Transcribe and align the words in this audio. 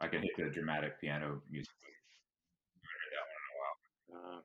I 0.00 0.08
can 0.08 0.22
hit 0.22 0.32
the 0.36 0.50
dramatic 0.50 1.00
piano 1.00 1.42
music. 1.50 1.70
Uh, 4.12 4.38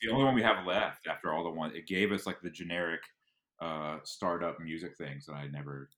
the 0.00 0.10
only 0.10 0.24
one 0.24 0.34
we 0.34 0.42
have 0.42 0.66
left 0.66 1.06
after 1.06 1.32
all 1.32 1.44
the 1.44 1.50
ones 1.50 1.74
it 1.74 1.86
gave 1.86 2.12
us 2.12 2.26
like 2.26 2.40
the 2.42 2.50
generic 2.50 3.00
uh 3.60 3.98
startup 4.04 4.60
music 4.60 4.96
things 4.96 5.28
and 5.28 5.36
i 5.36 5.46
never 5.46 5.90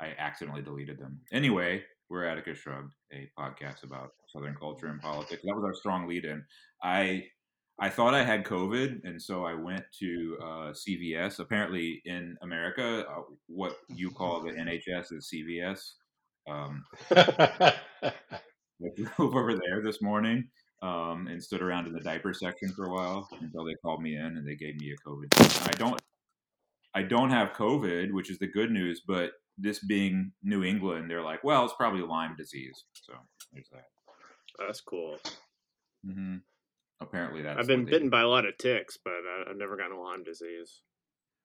i 0.00 0.12
accidentally 0.18 0.62
deleted 0.62 0.98
them. 0.98 1.20
Anyway 1.32 1.82
we're 2.08 2.24
atticus 2.24 2.58
shrugged 2.58 2.92
a 3.12 3.28
podcast 3.38 3.82
about 3.82 4.12
southern 4.28 4.54
culture 4.54 4.86
and 4.86 5.00
politics. 5.00 5.42
That 5.44 5.54
was 5.54 5.64
our 5.64 5.74
strong 5.74 6.06
lead 6.06 6.24
in. 6.24 6.44
I 6.82 7.24
i 7.78 7.88
thought 7.88 8.14
i 8.14 8.24
had 8.24 8.44
covid 8.44 9.04
and 9.04 9.20
so 9.20 9.44
i 9.44 9.52
went 9.52 9.84
to 9.98 10.36
uh, 10.42 10.72
cvs 10.72 11.38
apparently 11.40 12.00
in 12.04 12.36
america 12.42 13.04
uh, 13.08 13.22
what 13.48 13.76
you 13.88 14.10
call 14.10 14.42
the 14.42 14.52
nhs 14.52 15.12
is 15.12 15.30
cvs 15.32 15.92
um, 16.48 16.84
I 17.10 17.72
drove 18.96 19.34
over 19.34 19.54
there 19.54 19.82
this 19.82 20.02
morning 20.02 20.48
um, 20.82 21.26
and 21.28 21.42
stood 21.42 21.62
around 21.62 21.86
in 21.86 21.92
the 21.92 22.00
diaper 22.00 22.34
section 22.34 22.72
for 22.74 22.86
a 22.86 22.92
while 22.92 23.28
until 23.40 23.64
they 23.64 23.74
called 23.82 24.02
me 24.02 24.16
in 24.16 24.24
and 24.24 24.46
they 24.46 24.56
gave 24.56 24.76
me 24.76 24.92
a 24.92 25.08
COVID. 25.08 25.30
test. 25.30 25.68
I 25.68 25.72
don't, 25.72 26.00
I 26.94 27.02
don't 27.02 27.30
have 27.30 27.52
COVID, 27.52 28.12
which 28.12 28.30
is 28.30 28.38
the 28.38 28.46
good 28.46 28.70
news. 28.70 29.02
But 29.06 29.32
this 29.58 29.78
being 29.78 30.32
New 30.42 30.64
England, 30.64 31.10
they're 31.10 31.22
like, 31.22 31.42
well, 31.42 31.64
it's 31.64 31.74
probably 31.74 32.02
Lyme 32.02 32.36
disease. 32.36 32.84
So 32.94 33.14
there's 33.52 33.68
that. 33.72 33.84
that's 34.58 34.80
cool. 34.80 35.18
hmm 36.04 36.36
Apparently, 36.98 37.42
that's. 37.42 37.58
I've 37.60 37.66
been 37.66 37.84
bitten 37.84 38.08
by 38.08 38.22
a 38.22 38.28
lot 38.28 38.46
of 38.46 38.56
ticks, 38.56 38.96
but 39.04 39.12
I've 39.50 39.58
never 39.58 39.76
gotten 39.76 39.98
Lyme 39.98 40.24
disease. 40.24 40.80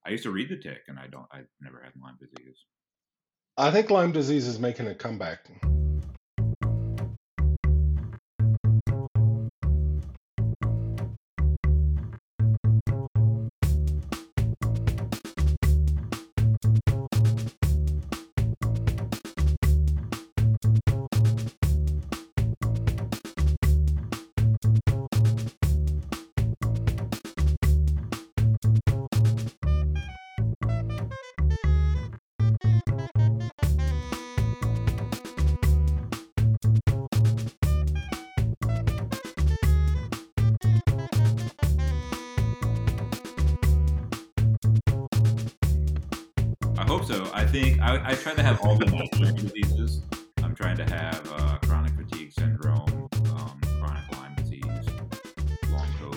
I 0.06 0.12
used 0.12 0.24
to 0.24 0.32
read 0.32 0.48
the 0.48 0.56
tick, 0.56 0.84
and 0.88 0.98
I 0.98 1.08
don't. 1.08 1.26
I've 1.30 1.50
never 1.60 1.82
had 1.84 1.92
Lyme 2.02 2.18
disease. 2.18 2.56
I 3.62 3.70
think 3.70 3.92
Lyme 3.92 4.12
disease 4.12 4.48
is 4.48 4.58
making 4.58 4.88
a 4.88 4.96
comeback. 4.96 5.46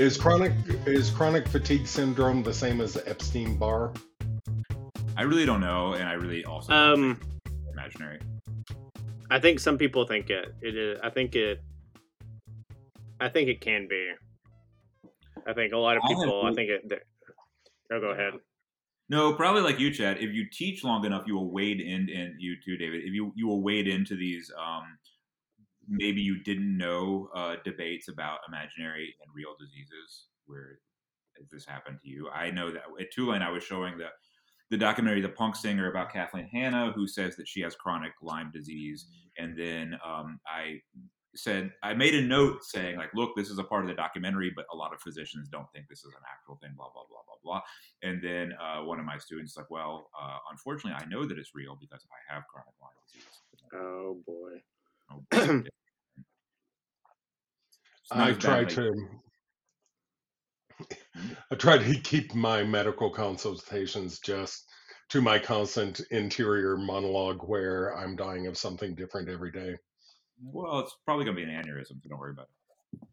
Is 0.05 0.19
chronic 0.19 0.53
is 0.87 1.09
chronic 1.09 1.49
fatigue 1.49 1.87
syndrome 1.87 2.43
the 2.43 2.53
same 2.53 2.83
as 2.83 2.93
the 2.93 3.09
Epstein 3.09 3.57
Barr? 3.57 3.91
I 5.17 5.23
really 5.23 5.47
don't 5.47 5.63
know, 5.63 5.95
and 5.95 6.07
I 6.07 6.13
really 6.13 6.45
also 6.45 6.73
don't 6.75 6.93
Um, 7.01 7.17
think 7.17 7.57
imaginary. 7.73 8.19
I 9.31 9.41
think 9.41 9.61
some 9.61 9.79
people 9.79 10.07
think 10.07 10.29
it. 10.29 10.55
It 10.61 10.77
is. 10.77 11.01
I 11.03 11.09
think 11.09 11.35
it. 11.35 11.63
I 13.19 13.31
think 13.31 13.49
it 13.49 13.63
can 13.63 13.89
be. 13.89 14.11
I 15.47 15.55
think 15.55 15.73
a 15.73 15.79
lot 15.79 15.97
of 15.97 16.03
people. 16.03 16.43
I 16.43 16.49
hope- 16.49 16.55
think 16.57 16.69
it. 16.69 16.87
they- 16.87 17.01
Oh, 17.91 18.01
go 18.01 18.11
ahead. 18.11 18.35
No, 19.09 19.33
probably 19.33 19.63
like 19.63 19.81
you, 19.81 19.91
Chad. 19.91 20.19
If 20.19 20.35
you 20.35 20.45
teach 20.53 20.85
long 20.85 21.07
enough, 21.07 21.27
you 21.27 21.35
will 21.35 21.51
wade 21.51 21.81
in, 21.81 22.11
and 22.11 22.35
you 22.39 22.57
too, 22.63 22.77
David. 22.77 23.05
If 23.05 23.15
you 23.15 23.33
you 23.37 23.47
will 23.47 23.63
wade 23.63 23.89
into 23.89 24.17
these, 24.17 24.53
um, 24.59 24.99
maybe 25.89 26.21
you 26.21 26.43
didn't 26.43 26.77
know 26.77 27.29
uh, 27.35 27.57
debates 27.65 28.09
about 28.09 28.41
imaginary 28.49 29.15
and 29.23 29.35
real 29.35 29.55
diseases 29.59 30.27
where 30.47 30.79
this 31.51 31.65
happened 31.65 31.99
to 32.03 32.09
you. 32.09 32.29
I 32.31 32.51
know 32.51 32.71
that 32.71 32.85
at 33.01 33.11
Tulane, 33.13 33.43
I 33.43 33.51
was 33.51 33.65
showing 33.65 33.99
the 33.99 34.09
the 34.71 34.79
documentary 34.79 35.21
"The 35.21 35.29
Punk 35.29 35.57
Singer" 35.57 35.91
about 35.91 36.13
Kathleen 36.13 36.47
Hanna, 36.47 36.93
who 36.95 37.07
says 37.07 37.37
that 37.37 37.49
she 37.49 37.61
has 37.61 37.75
chronic 37.75 38.13
Lyme 38.23 38.51
disease, 38.53 39.07
and 39.39 39.59
then 39.59 39.99
um, 40.05 40.41
I 40.47 40.81
said 41.37 41.73
I 41.83 41.95
made 41.95 42.15
a 42.15 42.23
note 42.23 42.65
saying 42.65 42.97
like, 42.97 43.13
look, 43.15 43.37
this 43.37 43.51
is 43.51 43.59
a 43.59 43.65
part 43.65 43.83
of 43.83 43.89
the 43.89 43.95
documentary, 43.95 44.53
but 44.55 44.67
a 44.73 44.77
lot 44.77 44.95
of 44.95 45.01
physicians 45.01 45.49
don't 45.49 45.71
think 45.73 45.87
this 45.89 46.01
is 46.01 46.13
an 46.15 46.23
actual 46.31 46.57
thing. 46.63 46.73
Blah 46.77 46.89
blah 46.95 47.05
blah 47.09 47.23
blah 47.27 47.37
blah. 47.43 47.63
And 48.03 48.23
then 48.23 48.55
uh, 48.61 48.85
one 48.85 48.99
of 48.99 49.05
my 49.05 49.19
students 49.19 49.57
like, 49.57 49.71
well, 49.71 50.11
uh, 50.21 50.39
unfortunately, 50.51 50.99
I 51.01 51.09
know 51.09 51.27
that 51.27 51.39
it's 51.39 51.55
real 51.55 51.77
because 51.81 52.05
I 52.11 52.35
have 52.35 52.45
chronic 52.49 52.75
Lyme 52.81 52.93
disease. 53.07 53.43
Oh 53.75 54.19
boy. 54.27 54.63
Oh, 55.11 55.23
boy. 55.31 55.63
I 58.11 58.33
try 58.33 58.65
to 58.65 58.93
hmm? 60.77 60.85
I 61.51 61.55
try 61.55 61.79
to 61.79 62.01
keep 62.01 62.35
my 62.35 62.63
medical 62.65 63.11
consultations 63.11 64.19
just 64.21 64.65
to 65.11 65.21
my 65.21 65.39
constant 65.39 66.01
interior 66.11 66.77
monologue 66.77 67.43
where 67.47 67.97
I'm 67.97 68.17
dying 68.17 68.47
of 68.47 68.57
something 68.57 68.95
different 68.95 69.29
every 69.29 69.53
day. 69.53 69.77
Well, 70.43 70.81
it's 70.81 70.97
probably 71.05 71.25
gonna 71.25 71.37
be 71.37 71.45
an 71.45 71.51
aneurysm, 71.51 72.03
so 72.03 72.09
don't 72.09 72.19
worry 72.19 72.33
about 72.33 72.47
it. 72.47 73.09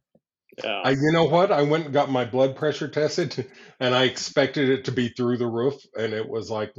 Yeah. 0.63 0.81
I, 0.83 0.91
you 0.91 1.11
know 1.11 1.25
what? 1.25 1.51
I 1.51 1.61
went 1.61 1.85
and 1.85 1.93
got 1.93 2.09
my 2.09 2.25
blood 2.25 2.55
pressure 2.55 2.87
tested, 2.87 3.49
and 3.79 3.95
I 3.95 4.03
expected 4.05 4.69
it 4.69 4.85
to 4.85 4.91
be 4.91 5.09
through 5.09 5.37
the 5.37 5.47
roof, 5.47 5.75
and 5.95 6.13
it 6.13 6.27
was 6.27 6.49
like 6.49 6.73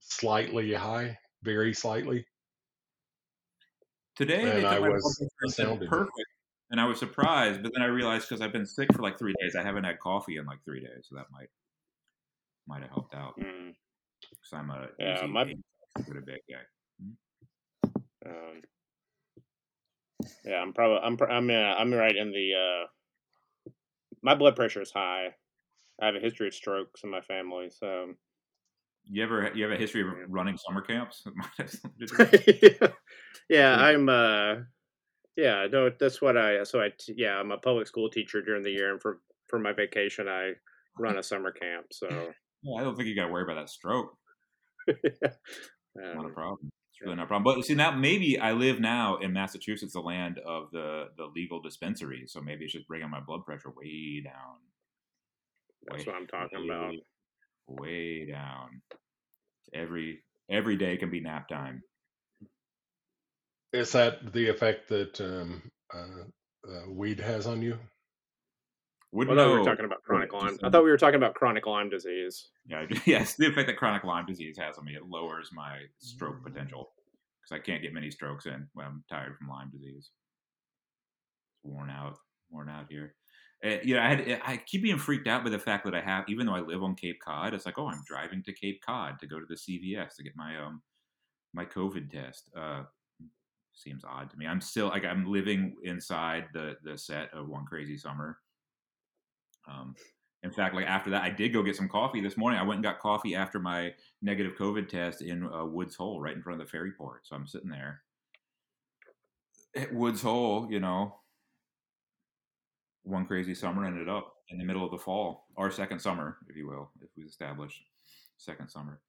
slightly 0.00 0.72
high, 0.72 1.18
very 1.42 1.74
slightly. 1.74 2.26
Today, 4.14 4.44
they 4.44 4.50
And 4.50 4.62
took 4.62 4.70
I 4.72 4.78
was 4.80 5.02
pressure 5.02 5.30
and 5.40 5.50
said 5.52 5.64
astounded. 5.66 5.88
perfect, 5.88 6.28
and 6.70 6.80
I 6.80 6.84
was 6.86 6.98
surprised. 6.98 7.62
But 7.62 7.72
then 7.74 7.82
I 7.82 7.86
realized 7.86 8.28
because 8.28 8.40
I've 8.42 8.52
been 8.52 8.66
sick 8.66 8.92
for 8.92 9.02
like 9.02 9.18
three 9.18 9.34
days, 9.40 9.56
I 9.56 9.62
haven't 9.62 9.84
had 9.84 9.98
coffee 10.00 10.36
in 10.36 10.44
like 10.46 10.62
three 10.64 10.80
days, 10.80 11.06
so 11.08 11.16
that 11.16 11.26
might 11.30 11.48
might 12.66 12.82
have 12.82 12.90
helped 12.90 13.14
out. 13.14 13.34
Mm, 13.40 13.74
Because 14.20 14.52
I'm 14.52 14.70
a 14.70 14.88
Yeah, 14.98 15.26
my- 15.26 15.44
good 16.06 16.16
a 16.16 16.20
big 16.20 16.40
guy. 16.48 16.62
um, 18.26 18.62
yeah, 20.44 20.56
I'm 20.60 20.72
probably 20.72 20.98
I'm 20.98 21.16
I'm 21.30 21.50
uh, 21.50 21.74
I'm 21.74 21.92
right 21.92 22.14
in 22.16 22.30
the. 22.32 22.54
Uh, 22.54 22.86
my 24.22 24.34
blood 24.34 24.54
pressure 24.56 24.82
is 24.82 24.92
high. 24.92 25.34
I 26.00 26.06
have 26.06 26.14
a 26.14 26.20
history 26.20 26.48
of 26.48 26.54
strokes 26.54 27.02
in 27.04 27.10
my 27.10 27.20
family, 27.20 27.70
so 27.70 28.14
You 29.04 29.22
ever 29.22 29.50
you 29.54 29.64
have 29.64 29.72
a 29.72 29.76
history 29.76 30.02
of 30.02 30.08
running 30.28 30.56
summer 30.56 30.80
camps? 30.80 31.22
It 31.26 31.32
might 31.36 31.48
have 31.58 31.70
something 31.70 32.06
to 32.06 32.06
do 32.06 32.16
with 32.18 32.48
it. 32.48 32.94
yeah, 33.48 33.76
I'm. 33.76 34.08
uh 34.08 34.54
Yeah, 35.36 35.66
no, 35.70 35.90
that's 35.98 36.20
what 36.22 36.36
I. 36.36 36.62
So 36.64 36.80
I, 36.80 36.92
yeah, 37.08 37.36
I'm 37.38 37.50
a 37.50 37.58
public 37.58 37.86
school 37.86 38.10
teacher 38.10 38.42
during 38.42 38.62
the 38.62 38.70
year, 38.70 38.92
and 38.92 39.00
for 39.00 39.20
for 39.48 39.58
my 39.58 39.72
vacation, 39.72 40.28
I 40.28 40.52
run 40.98 41.18
a 41.18 41.22
summer 41.22 41.52
camp. 41.52 41.86
So 41.92 42.08
Yeah, 42.62 42.80
I 42.80 42.84
don't 42.84 42.96
think 42.96 43.08
you 43.08 43.16
got 43.16 43.26
to 43.26 43.32
worry 43.32 43.42
about 43.42 43.56
that 43.56 43.68
stroke. 43.68 44.16
Not 44.86 46.26
a 46.26 46.28
problem. 46.32 46.70
It's 46.92 47.00
really 47.02 47.16
not 47.16 47.24
a 47.24 47.26
problem. 47.26 47.42
But 47.42 47.64
see, 47.64 47.74
now 47.74 47.90
maybe 47.90 48.38
I 48.38 48.52
live 48.52 48.78
now 48.78 49.16
in 49.16 49.32
Massachusetts, 49.32 49.94
the 49.94 50.00
land 50.00 50.38
of 50.46 50.70
the 50.70 51.08
the 51.16 51.24
legal 51.24 51.60
dispensary. 51.60 52.24
So 52.26 52.40
maybe 52.40 52.64
it's 52.64 52.72
just 52.72 52.86
bringing 52.86 53.10
my 53.10 53.20
blood 53.20 53.44
pressure 53.44 53.70
way 53.76 54.22
down. 54.24 54.56
that's 55.86 56.06
Way- 56.06 56.12
what 56.12 56.20
I'm 56.20 56.26
talking 56.28 56.70
about. 56.70 56.94
Way- 57.66 57.80
Way 58.22 58.26
down. 58.26 58.82
Every 59.74 60.22
every 60.50 60.76
day 60.76 60.96
can 60.96 61.10
be 61.10 61.20
nap 61.20 61.48
time. 61.48 61.82
Is 63.72 63.92
that 63.92 64.32
the 64.32 64.48
effect 64.48 64.88
that 64.88 65.18
um, 65.20 65.62
uh, 65.94 66.24
uh, 66.70 66.90
weed 66.90 67.18
has 67.20 67.46
on 67.46 67.62
you? 67.62 67.78
Wouldn't 69.12 69.38
I 69.38 69.42
thought 69.44 69.52
we 69.52 69.58
were 69.58 69.64
talking 69.64 69.84
about 69.84 70.02
chronic 70.02 70.30
Just 70.30 70.42
Lyme. 70.44 70.58
I 70.62 70.70
thought 70.70 70.84
we 70.84 70.90
were 70.90 70.96
talking 70.98 71.16
about 71.16 71.34
chronic 71.34 71.66
Lyme 71.66 71.88
disease. 71.90 72.48
Yeah, 72.66 72.86
yes, 73.06 73.34
the 73.36 73.46
effect 73.46 73.66
that 73.68 73.76
chronic 73.76 74.04
Lyme 74.04 74.26
disease 74.26 74.56
has 74.58 74.76
on 74.78 74.84
me, 74.84 74.94
it 74.94 75.06
lowers 75.08 75.50
my 75.52 75.80
stroke 75.98 76.42
potential 76.42 76.92
because 77.42 77.58
I 77.60 77.64
can't 77.64 77.82
get 77.82 77.92
many 77.94 78.10
strokes 78.10 78.46
in 78.46 78.68
when 78.74 78.86
I'm 78.86 79.04
tired 79.10 79.36
from 79.38 79.48
Lyme 79.48 79.70
disease. 79.70 80.10
Worn 81.62 81.90
out, 81.90 82.16
worn 82.50 82.68
out 82.68 82.86
here. 82.90 83.14
You 83.62 83.94
know, 83.94 84.02
I 84.02 84.08
had 84.08 84.40
I 84.44 84.56
keep 84.56 84.82
being 84.82 84.98
freaked 84.98 85.28
out 85.28 85.44
by 85.44 85.50
the 85.50 85.58
fact 85.58 85.84
that 85.84 85.94
I 85.94 86.00
have, 86.00 86.24
even 86.28 86.46
though 86.46 86.54
I 86.54 86.60
live 86.60 86.82
on 86.82 86.96
Cape 86.96 87.20
Cod, 87.24 87.54
it's 87.54 87.64
like, 87.64 87.78
oh, 87.78 87.86
I'm 87.86 88.02
driving 88.04 88.42
to 88.44 88.52
Cape 88.52 88.82
Cod 88.84 89.20
to 89.20 89.26
go 89.26 89.38
to 89.38 89.46
the 89.48 89.54
CVS 89.54 90.16
to 90.16 90.24
get 90.24 90.36
my 90.36 90.58
um 90.58 90.82
my 91.54 91.64
COVID 91.64 92.10
test. 92.10 92.50
Uh, 92.56 92.82
seems 93.74 94.04
odd 94.04 94.30
to 94.30 94.36
me. 94.36 94.46
I'm 94.46 94.60
still 94.60 94.88
like 94.88 95.04
I'm 95.04 95.30
living 95.30 95.76
inside 95.84 96.46
the 96.52 96.76
the 96.82 96.98
set 96.98 97.32
of 97.32 97.48
One 97.48 97.64
Crazy 97.64 97.96
Summer. 97.96 98.38
Um, 99.70 99.94
in 100.42 100.50
fact, 100.50 100.74
like 100.74 100.86
after 100.86 101.10
that, 101.10 101.22
I 101.22 101.30
did 101.30 101.52
go 101.52 101.62
get 101.62 101.76
some 101.76 101.88
coffee 101.88 102.20
this 102.20 102.36
morning. 102.36 102.58
I 102.58 102.64
went 102.64 102.78
and 102.78 102.84
got 102.84 102.98
coffee 102.98 103.36
after 103.36 103.60
my 103.60 103.94
negative 104.22 104.54
COVID 104.58 104.88
test 104.88 105.22
in 105.22 105.44
uh, 105.46 105.64
Woods 105.64 105.94
Hole, 105.94 106.20
right 106.20 106.34
in 106.34 106.42
front 106.42 106.60
of 106.60 106.66
the 106.66 106.70
ferry 106.70 106.90
port. 106.90 107.26
So 107.28 107.36
I'm 107.36 107.46
sitting 107.46 107.70
there, 107.70 108.02
at 109.76 109.94
Woods 109.94 110.22
Hole, 110.22 110.66
you 110.70 110.80
know, 110.80 111.20
one 113.04 113.26
crazy 113.26 113.54
summer 113.54 113.84
ended 113.84 114.08
up 114.08 114.34
in 114.50 114.58
the 114.58 114.64
middle 114.64 114.84
of 114.84 114.90
the 114.90 114.98
fall, 114.98 115.46
our 115.56 115.70
second 115.70 116.00
summer, 116.00 116.38
if 116.48 116.56
you 116.56 116.68
will, 116.68 116.90
if 117.00 117.08
we 117.16 117.24
established 117.24 117.80
second 118.38 118.68
summer. 118.68 119.00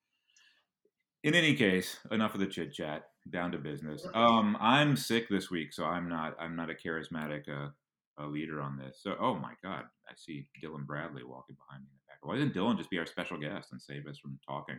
In 1.23 1.35
any 1.35 1.55
case, 1.55 1.97
enough 2.11 2.33
of 2.33 2.39
the 2.39 2.47
chit 2.47 2.73
chat. 2.73 3.03
Down 3.31 3.53
to 3.53 3.57
business. 3.57 4.05
Um, 4.13 4.57
I'm 4.59 4.97
sick 4.97 5.29
this 5.29 5.49
week, 5.49 5.71
so 5.71 5.85
I'm 5.85 6.09
not. 6.09 6.35
I'm 6.37 6.57
not 6.57 6.69
a 6.69 6.73
charismatic 6.73 7.47
uh, 7.47 7.69
a 8.17 8.27
leader 8.27 8.61
on 8.61 8.77
this. 8.77 8.99
So, 9.01 9.15
oh 9.19 9.35
my 9.35 9.53
God, 9.63 9.83
I 10.09 10.13
see 10.17 10.45
Dylan 10.61 10.85
Bradley 10.85 11.23
walking 11.23 11.55
behind 11.55 11.83
me 11.83 11.89
in 11.91 11.97
the 11.97 12.07
back. 12.09 12.19
Why 12.21 12.37
didn't 12.37 12.53
Dylan 12.53 12.77
just 12.77 12.89
be 12.89 12.99
our 12.99 13.05
special 13.05 13.37
guest 13.37 13.69
and 13.71 13.81
save 13.81 14.07
us 14.07 14.17
from 14.17 14.37
talking? 14.45 14.75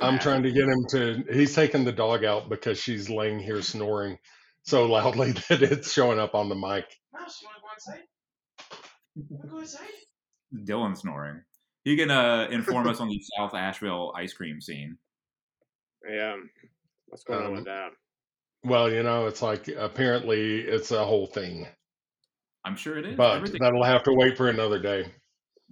I'm 0.00 0.18
trying 0.18 0.42
to 0.42 0.50
get 0.50 0.68
him 0.68 0.84
to. 0.90 1.24
He's 1.32 1.54
taking 1.54 1.84
the 1.84 1.92
dog 1.92 2.24
out 2.24 2.48
because 2.48 2.78
she's 2.78 3.08
laying 3.08 3.38
here 3.38 3.62
snoring 3.62 4.18
so 4.64 4.84
loudly 4.86 5.32
that 5.48 5.62
it's 5.62 5.92
showing 5.92 6.18
up 6.18 6.34
on 6.34 6.48
the 6.48 6.54
mic. 6.54 6.86
No, 7.12 7.20
she 7.28 7.46
want 7.46 7.56
to 7.56 7.62
go 7.62 7.68
outside. 7.72 8.02
Wanna 9.30 9.48
go 9.50 9.60
outside. 9.60 9.88
Dylan 10.64 10.96
snoring. 10.96 11.40
He 11.84 11.96
can 11.96 12.10
uh, 12.10 12.48
inform 12.50 12.88
us 12.88 13.00
on 13.00 13.08
the 13.08 13.20
South 13.36 13.54
Asheville 13.54 14.12
ice 14.16 14.32
cream 14.32 14.60
scene. 14.60 14.96
Yeah. 16.08 16.36
What's 17.06 17.24
going 17.24 17.40
on 17.40 17.46
Um, 17.46 17.52
with 17.54 17.64
that? 17.66 17.90
Well, 18.64 18.90
you 18.90 19.02
know, 19.02 19.26
it's 19.26 19.42
like 19.42 19.68
apparently 19.68 20.60
it's 20.60 20.90
a 20.90 21.04
whole 21.04 21.26
thing, 21.26 21.66
I'm 22.64 22.76
sure 22.76 22.96
it 22.98 23.04
is. 23.06 23.16
but 23.16 23.36
Everything- 23.36 23.60
that'll 23.60 23.84
have 23.84 24.02
to 24.04 24.12
wait 24.14 24.36
for 24.38 24.48
another 24.48 24.78
day. 24.80 25.04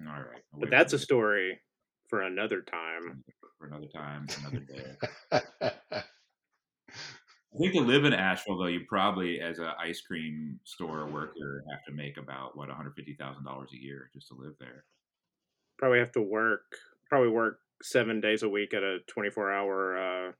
All 0.07 0.13
right. 0.13 0.43
I'll 0.53 0.61
But 0.61 0.71
that's 0.71 0.93
a 0.93 0.99
for 0.99 1.03
story 1.03 1.61
for 2.11 2.23
another 2.23 2.61
time. 2.61 3.25
for 3.59 3.67
another 3.67 3.87
time, 3.95 4.27
another 4.41 4.61
day. 4.61 6.01
I 7.55 7.59
think 7.59 7.75
to 7.75 7.81
live 7.81 8.05
in 8.05 8.15
Asheville, 8.15 8.59
though, 8.59 8.67
you 8.67 8.81
probably, 8.89 9.41
as 9.41 9.59
an 9.59 9.71
ice 9.79 10.01
cream 10.01 10.59
store 10.65 11.07
worker, 11.07 11.65
have 11.71 11.85
to 11.87 11.93
make 11.93 12.17
about 12.17 12.57
what 12.57 12.69
one 12.69 12.77
hundred 12.77 12.95
fifty 12.95 13.15
thousand 13.15 13.45
dollars 13.45 13.71
a 13.75 13.83
year 13.83 14.11
just 14.15 14.29
to 14.29 14.35
live 14.35 14.55
there. 14.59 14.85
Probably 15.79 15.99
have 15.99 16.13
to 16.13 16.23
work. 16.23 16.65
Probably 17.11 17.29
work 17.29 17.59
seven 17.83 18.21
days 18.21 18.43
a 18.43 18.49
week 18.49 18.73
at 18.73 18.83
a 18.83 19.01
twenty-four 19.07 19.53
hour 19.53 19.99
uh, 19.99 20.33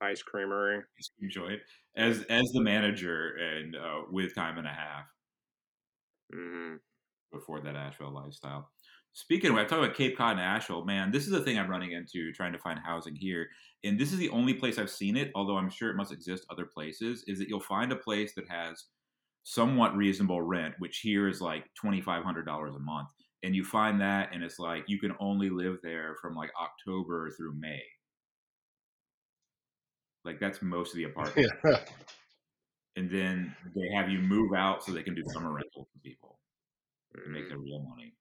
ice 0.00 0.22
creamery. 0.22 0.78
Ice 0.98 1.10
cream 1.18 1.30
joint 1.30 1.60
as 1.96 2.22
as 2.30 2.44
the 2.52 2.60
manager 2.60 3.34
and 3.36 3.74
uh, 3.74 4.02
with 4.10 4.34
time 4.34 4.58
and 4.58 4.66
a 4.66 4.70
half 4.70 5.06
hmm 6.32 6.76
before 7.32 7.60
that 7.60 7.74
Asheville 7.74 8.14
lifestyle. 8.14 8.70
Speaking 9.16 9.50
of, 9.52 9.56
I 9.56 9.64
talk 9.64 9.78
about 9.78 9.94
Cape 9.94 10.18
Cod 10.18 10.32
and 10.32 10.40
Asheville. 10.40 10.84
Man, 10.84 11.12
this 11.12 11.24
is 11.24 11.30
the 11.30 11.40
thing 11.40 11.56
I'm 11.56 11.70
running 11.70 11.92
into 11.92 12.32
trying 12.32 12.52
to 12.52 12.58
find 12.58 12.78
housing 12.84 13.14
here, 13.14 13.48
and 13.84 13.96
this 13.98 14.12
is 14.12 14.18
the 14.18 14.28
only 14.30 14.54
place 14.54 14.76
I've 14.76 14.90
seen 14.90 15.16
it. 15.16 15.30
Although 15.36 15.56
I'm 15.56 15.70
sure 15.70 15.88
it 15.88 15.96
must 15.96 16.12
exist 16.12 16.44
other 16.50 16.66
places. 16.66 17.22
Is 17.28 17.38
that 17.38 17.48
you'll 17.48 17.60
find 17.60 17.92
a 17.92 17.96
place 17.96 18.34
that 18.34 18.48
has 18.48 18.84
somewhat 19.44 19.94
reasonable 19.96 20.42
rent, 20.42 20.74
which 20.80 20.98
here 20.98 21.28
is 21.28 21.40
like 21.40 21.64
twenty 21.74 22.00
five 22.00 22.24
hundred 22.24 22.44
dollars 22.44 22.74
a 22.74 22.80
month, 22.80 23.08
and 23.44 23.54
you 23.54 23.62
find 23.64 24.00
that, 24.00 24.30
and 24.34 24.42
it's 24.42 24.58
like 24.58 24.82
you 24.88 24.98
can 24.98 25.14
only 25.20 25.48
live 25.48 25.78
there 25.84 26.16
from 26.20 26.34
like 26.34 26.50
October 26.60 27.30
through 27.30 27.54
May. 27.56 27.82
Like 30.24 30.40
that's 30.40 30.60
most 30.60 30.90
of 30.92 30.96
the 30.96 31.04
apartments, 31.04 31.52
yeah. 31.64 31.78
and 32.96 33.08
then 33.10 33.54
they 33.76 33.94
have 33.94 34.08
you 34.08 34.18
move 34.18 34.54
out 34.54 34.82
so 34.82 34.90
they 34.90 35.02
can 35.02 35.14
do 35.14 35.22
summer 35.32 35.52
rental 35.52 35.86
for 35.92 35.98
people 36.02 36.40
to 37.14 37.30
make 37.30 37.44
Mm. 37.44 37.48
their 37.50 37.58
real 37.58 37.80
money. 37.88 38.12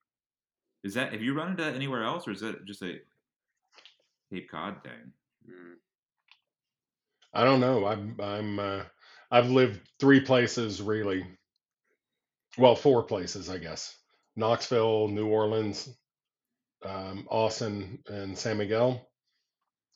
Is 0.83 0.95
that 0.95 1.13
have 1.13 1.21
you 1.21 1.33
run 1.33 1.51
into 1.51 1.63
that 1.63 1.75
anywhere 1.75 2.03
else, 2.03 2.27
or 2.27 2.31
is 2.31 2.41
that 2.41 2.65
just 2.65 2.81
a 2.81 2.99
Cape 4.31 4.49
Cod 4.51 4.83
thing? 4.83 5.13
Mm. 5.49 5.75
I 7.33 7.45
don't 7.45 7.61
know. 7.61 7.85
I'm 7.85 8.19
I'm 8.21 8.59
uh, 8.59 8.83
I've 9.31 9.49
lived 9.49 9.79
three 9.99 10.19
places 10.19 10.81
really. 10.81 11.25
Well, 12.57 12.75
four 12.75 13.03
places, 13.03 13.49
I 13.49 13.57
guess. 13.57 13.97
Knoxville, 14.35 15.07
New 15.07 15.27
Orleans, 15.27 15.89
um, 16.85 17.27
Austin, 17.29 17.99
and 18.07 18.37
San 18.37 18.57
Miguel. 18.57 19.09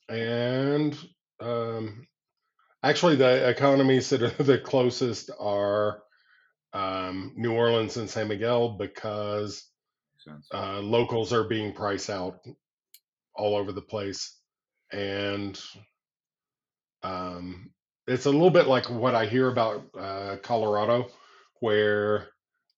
And 0.10 0.98
um, 1.40 2.07
actually, 2.81 3.18
the 3.18 3.50
economies 3.50 4.10
that 4.10 4.24
are 4.24 4.30
the 4.44 4.57
closest 4.57 5.30
are 5.38 6.01
um, 6.74 7.33
New 7.36 7.54
Orleans 7.54 7.98
and 7.98 8.10
San 8.10 8.30
Miguel 8.30 8.69
because 8.69 9.63
Makes 9.68 9.68
sense. 9.68 9.76
Uh, 10.54 10.80
locals 10.80 11.34
are 11.34 11.44
being 11.44 11.74
priced 11.74 12.10
out 12.10 12.40
all 13.36 13.56
over 13.56 13.72
the 13.72 13.81
place, 13.81 14.36
and 14.92 15.60
um, 17.04 17.72
it's 18.08 18.25
a 18.25 18.31
little 18.31 18.50
bit 18.50 18.68
like 18.68 18.90
what 18.90 19.16
I 19.16 19.25
hear 19.25 19.50
about 19.50 19.86
uh, 19.98 20.38
Colorado, 20.42 21.08
where 21.60 22.30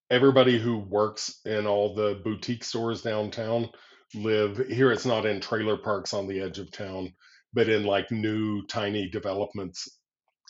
everybody 0.09 0.59
who 0.59 0.79
works 0.79 1.39
in 1.45 1.67
all 1.67 1.93
the 1.93 2.21
boutique 2.23 2.63
stores 2.63 3.01
downtown 3.01 3.69
live 4.15 4.57
here. 4.67 4.91
It's 4.91 5.05
not 5.05 5.25
in 5.25 5.39
trailer 5.39 5.77
parks 5.77 6.13
on 6.13 6.27
the 6.27 6.41
edge 6.41 6.59
of 6.59 6.71
town, 6.71 7.13
but 7.53 7.69
in 7.69 7.83
like 7.83 8.11
new 8.11 8.65
tiny 8.67 9.09
developments 9.09 9.87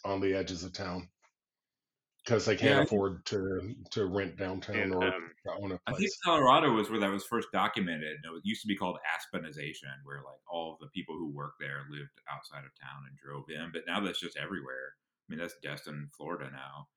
on 0.06 0.22
the 0.22 0.34
edges 0.34 0.64
of 0.64 0.74
town 0.74 1.10
because 2.30 2.46
they 2.46 2.56
can't 2.56 2.78
think- 2.78 2.88
afford 2.88 3.26
to 3.26 3.76
to 3.92 4.06
rent 4.06 4.38
downtown 4.38 4.76
And 4.78 4.94
or 4.94 5.04
um, 5.04 5.32
own 5.62 5.72
a 5.72 5.80
I 5.88 5.94
think. 5.94 6.12
Colorado 6.24 6.72
was 6.72 6.90
where 6.90 7.00
that 7.00 7.10
was 7.10 7.26
first 7.26 7.48
documented. 7.52 8.18
It 8.24 8.42
used 8.44 8.62
to 8.62 8.68
be 8.68 8.76
called 8.76 8.98
Aspenization, 9.16 9.98
where 10.04 10.18
like 10.18 10.40
all 10.52 10.74
of 10.74 10.80
the 10.80 10.88
people 10.88 11.16
who 11.16 11.32
worked 11.32 11.60
there 11.60 11.86
lived 11.90 12.10
outside 12.32 12.60
of 12.66 12.72
town 12.80 13.04
and 13.08 13.18
drove 13.18 13.46
in. 13.50 13.72
But 13.74 13.84
now 13.88 14.00
that's 14.00 14.20
just 14.20 14.38
everywhere. 14.38 14.94
I 14.96 15.34
mean, 15.34 15.40
that's 15.40 15.56
Destin, 15.64 16.10
Florida 16.16 16.50
now. 16.52 16.88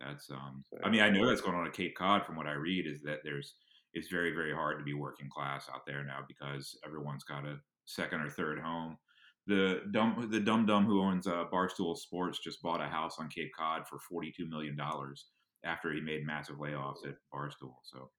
That's 0.00 0.30
um. 0.30 0.64
I 0.82 0.90
mean, 0.90 1.00
I 1.00 1.08
know 1.08 1.26
that's 1.26 1.40
going 1.40 1.56
on 1.56 1.66
at 1.66 1.72
Cape 1.72 1.96
Cod. 1.96 2.26
From 2.26 2.36
what 2.36 2.46
I 2.46 2.52
read, 2.52 2.86
is 2.86 3.00
that 3.02 3.20
there's 3.24 3.54
it's 3.94 4.08
very 4.08 4.32
very 4.32 4.52
hard 4.52 4.78
to 4.78 4.84
be 4.84 4.94
working 4.94 5.30
class 5.30 5.68
out 5.72 5.86
there 5.86 6.04
now 6.04 6.20
because 6.28 6.76
everyone's 6.84 7.24
got 7.24 7.46
a 7.46 7.56
second 7.86 8.20
or 8.20 8.28
third 8.28 8.58
home. 8.58 8.98
The 9.46 9.82
dumb 9.92 10.28
the 10.30 10.40
dumb 10.40 10.64
dumb 10.64 10.86
who 10.86 11.02
owns 11.02 11.26
uh, 11.26 11.44
Barstool 11.52 11.96
Sports 11.96 12.38
just 12.42 12.62
bought 12.62 12.80
a 12.80 12.88
house 12.88 13.16
on 13.18 13.28
Cape 13.28 13.50
Cod 13.56 13.86
for 13.88 13.98
forty 13.98 14.32
two 14.34 14.48
million 14.48 14.76
dollars 14.76 15.26
after 15.64 15.92
he 15.92 16.00
made 16.00 16.26
massive 16.26 16.56
layoffs 16.56 17.06
at 17.06 17.16
Barstool. 17.32 17.74
So 17.84 18.10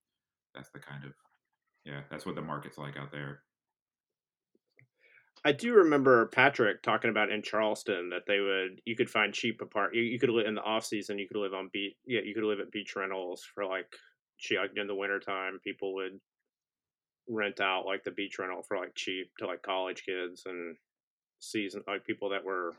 that's 0.54 0.70
the 0.72 0.80
kind 0.80 1.04
of 1.04 1.12
yeah, 1.84 2.02
that's 2.10 2.26
what 2.26 2.36
the 2.36 2.42
market's 2.42 2.78
like 2.78 2.98
out 2.98 3.12
there. 3.12 3.42
I 5.46 5.52
do 5.52 5.76
remember 5.76 6.26
Patrick 6.28 6.82
talking 6.82 7.12
about 7.12 7.32
in 7.32 7.44
Charleston 7.44 8.10
that 8.10 8.24
they 8.28 8.40
would 8.40 8.82
you 8.86 8.96
could 8.96 9.10
find 9.10 9.32
cheap 9.32 9.62
apart 9.62 9.94
you, 9.94 10.02
you 10.02 10.18
could 10.18 10.32
live 10.32 10.48
in 10.48 10.56
the 10.56 10.62
off 10.62 10.86
season 10.86 11.20
you 11.20 11.28
could 11.28 11.40
live 11.40 11.54
on 11.54 11.70
beach 11.72 11.94
yeah 12.08 12.22
you 12.24 12.34
could 12.34 12.44
live 12.44 12.60
at 12.60 12.72
beach 12.72 12.96
rentals 12.96 13.44
for 13.54 13.64
like 13.64 13.86
cheap 14.40 14.58
like 14.58 14.72
in 14.76 14.88
the 14.88 14.96
wintertime 14.96 15.60
people 15.64 15.94
would 15.94 16.20
rent 17.30 17.60
out 17.60 17.86
like 17.86 18.04
the 18.04 18.12
beach 18.12 18.40
rental 18.40 18.64
for 18.64 18.78
like 18.78 18.96
cheap 18.96 19.30
to 19.38 19.46
like 19.46 19.62
college 19.62 20.04
kids 20.04 20.44
and 20.48 20.76
season 21.40 21.84
like 21.88 22.06
people 22.06 22.30
that 22.30 22.44
were 22.44 22.76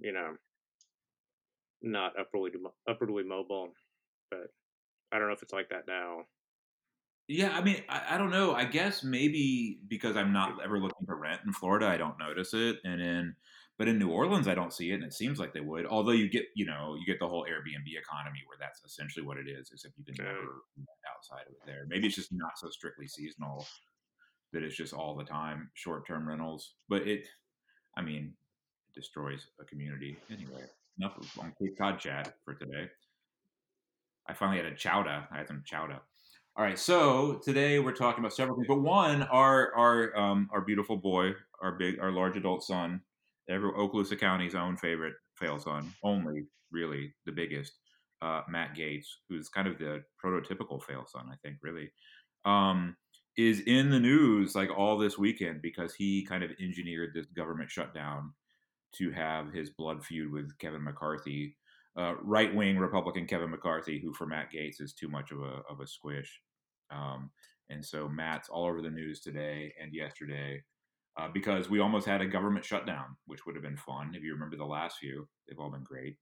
you 0.00 0.12
know 0.12 0.36
not 1.82 2.18
upwardly 2.18 2.50
upwardly 2.88 3.22
mobile 3.24 3.72
but 4.30 4.52
I 5.12 5.18
don't 5.18 5.28
know 5.28 5.34
if 5.34 5.42
it's 5.42 5.52
like 5.52 5.70
that 5.70 5.86
now 5.86 6.26
Yeah, 7.28 7.56
I 7.56 7.62
mean, 7.62 7.84
I, 7.88 8.14
I 8.16 8.18
don't 8.18 8.30
know. 8.30 8.54
I 8.54 8.64
guess 8.64 9.04
maybe 9.04 9.80
because 9.86 10.16
I'm 10.16 10.32
not 10.32 10.62
ever 10.64 10.80
looking 10.80 11.06
for 11.06 11.16
rent 11.16 11.42
in 11.46 11.52
Florida, 11.52 11.86
I 11.86 11.96
don't 11.96 12.18
notice 12.18 12.54
it, 12.54 12.78
and 12.84 13.00
in 13.00 13.36
but 13.78 13.88
in 13.88 13.98
New 13.98 14.10
Orleans, 14.10 14.46
I 14.48 14.54
don't 14.54 14.72
see 14.74 14.90
it, 14.90 14.94
and 14.94 15.04
it 15.04 15.14
seems 15.14 15.38
like 15.38 15.54
they 15.54 15.60
would. 15.60 15.86
Although 15.86 16.12
you 16.12 16.28
get, 16.28 16.46
you 16.54 16.66
know, 16.66 16.96
you 16.98 17.06
get 17.06 17.18
the 17.18 17.28
whole 17.28 17.46
Airbnb 17.46 17.86
economy 17.98 18.40
where 18.46 18.58
that's 18.60 18.82
essentially 18.84 19.24
what 19.24 19.38
it 19.38 19.48
is, 19.48 19.70
except 19.72 19.96
you 19.96 20.04
can 20.04 20.16
Yeah. 20.18 20.24
never 20.24 20.64
rent 20.76 20.88
outside 21.16 21.46
of 21.46 21.52
it 21.54 21.60
there. 21.64 21.86
Maybe 21.88 22.06
it's 22.08 22.16
just 22.16 22.32
not 22.32 22.58
so 22.58 22.68
strictly 22.68 23.06
seasonal 23.08 23.64
that 24.52 24.62
it's 24.62 24.76
just 24.76 24.92
all 24.92 25.14
the 25.16 25.24
time 25.24 25.70
short-term 25.74 26.28
rentals. 26.28 26.74
But 26.88 27.06
it, 27.08 27.26
I 28.00 28.02
mean, 28.02 28.32
it 28.88 28.98
destroys 28.98 29.48
a 29.60 29.64
community 29.64 30.16
anyway. 30.30 30.64
Enough 30.98 31.18
of- 31.18 31.38
on 31.38 31.54
Cape 31.60 31.76
Cod 31.76 31.98
chat 31.98 32.34
for 32.46 32.54
today. 32.54 32.88
I 34.26 34.32
finally 34.32 34.56
had 34.56 34.72
a 34.72 34.74
chowder. 34.74 35.28
I 35.30 35.36
had 35.36 35.48
some 35.48 35.62
chowder. 35.66 36.00
All 36.56 36.64
right, 36.64 36.78
so 36.78 37.40
today 37.44 37.78
we're 37.78 37.92
talking 37.92 38.20
about 38.20 38.32
several 38.32 38.56
things, 38.56 38.68
but 38.68 38.80
one, 38.80 39.24
our 39.24 39.74
our 39.74 40.16
um, 40.16 40.48
our 40.50 40.62
beautiful 40.62 40.96
boy, 40.96 41.34
our 41.60 41.72
big, 41.72 42.00
our 42.00 42.10
large 42.10 42.36
adult 42.38 42.64
son, 42.64 43.02
every 43.48 43.70
Okaloosa 43.70 44.18
County's 44.18 44.54
own 44.54 44.78
favorite 44.78 45.14
fail 45.36 45.58
son, 45.58 45.92
only 46.02 46.46
really 46.72 47.14
the 47.26 47.32
biggest, 47.32 47.74
uh, 48.22 48.42
Matt 48.48 48.74
Gaetz, 48.74 49.06
who's 49.28 49.48
kind 49.48 49.68
of 49.68 49.78
the 49.78 50.02
prototypical 50.22 50.82
fail 50.82 51.04
son, 51.06 51.28
I 51.30 51.36
think, 51.42 51.58
really, 51.62 51.92
um, 52.44 52.96
is 53.48 53.60
in 53.60 53.90
the 53.90 54.00
news 54.00 54.54
like 54.54 54.70
all 54.70 54.98
this 54.98 55.18
weekend 55.18 55.62
because 55.62 55.94
he 55.94 56.24
kind 56.24 56.42
of 56.42 56.50
engineered 56.60 57.10
this 57.14 57.26
government 57.26 57.70
shutdown 57.70 58.32
to 58.92 59.10
have 59.10 59.52
his 59.52 59.70
blood 59.70 60.04
feud 60.04 60.32
with 60.32 60.56
Kevin 60.58 60.82
McCarthy, 60.82 61.56
uh, 61.96 62.14
right 62.22 62.54
wing 62.54 62.78
Republican 62.78 63.26
Kevin 63.26 63.50
McCarthy, 63.50 64.00
who 64.00 64.12
for 64.12 64.26
Matt 64.26 64.52
Gaetz 64.52 64.80
is 64.80 64.92
too 64.92 65.08
much 65.08 65.30
of 65.30 65.40
a 65.40 65.62
of 65.70 65.80
a 65.80 65.86
squish. 65.86 66.40
Um, 66.90 67.30
and 67.68 67.84
so 67.84 68.08
Matt's 68.08 68.48
all 68.48 68.66
over 68.66 68.82
the 68.82 68.90
news 68.90 69.20
today 69.20 69.72
and 69.80 69.94
yesterday 69.94 70.62
uh, 71.18 71.28
because 71.32 71.70
we 71.70 71.80
almost 71.80 72.06
had 72.06 72.20
a 72.20 72.26
government 72.26 72.64
shutdown, 72.64 73.16
which 73.26 73.46
would 73.46 73.54
have 73.54 73.62
been 73.62 73.76
fun 73.76 74.12
if 74.14 74.22
you 74.22 74.32
remember 74.32 74.56
the 74.56 74.64
last 74.64 74.98
few. 74.98 75.28
They've 75.48 75.58
all 75.58 75.70
been 75.70 75.84
great. 75.84 76.16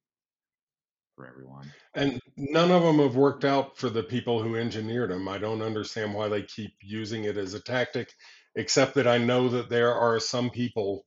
For 1.19 1.27
everyone. 1.29 1.71
And 1.95 2.21
none 2.37 2.71
of 2.71 2.83
them 2.83 3.01
have 3.01 3.17
worked 3.17 3.45
out 3.45 3.77
for 3.77 3.91
the 3.91 4.05
people 4.05 4.41
who 4.41 4.55
engineered 4.55 5.11
them. 5.11 5.29
I 5.29 5.39
don't 5.39 5.63
understand 5.63 6.15
why 6.15 6.29
they 6.29 6.43
keep 6.43 6.73
using 6.81 7.25
it 7.25 7.37
as 7.37 7.55
a 7.55 7.61
tactic, 7.61 8.13
except 8.55 8.95
that 8.95 9.09
I 9.09 9.19
know 9.19 9.49
that 9.49 9.69
there 9.69 9.95
are 9.95 10.21
some 10.21 10.49
people 10.49 11.05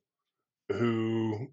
who 0.70 1.48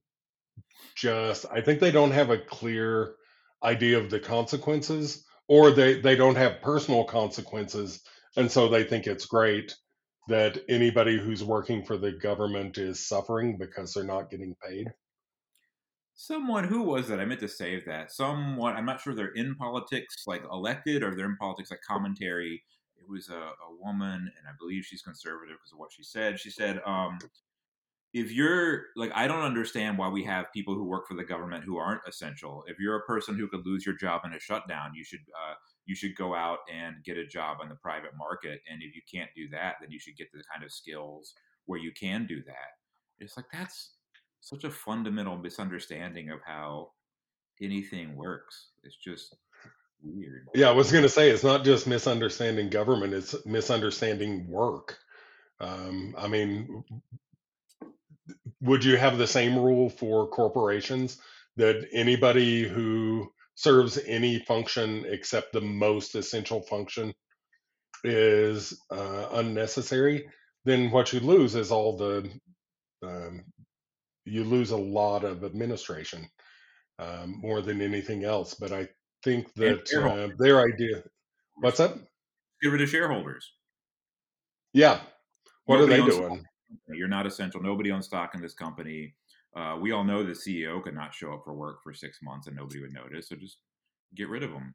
just, 0.97 1.47
I 1.51 1.61
think 1.61 1.79
they 1.79 1.93
don't 1.93 2.11
have 2.11 2.31
a 2.31 2.39
clear 2.39 3.15
idea 3.63 3.99
of 3.99 4.11
the 4.11 4.21
consequences, 4.21 5.25
or 5.47 5.71
they, 5.71 6.01
they 6.01 6.17
don't 6.17 6.37
have 6.37 6.61
personal 6.61 7.05
consequences. 7.05 8.03
And 8.37 8.51
so 8.51 8.69
they 8.69 8.83
think 8.83 9.07
it's 9.07 9.27
great 9.27 9.75
that 10.27 10.59
anybody 10.69 11.17
who's 11.17 11.45
working 11.45 11.85
for 11.85 11.97
the 11.97 12.13
government 12.13 12.77
is 12.77 13.07
suffering 13.07 13.57
because 13.57 13.95
they're 13.95 14.05
not 14.05 14.31
getting 14.31 14.57
paid. 14.69 14.89
Someone 16.21 16.65
who 16.65 16.83
was 16.83 17.07
that 17.07 17.21
I 17.21 17.25
meant 17.25 17.39
to 17.43 17.49
save 17.49 17.85
that. 17.85 18.11
Someone 18.11 18.75
I'm 18.75 18.85
not 18.85 19.01
sure 19.01 19.15
they're 19.15 19.29
in 19.35 19.55
politics, 19.55 20.25
like 20.27 20.43
elected, 20.51 21.05
or 21.05 21.15
they're 21.15 21.27
in 21.27 21.37
politics, 21.37 21.71
like 21.71 21.81
commentary. 21.87 22.65
It 22.97 23.09
was 23.09 23.29
a, 23.29 23.37
a 23.37 23.77
woman, 23.79 24.17
and 24.17 24.49
I 24.49 24.51
believe 24.59 24.85
she's 24.85 25.01
conservative 25.01 25.59
because 25.59 25.73
of 25.73 25.79
what 25.79 25.93
she 25.93 26.03
said. 26.03 26.41
She 26.41 26.51
said, 26.51 26.81
um, 26.85 27.19
"If 28.13 28.33
you're 28.33 28.87
like, 28.97 29.13
I 29.15 29.29
don't 29.29 29.45
understand 29.45 29.97
why 29.97 30.09
we 30.09 30.25
have 30.25 30.53
people 30.53 30.75
who 30.75 30.83
work 30.83 31.07
for 31.07 31.15
the 31.15 31.23
government 31.23 31.63
who 31.63 31.77
aren't 31.77 32.03
essential. 32.09 32.65
If 32.67 32.81
you're 32.81 32.97
a 32.97 33.07
person 33.07 33.37
who 33.39 33.47
could 33.47 33.65
lose 33.65 33.87
your 33.87 33.95
job 33.95 34.23
in 34.25 34.33
a 34.33 34.41
shutdown, 34.41 34.95
you 34.97 35.05
should 35.05 35.21
uh, 35.21 35.55
you 35.87 35.95
should 35.95 36.17
go 36.17 36.35
out 36.35 36.59
and 36.69 36.97
get 37.05 37.17
a 37.17 37.29
job 37.29 37.59
on 37.63 37.69
the 37.69 37.77
private 37.77 38.17
market. 38.19 38.61
And 38.69 38.83
if 38.83 38.97
you 38.97 39.03
can't 39.09 39.31
do 39.37 39.49
that, 39.51 39.77
then 39.81 39.93
you 39.93 40.01
should 40.01 40.17
get 40.17 40.33
the 40.33 40.43
kind 40.53 40.65
of 40.65 40.73
skills 40.73 41.35
where 41.67 41.79
you 41.79 41.93
can 41.93 42.27
do 42.27 42.43
that. 42.43 42.75
It's 43.21 43.37
like 43.37 43.47
that's 43.53 43.98
such 44.41 44.65
a 44.65 44.71
fundamental 44.71 45.37
misunderstanding 45.37 46.31
of 46.31 46.41
how 46.47 46.91
anything 47.61 48.17
works. 48.17 48.69
It's 48.85 48.97
just 48.97 49.37
weird. 50.03 50.49
Yeah, 50.55 50.69
I 50.69 50.73
was 50.73 50.93
going 50.93 51.03
to 51.03 51.09
say 51.09 51.31
it's 51.31 51.45
not 51.45 51.65
just 51.65 51.87
misunderstanding 51.87 52.71
government; 52.71 53.15
it's 53.15 53.35
misunderstanding 53.47 54.49
work. 54.49 54.99
Um, 55.61 56.15
I 56.17 56.29
mean, 56.29 56.85
would 58.61 58.85
you 58.85 58.97
have 58.97 59.19
the 59.19 59.27
same 59.27 59.59
rule 59.59 59.91
for 59.91 60.29
corporations 60.29 61.19
that 61.57 61.89
anybody 61.93 62.63
who 62.63 63.33
serves 63.55 63.99
any 64.07 64.39
function 64.39 65.05
except 65.09 65.53
the 65.53 65.61
most 65.61 66.15
essential 66.15 66.63
function 66.63 67.13
is 68.05 68.81
uh, 68.91 69.29
unnecessary? 69.33 70.29
Then 70.65 70.91
what 70.91 71.13
you 71.13 71.21
lose 71.21 71.55
is 71.55 71.73
all 71.73 71.97
the 71.97 72.31
um, 73.03 73.45
you 74.29 74.45
lose 74.45 74.71
a 74.71 74.77
lot 74.77 75.25
of 75.25 75.45
administration 75.45 76.29
um, 76.99 77.41
more 77.41 77.61
than 77.61 77.81
anything 77.81 78.25
else. 78.25 78.55
But 78.55 78.73
I 78.73 78.89
think 79.23 79.53
that 79.55 79.93
uh, 79.93 80.35
their 80.39 80.61
idea. 80.61 81.03
What's 81.61 81.81
up? 81.81 81.97
Get 82.63 82.69
rid 82.69 82.83
of 82.83 82.89
shareholders. 82.89 83.53
Yeah. 84.73 85.01
What 85.67 85.81
are 85.81 85.87
they 85.87 85.97
stock 85.97 86.11
doing? 86.11 86.23
in 86.23 86.29
this 86.29 86.29
company. 86.29 86.99
You're 86.99 87.09
not 87.09 87.27
essential. 87.27 87.63
Nobody 87.63 87.91
owns 87.91 88.07
stock 88.07 88.35
in 88.35 88.41
this 88.41 88.55
company. 88.55 89.15
Uh, 89.57 89.77
we 89.81 89.93
all 89.93 90.05
know 90.05 90.23
the 90.23 90.33
CEO 90.33 90.83
could 90.83 90.95
not 90.95 91.15
show 91.15 91.33
up 91.33 91.43
for 91.45 91.55
work 91.55 91.83
for 91.83 91.93
six 91.93 92.19
months 92.23 92.47
and 92.47 92.57
nobody 92.57 92.81
would 92.81 92.93
notice. 92.93 93.29
So 93.29 93.37
just 93.37 93.59
get 94.15 94.29
rid 94.29 94.43
of 94.43 94.51
them. 94.51 94.75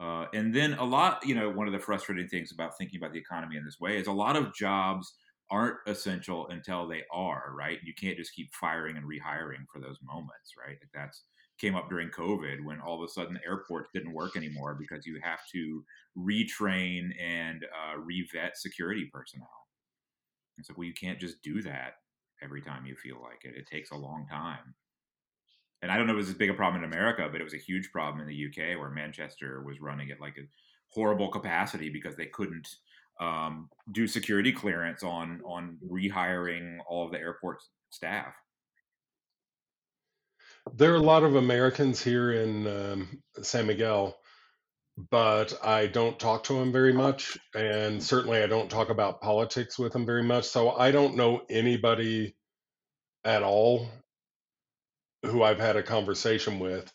Uh, 0.00 0.26
and 0.34 0.52
then 0.52 0.74
a 0.74 0.84
lot, 0.84 1.24
you 1.24 1.34
know, 1.34 1.50
one 1.50 1.66
of 1.68 1.72
the 1.72 1.78
frustrating 1.78 2.28
things 2.28 2.50
about 2.52 2.76
thinking 2.76 2.98
about 2.98 3.12
the 3.12 3.18
economy 3.18 3.56
in 3.56 3.64
this 3.64 3.78
way 3.78 3.96
is 3.96 4.08
a 4.08 4.12
lot 4.12 4.36
of 4.36 4.54
jobs 4.54 5.14
aren't 5.54 5.78
essential 5.86 6.48
until 6.48 6.88
they 6.88 7.02
are, 7.12 7.52
right? 7.56 7.78
You 7.84 7.94
can't 7.94 8.16
just 8.16 8.34
keep 8.34 8.52
firing 8.52 8.96
and 8.96 9.06
rehiring 9.06 9.64
for 9.72 9.80
those 9.80 9.98
moments, 10.02 10.54
right? 10.58 10.76
Like 10.80 10.90
that's 10.92 11.22
came 11.60 11.76
up 11.76 11.88
during 11.88 12.08
COVID 12.08 12.64
when 12.64 12.80
all 12.80 13.00
of 13.00 13.08
a 13.08 13.12
sudden 13.12 13.38
airports 13.46 13.90
didn't 13.94 14.12
work 14.12 14.36
anymore 14.36 14.74
because 14.74 15.06
you 15.06 15.20
have 15.22 15.38
to 15.52 15.84
retrain 16.18 17.10
and 17.22 17.64
uh, 17.64 17.96
revet 18.00 18.56
security 18.56 19.08
personnel. 19.12 19.48
It's 20.58 20.68
like, 20.68 20.76
well, 20.76 20.88
you 20.88 20.94
can't 20.94 21.20
just 21.20 21.40
do 21.42 21.62
that 21.62 21.94
every 22.42 22.60
time 22.60 22.86
you 22.86 22.96
feel 22.96 23.20
like 23.22 23.44
it. 23.44 23.56
It 23.56 23.68
takes 23.68 23.92
a 23.92 23.96
long 23.96 24.26
time. 24.28 24.74
And 25.82 25.92
I 25.92 25.96
don't 25.96 26.08
know 26.08 26.14
if 26.14 26.16
it 26.16 26.26
was 26.26 26.28
as 26.30 26.34
big 26.34 26.50
a 26.50 26.54
problem 26.54 26.82
in 26.82 26.90
America, 26.90 27.28
but 27.30 27.40
it 27.40 27.44
was 27.44 27.54
a 27.54 27.58
huge 27.58 27.92
problem 27.92 28.20
in 28.20 28.26
the 28.26 28.46
UK 28.46 28.76
where 28.78 28.90
Manchester 28.90 29.62
was 29.62 29.80
running 29.80 30.10
at 30.10 30.20
like 30.20 30.36
a 30.38 30.48
horrible 30.88 31.28
capacity 31.28 31.88
because 31.88 32.16
they 32.16 32.26
couldn't 32.26 32.68
um, 33.20 33.68
do 33.92 34.06
security 34.06 34.52
clearance 34.52 35.02
on 35.02 35.40
on 35.44 35.78
rehiring 35.88 36.78
all 36.88 37.06
of 37.06 37.12
the 37.12 37.18
airport 37.18 37.58
staff. 37.90 38.34
There 40.74 40.92
are 40.92 40.96
a 40.96 41.00
lot 41.00 41.24
of 41.24 41.36
Americans 41.36 42.02
here 42.02 42.32
in 42.32 42.66
um, 42.66 43.22
San 43.42 43.66
Miguel, 43.66 44.16
but 45.10 45.58
I 45.62 45.86
don't 45.86 46.18
talk 46.18 46.44
to 46.44 46.54
them 46.54 46.72
very 46.72 46.92
much. 46.92 47.36
And 47.54 48.02
certainly 48.02 48.42
I 48.42 48.46
don't 48.46 48.70
talk 48.70 48.88
about 48.88 49.20
politics 49.20 49.78
with 49.78 49.92
them 49.92 50.06
very 50.06 50.22
much. 50.22 50.46
So 50.46 50.70
I 50.70 50.90
don't 50.90 51.16
know 51.16 51.42
anybody 51.50 52.34
at 53.24 53.42
all 53.42 53.88
who 55.22 55.42
I've 55.42 55.60
had 55.60 55.76
a 55.76 55.82
conversation 55.82 56.58
with 56.58 56.92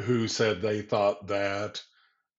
who 0.00 0.26
said 0.26 0.60
they 0.60 0.82
thought 0.82 1.28
that 1.28 1.80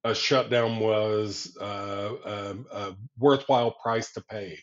a 0.06 0.14
shutdown 0.14 0.80
was 0.80 1.58
uh, 1.60 2.12
a, 2.26 2.56
a 2.72 2.96
worthwhile 3.18 3.72
price 3.72 4.14
to 4.14 4.22
pay 4.30 4.60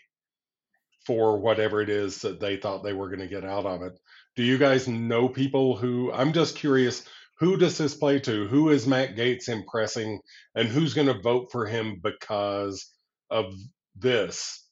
for 1.04 1.37
whatever 1.38 1.82
it 1.82 1.90
is 1.90 2.20
that 2.20 2.38
they 2.38 2.56
thought 2.56 2.84
they 2.84 2.92
were 2.92 3.08
going 3.08 3.18
to 3.20 3.26
get 3.26 3.44
out 3.44 3.66
of 3.66 3.82
it. 3.82 3.99
Do 4.37 4.44
you 4.44 4.56
guys 4.56 4.87
know 4.87 5.28
people 5.28 5.76
who? 5.76 6.12
I'm 6.12 6.32
just 6.32 6.56
curious. 6.56 7.04
Who 7.40 7.56
does 7.56 7.76
this 7.76 7.94
play 7.94 8.20
to? 8.20 8.46
Who 8.46 8.68
is 8.70 8.87
Matt 8.87 9.16
Gaetz 9.16 9.49
impressing, 9.49 10.20
and 10.54 10.68
who's 10.68 10.94
going 10.94 11.08
to 11.08 11.20
vote 11.20 11.49
for 11.50 11.66
him 11.66 12.00
because 12.02 12.87
of 13.28 13.52
this? 13.96 14.64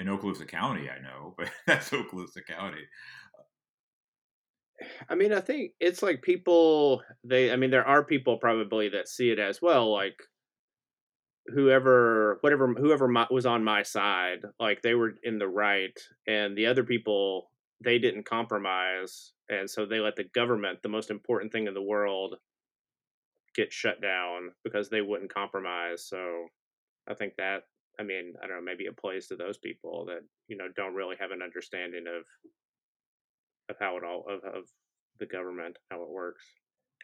In 0.00 0.08
Okaloosa 0.08 0.48
County, 0.48 0.90
I 0.90 1.00
know, 1.00 1.34
but 1.38 1.48
that's 1.66 1.90
Okaloosa 1.90 2.44
County. 2.46 2.82
I 5.08 5.14
mean, 5.14 5.32
I 5.32 5.40
think 5.40 5.72
it's 5.80 6.02
like 6.02 6.22
people 6.22 7.02
they 7.24 7.52
I 7.52 7.56
mean 7.56 7.70
there 7.70 7.86
are 7.86 8.04
people 8.04 8.38
probably 8.38 8.88
that 8.90 9.08
see 9.08 9.30
it 9.30 9.38
as 9.38 9.60
well 9.60 9.92
like 9.92 10.16
whoever 11.54 12.38
whatever 12.40 12.74
whoever 12.74 13.08
my, 13.08 13.26
was 13.30 13.46
on 13.46 13.64
my 13.64 13.82
side 13.82 14.40
like 14.60 14.82
they 14.82 14.94
were 14.94 15.14
in 15.22 15.38
the 15.38 15.48
right 15.48 15.98
and 16.26 16.56
the 16.56 16.66
other 16.66 16.84
people 16.84 17.50
they 17.82 17.98
didn't 17.98 18.26
compromise 18.26 19.32
and 19.48 19.68
so 19.68 19.86
they 19.86 20.00
let 20.00 20.16
the 20.16 20.24
government 20.34 20.78
the 20.82 20.88
most 20.88 21.10
important 21.10 21.52
thing 21.52 21.66
in 21.66 21.74
the 21.74 21.82
world 21.82 22.36
get 23.54 23.72
shut 23.72 24.00
down 24.00 24.50
because 24.62 24.90
they 24.90 25.00
wouldn't 25.00 25.32
compromise 25.32 26.04
so 26.06 26.46
I 27.08 27.14
think 27.14 27.34
that 27.38 27.62
I 27.98 28.02
mean 28.02 28.34
I 28.42 28.46
don't 28.46 28.56
know 28.56 28.62
maybe 28.62 28.84
it 28.84 28.96
plays 28.96 29.26
to 29.28 29.36
those 29.36 29.58
people 29.58 30.04
that 30.06 30.20
you 30.48 30.56
know 30.56 30.68
don't 30.76 30.94
really 30.94 31.16
have 31.18 31.30
an 31.30 31.42
understanding 31.42 32.04
of 32.06 32.24
of 33.68 33.76
how 33.80 33.96
it 33.96 34.04
all 34.04 34.24
of, 34.28 34.44
of 34.44 34.64
the 35.18 35.26
government 35.26 35.76
how 35.90 36.02
it 36.02 36.08
works 36.08 36.44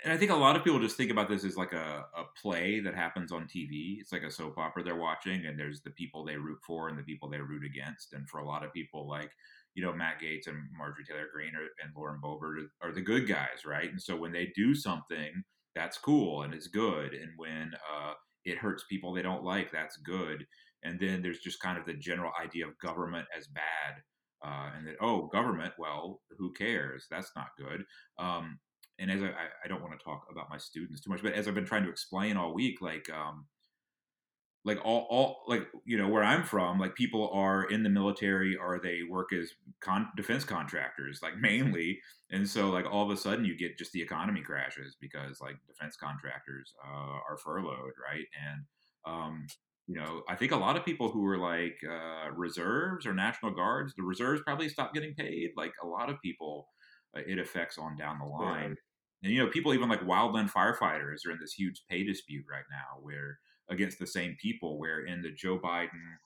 and 0.03 0.13
I 0.13 0.17
think 0.17 0.33
a 0.33 0.37
lot 0.37 0.57
of 0.57 0.65
people 0.65 0.81
just 0.81 0.97
think 0.97 1.11
about 1.11 1.29
this 1.29 1.45
as 1.45 1.57
like 1.57 1.73
a, 1.73 2.05
a 2.17 2.25
play 2.41 2.81
that 2.81 2.95
happens 2.95 3.31
on 3.31 3.45
TV. 3.45 4.01
It's 4.01 4.13
like 4.13 4.23
a 4.23 4.31
soap 4.31 4.59
opera 4.59 4.83
they're 4.83 4.97
watching, 4.97 5.47
and 5.47 5.59
there's 5.59 5.83
the 5.83 5.91
people 5.91 6.25
they 6.25 6.37
root 6.37 6.59
for 6.67 6.89
and 6.89 6.99
the 6.99 7.05
people 7.05 7.29
they 7.29 7.39
root 7.39 7.65
against. 7.65 8.13
And 8.13 8.29
for 8.29 8.41
a 8.41 8.47
lot 8.47 8.65
of 8.65 8.73
people, 8.73 9.09
like 9.09 9.31
you 9.75 9.85
know 9.85 9.93
Matt 9.93 10.21
Gaetz 10.21 10.47
and 10.47 10.57
Marjorie 10.77 11.05
Taylor 11.05 11.29
Greene 11.33 11.53
and 11.55 11.93
Lauren 11.97 12.21
Boebert 12.23 12.67
are 12.83 12.93
the 12.93 13.01
good 13.01 13.29
guys, 13.29 13.65
right? 13.65 13.91
And 13.91 14.03
so 14.03 14.17
when 14.17 14.33
they 14.33 14.53
do 14.57 14.75
something, 14.75 15.45
that's 15.75 15.99
cool 15.99 16.43
and 16.43 16.55
it's 16.55 16.69
good. 16.69 17.15
And 17.15 17.31
when 17.37 17.73
uh, 17.75 18.13
it 18.45 18.59
hurts 18.59 18.85
people 18.91 19.13
they 19.13 19.23
don't 19.23 19.45
like, 19.45 19.71
that's 19.71 19.97
good. 19.99 20.47
And 20.83 21.01
then 21.01 21.23
there's 21.23 21.41
just 21.41 21.61
kind 21.61 21.79
of 21.79 21.87
the 21.87 21.95
general 21.95 22.33
idea 22.43 22.67
of 22.67 22.79
government 22.79 23.27
as 23.37 23.47
bad. 23.47 24.03
Uh, 24.45 24.69
and 24.77 24.87
that 24.87 24.97
oh 25.01 25.27
government 25.33 25.73
well 25.79 26.21
who 26.37 26.53
cares 26.53 27.07
that's 27.11 27.31
not 27.35 27.49
good 27.57 27.83
um, 28.19 28.59
and 28.99 29.11
as 29.11 29.23
I, 29.23 29.33
I 29.65 29.69
don't 29.69 29.83
want 29.83 29.99
to 29.99 30.05
talk 30.05 30.27
about 30.31 30.51
my 30.51 30.59
students 30.59 31.01
too 31.01 31.11
much, 31.11 31.23
but 31.23 31.35
as 31.35 31.49
I've 31.49 31.55
been 31.55 31.65
trying 31.65 31.85
to 31.85 31.91
explain 31.91 32.37
all 32.37 32.55
week, 32.55 32.81
like, 32.81 33.09
um, 33.11 33.47
like 34.65 34.79
all, 34.83 35.07
all, 35.11 35.43
like 35.47 35.67
you 35.85 35.99
know 35.99 36.09
where 36.09 36.23
I'm 36.23 36.43
from, 36.43 36.79
like 36.79 36.95
people 36.95 37.29
are 37.35 37.65
in 37.65 37.83
the 37.83 37.91
military 37.91 38.57
or 38.57 38.81
they 38.83 39.01
work 39.09 39.33
as 39.33 39.51
con- 39.81 40.09
defense 40.17 40.45
contractors, 40.45 41.21
like 41.23 41.37
mainly, 41.41 42.01
and 42.31 42.49
so 42.49 42.71
like 42.71 42.87
all 42.91 43.05
of 43.05 43.11
a 43.11 43.17
sudden 43.17 43.45
you 43.45 43.57
get 43.59 43.77
just 43.77 43.93
the 43.93 44.01
economy 44.01 44.41
crashes 44.41 44.97
because 45.01 45.41
like 45.41 45.57
defense 45.67 45.97
contractors 45.97 46.73
uh, 46.83 47.19
are 47.29 47.37
furloughed, 47.37 47.93
right? 48.03 48.25
And 48.49 48.63
um, 49.05 49.47
you 49.87 49.95
know, 49.97 50.23
I 50.29 50.37
think 50.37 50.53
a 50.53 50.57
lot 50.57 50.77
of 50.77 50.85
people 50.85 51.11
who 51.11 51.21
were 51.23 51.39
like 51.39 51.79
uh, 51.89 52.31
reserves 52.33 53.07
or 53.07 53.15
national 53.15 53.53
guards, 53.53 53.95
the 53.97 54.03
reserves 54.03 54.43
probably 54.43 54.69
stopped 54.69 54.95
getting 54.95 55.15
paid. 55.15 55.51
Like 55.57 55.73
a 55.83 55.87
lot 55.87 56.11
of 56.11 56.21
people, 56.23 56.69
uh, 57.17 57.21
it 57.27 57.39
affects 57.39 57.79
on 57.79 57.97
down 57.97 58.19
the 58.19 58.25
line. 58.27 58.77
And 59.23 59.33
you 59.33 59.43
know, 59.45 59.51
people 59.51 59.75
even 59.75 59.89
like 59.89 60.01
wildland 60.01 60.51
firefighters 60.51 61.27
are 61.27 61.33
in 61.33 61.39
this 61.41 61.53
huge 61.55 61.83
pay 61.89 62.05
dispute 62.05 62.45
right 62.51 62.65
now, 62.71 63.01
where 63.03 63.41
against 63.69 63.99
the 63.99 64.07
same 64.07 64.37
people, 64.41 64.79
where 64.79 65.05
in 65.05 65.23
the 65.23 65.31
Joe 65.33 65.59
Biden 65.59 66.17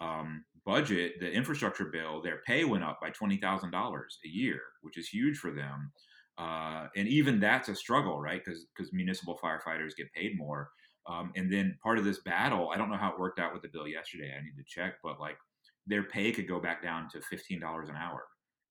um, 0.00 0.44
budget, 0.64 1.14
the 1.20 1.30
infrastructure 1.30 1.86
bill, 1.86 2.22
their 2.22 2.40
pay 2.46 2.64
went 2.64 2.84
up 2.84 2.98
by 3.00 3.10
twenty 3.10 3.36
thousand 3.38 3.70
dollars 3.70 4.18
a 4.24 4.28
year, 4.28 4.60
which 4.82 4.96
is 4.98 5.08
huge 5.08 5.38
for 5.38 5.50
them. 5.52 5.92
uh, 6.38 6.86
and 6.96 7.08
even 7.08 7.40
that's 7.40 7.68
a 7.68 7.74
struggle, 7.74 8.20
right? 8.20 8.42
Because 8.44 8.66
because 8.66 8.92
municipal 8.92 9.38
firefighters 9.42 9.96
get 9.96 10.12
paid 10.12 10.36
more. 10.36 10.70
Um, 11.08 11.32
and 11.36 11.50
then 11.52 11.78
part 11.82 11.98
of 11.98 12.04
this 12.04 12.20
battle, 12.20 12.70
I 12.72 12.76
don't 12.76 12.90
know 12.90 12.96
how 12.96 13.12
it 13.12 13.18
worked 13.18 13.40
out 13.40 13.52
with 13.52 13.62
the 13.62 13.68
bill 13.68 13.88
yesterday. 13.88 14.34
I 14.36 14.42
need 14.42 14.56
to 14.58 14.64
check, 14.66 14.96
but 15.02 15.18
like 15.18 15.38
their 15.86 16.02
pay 16.02 16.30
could 16.32 16.46
go 16.46 16.60
back 16.60 16.82
down 16.82 17.08
to 17.12 17.20
fifteen 17.22 17.60
dollars 17.60 17.88
an 17.88 17.96
hour 17.96 18.24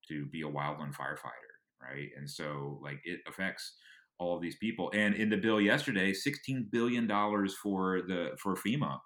to 0.07 0.25
be 0.27 0.41
a 0.43 0.45
wildland 0.45 0.93
firefighter, 0.93 1.53
right? 1.81 2.09
And 2.17 2.29
so 2.29 2.79
like 2.83 2.99
it 3.03 3.19
affects 3.27 3.73
all 4.19 4.35
of 4.35 4.41
these 4.41 4.57
people. 4.57 4.91
And 4.93 5.15
in 5.15 5.29
the 5.29 5.37
bill 5.37 5.59
yesterday, 5.59 6.13
sixteen 6.13 6.69
billion 6.71 7.07
dollars 7.07 7.55
for 7.55 8.03
the 8.07 8.31
for 8.41 8.55
FEMA 8.55 8.99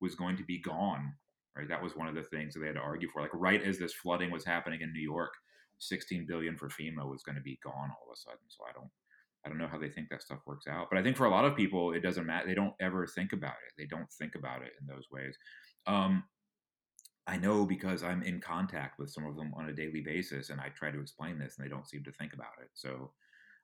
was 0.00 0.14
going 0.14 0.36
to 0.38 0.44
be 0.44 0.60
gone. 0.60 1.12
Right, 1.56 1.68
that 1.68 1.82
was 1.82 1.96
one 1.96 2.06
of 2.06 2.14
the 2.14 2.22
things 2.22 2.54
that 2.54 2.60
they 2.60 2.68
had 2.68 2.76
to 2.76 2.80
argue 2.80 3.08
for. 3.12 3.20
Like 3.20 3.32
right 3.34 3.60
as 3.60 3.80
this 3.80 3.92
flooding 3.92 4.30
was 4.30 4.44
happening 4.44 4.80
in 4.80 4.92
New 4.92 5.02
York, 5.02 5.32
sixteen 5.78 6.24
billion 6.24 6.56
for 6.56 6.68
FEMA 6.68 7.04
was 7.10 7.24
going 7.24 7.34
to 7.34 7.42
be 7.42 7.58
gone 7.64 7.90
all 7.90 8.06
of 8.08 8.14
a 8.14 8.16
sudden. 8.16 8.38
So 8.46 8.62
I 8.62 8.72
don't, 8.72 8.88
I 9.44 9.48
don't 9.48 9.58
know 9.58 9.68
how 9.68 9.78
they 9.78 9.88
think 9.88 10.08
that 10.10 10.22
stuff 10.22 10.40
works 10.46 10.66
out. 10.66 10.88
But 10.90 10.98
I 10.98 11.02
think 11.02 11.16
for 11.16 11.26
a 11.26 11.30
lot 11.30 11.44
of 11.44 11.56
people, 11.56 11.92
it 11.92 12.00
doesn't 12.00 12.26
matter. 12.26 12.46
They 12.46 12.54
don't 12.54 12.74
ever 12.80 13.06
think 13.06 13.32
about 13.32 13.56
it. 13.66 13.72
They 13.78 13.86
don't 13.86 14.10
think 14.12 14.34
about 14.34 14.62
it 14.62 14.72
in 14.80 14.86
those 14.86 15.06
ways. 15.10 15.36
Um, 15.86 16.24
I 17.26 17.36
know 17.36 17.66
because 17.66 18.02
I'm 18.02 18.22
in 18.22 18.40
contact 18.40 18.98
with 18.98 19.10
some 19.10 19.26
of 19.26 19.36
them 19.36 19.52
on 19.54 19.68
a 19.68 19.74
daily 19.74 20.00
basis, 20.00 20.50
and 20.50 20.60
I 20.60 20.70
try 20.70 20.90
to 20.90 21.00
explain 21.00 21.38
this, 21.38 21.56
and 21.56 21.64
they 21.64 21.70
don't 21.70 21.88
seem 21.88 22.02
to 22.04 22.12
think 22.12 22.32
about 22.32 22.58
it. 22.62 22.70
So 22.74 23.12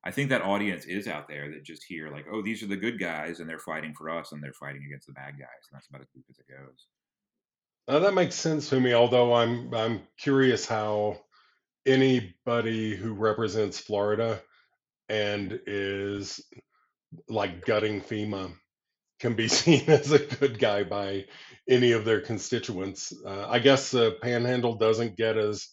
I 0.05 0.11
think 0.11 0.29
that 0.31 0.43
audience 0.43 0.85
is 0.85 1.09
out 1.09 1.29
there 1.29 1.51
that 1.51 1.65
just 1.65 1.83
hear 1.83 2.11
like, 2.11 2.27
oh, 2.31 2.43
these 2.43 2.63
are 2.63 2.67
the 2.67 2.77
good 2.77 3.01
guys, 3.01 3.41
and 3.41 3.49
they're 3.49 3.59
fighting 3.59 3.95
for 3.97 4.11
us, 4.11 4.33
and 4.33 4.43
they're 4.43 4.53
fighting 4.53 4.85
against 4.87 5.07
the 5.07 5.15
bad 5.15 5.33
guys, 5.39 5.65
and 5.71 5.77
that's 5.77 5.89
about 5.89 6.03
as 6.03 6.09
deep 6.15 6.27
as 6.29 6.39
it 6.39 6.47
goes. 6.47 6.87
Uh, 7.89 7.99
that 8.01 8.15
makes 8.15 8.35
sense 8.35 8.69
to 8.69 8.81
me. 8.81 8.95
Although 8.95 9.35
I'm 9.35 9.73
I'm 9.75 10.03
curious 10.19 10.67
how 10.67 11.21
anybody 11.87 12.97
who 12.97 13.15
represents 13.15 13.79
Florida 13.79 14.41
and 15.15 15.61
is 15.67 16.41
like 17.29 17.65
gutting 17.65 18.01
FEMA 18.01 18.53
can 19.21 19.35
be 19.35 19.49
seen 19.61 19.85
as 19.89 20.11
a 20.11 20.19
good 20.19 20.59
guy 20.59 20.83
by 20.83 21.25
any 21.69 21.93
of 21.93 22.05
their 22.05 22.21
constituents. 22.21 23.13
Uh, 23.25 23.47
I 23.49 23.61
guess 23.61 23.91
the 23.93 24.17
Panhandle 24.23 24.75
doesn't 24.75 25.17
get 25.17 25.37
as 25.37 25.69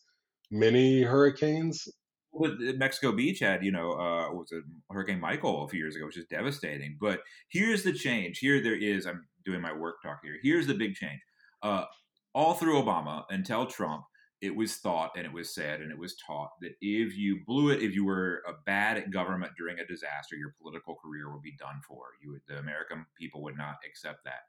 many 0.51 1.01
hurricanes. 1.01 1.87
Well, 2.31 2.55
Mexico 2.77 3.11
Beach 3.11 3.39
had, 3.39 3.65
you 3.65 3.71
know, 3.71 3.91
uh, 3.93 4.31
was 4.31 4.51
it 4.51 4.63
Hurricane 4.89 5.19
Michael 5.19 5.65
a 5.65 5.67
few 5.67 5.79
years 5.79 5.95
ago, 5.95 6.05
which 6.05 6.17
is 6.17 6.27
devastating. 6.29 6.97
But 7.01 7.21
here's 7.49 7.83
the 7.83 7.91
change. 7.91 8.37
Here 8.37 8.61
there 8.61 8.77
is. 8.77 9.05
I'm 9.05 9.27
doing 9.43 9.59
my 9.59 9.73
work 9.73 10.01
talk 10.01 10.19
here. 10.23 10.37
Here's 10.41 10.67
the 10.67 10.73
big 10.73 10.93
change. 10.95 11.19
Uh, 11.61 11.85
all 12.33 12.53
through 12.53 12.81
Obama 12.81 13.23
until 13.29 13.65
Trump, 13.65 14.03
it 14.41 14.55
was 14.55 14.77
thought 14.77 15.11
and 15.15 15.25
it 15.25 15.31
was 15.31 15.53
said 15.53 15.81
and 15.81 15.91
it 15.91 15.97
was 15.97 16.15
taught 16.15 16.49
that 16.61 16.73
if 16.81 17.15
you 17.15 17.39
blew 17.45 17.69
it, 17.69 17.81
if 17.81 17.93
you 17.93 18.03
were 18.03 18.41
a 18.47 18.53
bad 18.65 18.97
at 18.97 19.11
government 19.11 19.53
during 19.57 19.79
a 19.79 19.85
disaster, 19.85 20.35
your 20.35 20.55
political 20.59 20.95
career 20.95 21.31
would 21.31 21.43
be 21.43 21.55
done 21.57 21.79
for. 21.87 22.05
You 22.21 22.31
would, 22.31 22.41
the 22.47 22.57
American 22.57 23.05
people 23.19 23.43
would 23.43 23.57
not 23.57 23.75
accept 23.87 24.23
that. 24.25 24.41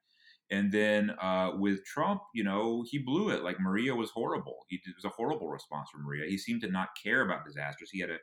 And 0.50 0.72
then 0.72 1.12
uh, 1.20 1.52
with 1.56 1.84
Trump, 1.84 2.22
you 2.34 2.44
know, 2.44 2.84
he 2.90 2.98
blew 2.98 3.30
it. 3.30 3.42
Like 3.42 3.60
Maria 3.60 3.94
was 3.94 4.10
horrible. 4.10 4.66
He, 4.68 4.76
it 4.76 4.94
was 4.96 5.04
a 5.04 5.14
horrible 5.14 5.48
response 5.48 5.88
from 5.90 6.04
Maria. 6.04 6.28
He 6.28 6.38
seemed 6.38 6.62
to 6.62 6.70
not 6.70 6.88
care 7.02 7.22
about 7.22 7.44
disasters. 7.44 7.90
He 7.90 8.00
had 8.00 8.10
a 8.10 8.18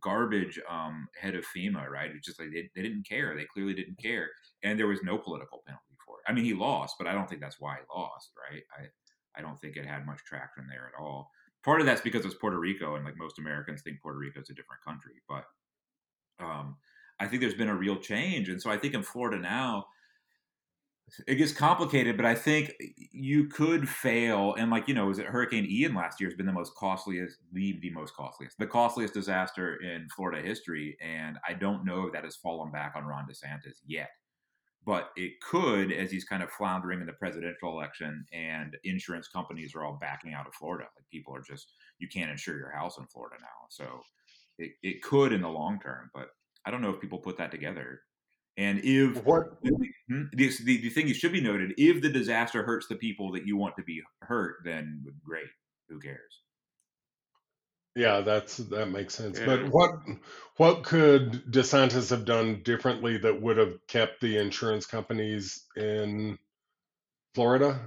garbage 0.00 0.60
um, 0.68 1.08
head 1.20 1.34
of 1.34 1.44
FEMA, 1.56 1.88
right? 1.88 2.10
It's 2.14 2.26
just 2.26 2.40
like 2.40 2.50
they, 2.52 2.70
they 2.74 2.82
didn't 2.82 3.08
care. 3.08 3.36
They 3.36 3.46
clearly 3.52 3.74
didn't 3.74 4.00
care. 4.00 4.28
And 4.62 4.78
there 4.78 4.86
was 4.86 5.02
no 5.02 5.18
political 5.18 5.62
penalty 5.66 5.96
for 6.04 6.16
it. 6.18 6.30
I 6.30 6.34
mean, 6.34 6.44
he 6.44 6.54
lost, 6.54 6.96
but 6.98 7.06
I 7.06 7.12
don't 7.12 7.28
think 7.28 7.40
that's 7.40 7.60
why 7.60 7.76
he 7.76 7.98
lost, 7.98 8.30
right? 8.50 8.62
I, 8.78 8.86
I 9.36 9.42
don't 9.42 9.60
think 9.60 9.76
it 9.76 9.86
had 9.86 10.06
much 10.06 10.24
traction 10.24 10.66
there 10.68 10.90
at 10.94 11.00
all. 11.00 11.30
Part 11.64 11.80
of 11.80 11.86
that's 11.86 12.00
because 12.00 12.24
it's 12.24 12.34
Puerto 12.34 12.58
Rico, 12.58 12.96
and 12.96 13.04
like 13.04 13.16
most 13.16 13.38
Americans 13.38 13.82
think 13.82 14.00
Puerto 14.00 14.18
Rico 14.18 14.40
is 14.40 14.50
a 14.50 14.54
different 14.54 14.82
country. 14.82 15.14
But 15.28 15.44
um, 16.42 16.76
I 17.18 17.26
think 17.26 17.42
there's 17.42 17.54
been 17.54 17.68
a 17.68 17.74
real 17.74 17.96
change, 17.96 18.48
and 18.48 18.60
so 18.60 18.70
I 18.70 18.78
think 18.78 18.94
in 18.94 19.02
Florida 19.02 19.38
now 19.38 19.86
it 21.26 21.34
gets 21.34 21.52
complicated. 21.52 22.16
But 22.16 22.24
I 22.24 22.34
think 22.34 22.72
you 22.96 23.48
could 23.48 23.88
fail, 23.88 24.54
and 24.54 24.70
like 24.70 24.88
you 24.88 24.94
know, 24.94 25.06
was 25.06 25.18
it 25.18 25.26
Hurricane 25.26 25.66
Ian 25.66 25.94
last 25.94 26.20
year 26.20 26.30
has 26.30 26.36
been 26.36 26.46
the 26.46 26.52
most 26.52 26.74
costliest, 26.76 27.36
the 27.52 27.78
the 27.82 27.90
most 27.90 28.14
costliest, 28.14 28.58
the 28.58 28.66
costliest 28.66 29.12
disaster 29.12 29.76
in 29.82 30.08
Florida 30.16 30.40
history, 30.40 30.96
and 31.00 31.36
I 31.46 31.52
don't 31.52 31.84
know 31.84 32.06
if 32.06 32.12
that 32.14 32.24
has 32.24 32.36
fallen 32.36 32.70
back 32.72 32.94
on 32.96 33.04
Ron 33.04 33.26
DeSantis 33.26 33.80
yet 33.86 34.08
but 34.84 35.10
it 35.16 35.40
could 35.40 35.92
as 35.92 36.10
he's 36.10 36.24
kind 36.24 36.42
of 36.42 36.50
floundering 36.50 37.00
in 37.00 37.06
the 37.06 37.12
presidential 37.12 37.70
election 37.70 38.24
and 38.32 38.76
insurance 38.84 39.28
companies 39.28 39.74
are 39.74 39.84
all 39.84 39.98
backing 40.00 40.32
out 40.32 40.46
of 40.46 40.54
Florida. 40.54 40.88
Like 40.96 41.08
people 41.10 41.34
are 41.34 41.42
just, 41.42 41.72
you 41.98 42.08
can't 42.08 42.30
insure 42.30 42.56
your 42.56 42.70
house 42.70 42.98
in 42.98 43.06
Florida 43.06 43.36
now. 43.40 43.66
So 43.68 44.00
it, 44.58 44.72
it 44.82 45.02
could 45.02 45.32
in 45.32 45.42
the 45.42 45.48
long 45.48 45.80
term, 45.80 46.10
but 46.14 46.28
I 46.64 46.70
don't 46.70 46.82
know 46.82 46.90
if 46.90 47.00
people 47.00 47.18
put 47.18 47.38
that 47.38 47.50
together. 47.50 48.00
And 48.56 48.80
if 48.82 49.24
what 49.24 49.44
hmm, 50.08 50.24
the, 50.32 50.50
the, 50.64 50.80
the 50.82 50.90
thing 50.90 51.08
you 51.08 51.14
should 51.14 51.32
be 51.32 51.40
noted, 51.40 51.72
if 51.76 52.02
the 52.02 52.10
disaster 52.10 52.62
hurts 52.62 52.86
the 52.88 52.96
people 52.96 53.32
that 53.32 53.46
you 53.46 53.56
want 53.56 53.76
to 53.76 53.82
be 53.82 54.02
hurt, 54.22 54.56
then 54.64 55.04
great. 55.24 55.46
Who 55.88 55.98
cares? 55.98 56.40
Yeah, 57.96 58.20
that's 58.20 58.58
that 58.58 58.86
makes 58.86 59.14
sense. 59.14 59.38
Yeah. 59.38 59.46
But 59.46 59.68
what 59.70 59.90
what 60.56 60.82
could 60.84 61.44
DeSantis 61.50 62.10
have 62.10 62.24
done 62.24 62.62
differently 62.62 63.18
that 63.18 63.42
would 63.42 63.56
have 63.56 63.74
kept 63.88 64.20
the 64.20 64.36
insurance 64.36 64.86
companies 64.86 65.66
in 65.76 66.38
Florida? 67.34 67.80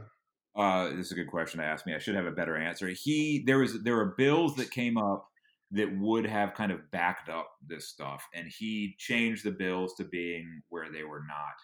Uh, 0.55 0.89
this 0.89 1.07
is 1.07 1.11
a 1.13 1.15
good 1.15 1.29
question 1.29 1.59
to 1.59 1.65
ask 1.65 1.85
me. 1.85 1.95
I 1.95 1.99
should 1.99 2.15
have 2.15 2.25
a 2.25 2.31
better 2.31 2.57
answer. 2.57 2.87
He 2.87 3.43
there 3.45 3.59
was 3.59 3.81
there 3.83 3.95
were 3.95 4.13
bills 4.17 4.55
that 4.57 4.71
came 4.71 4.97
up 4.97 5.27
that 5.71 5.97
would 5.97 6.25
have 6.25 6.53
kind 6.53 6.71
of 6.71 6.91
backed 6.91 7.29
up 7.29 7.49
this 7.67 7.87
stuff, 7.87 8.27
and 8.35 8.47
he 8.47 8.95
changed 8.99 9.43
the 9.43 9.51
bills 9.51 9.95
to 9.95 10.03
being 10.03 10.61
where 10.69 10.91
they 10.91 11.03
were 11.03 11.23
not. 11.27 11.55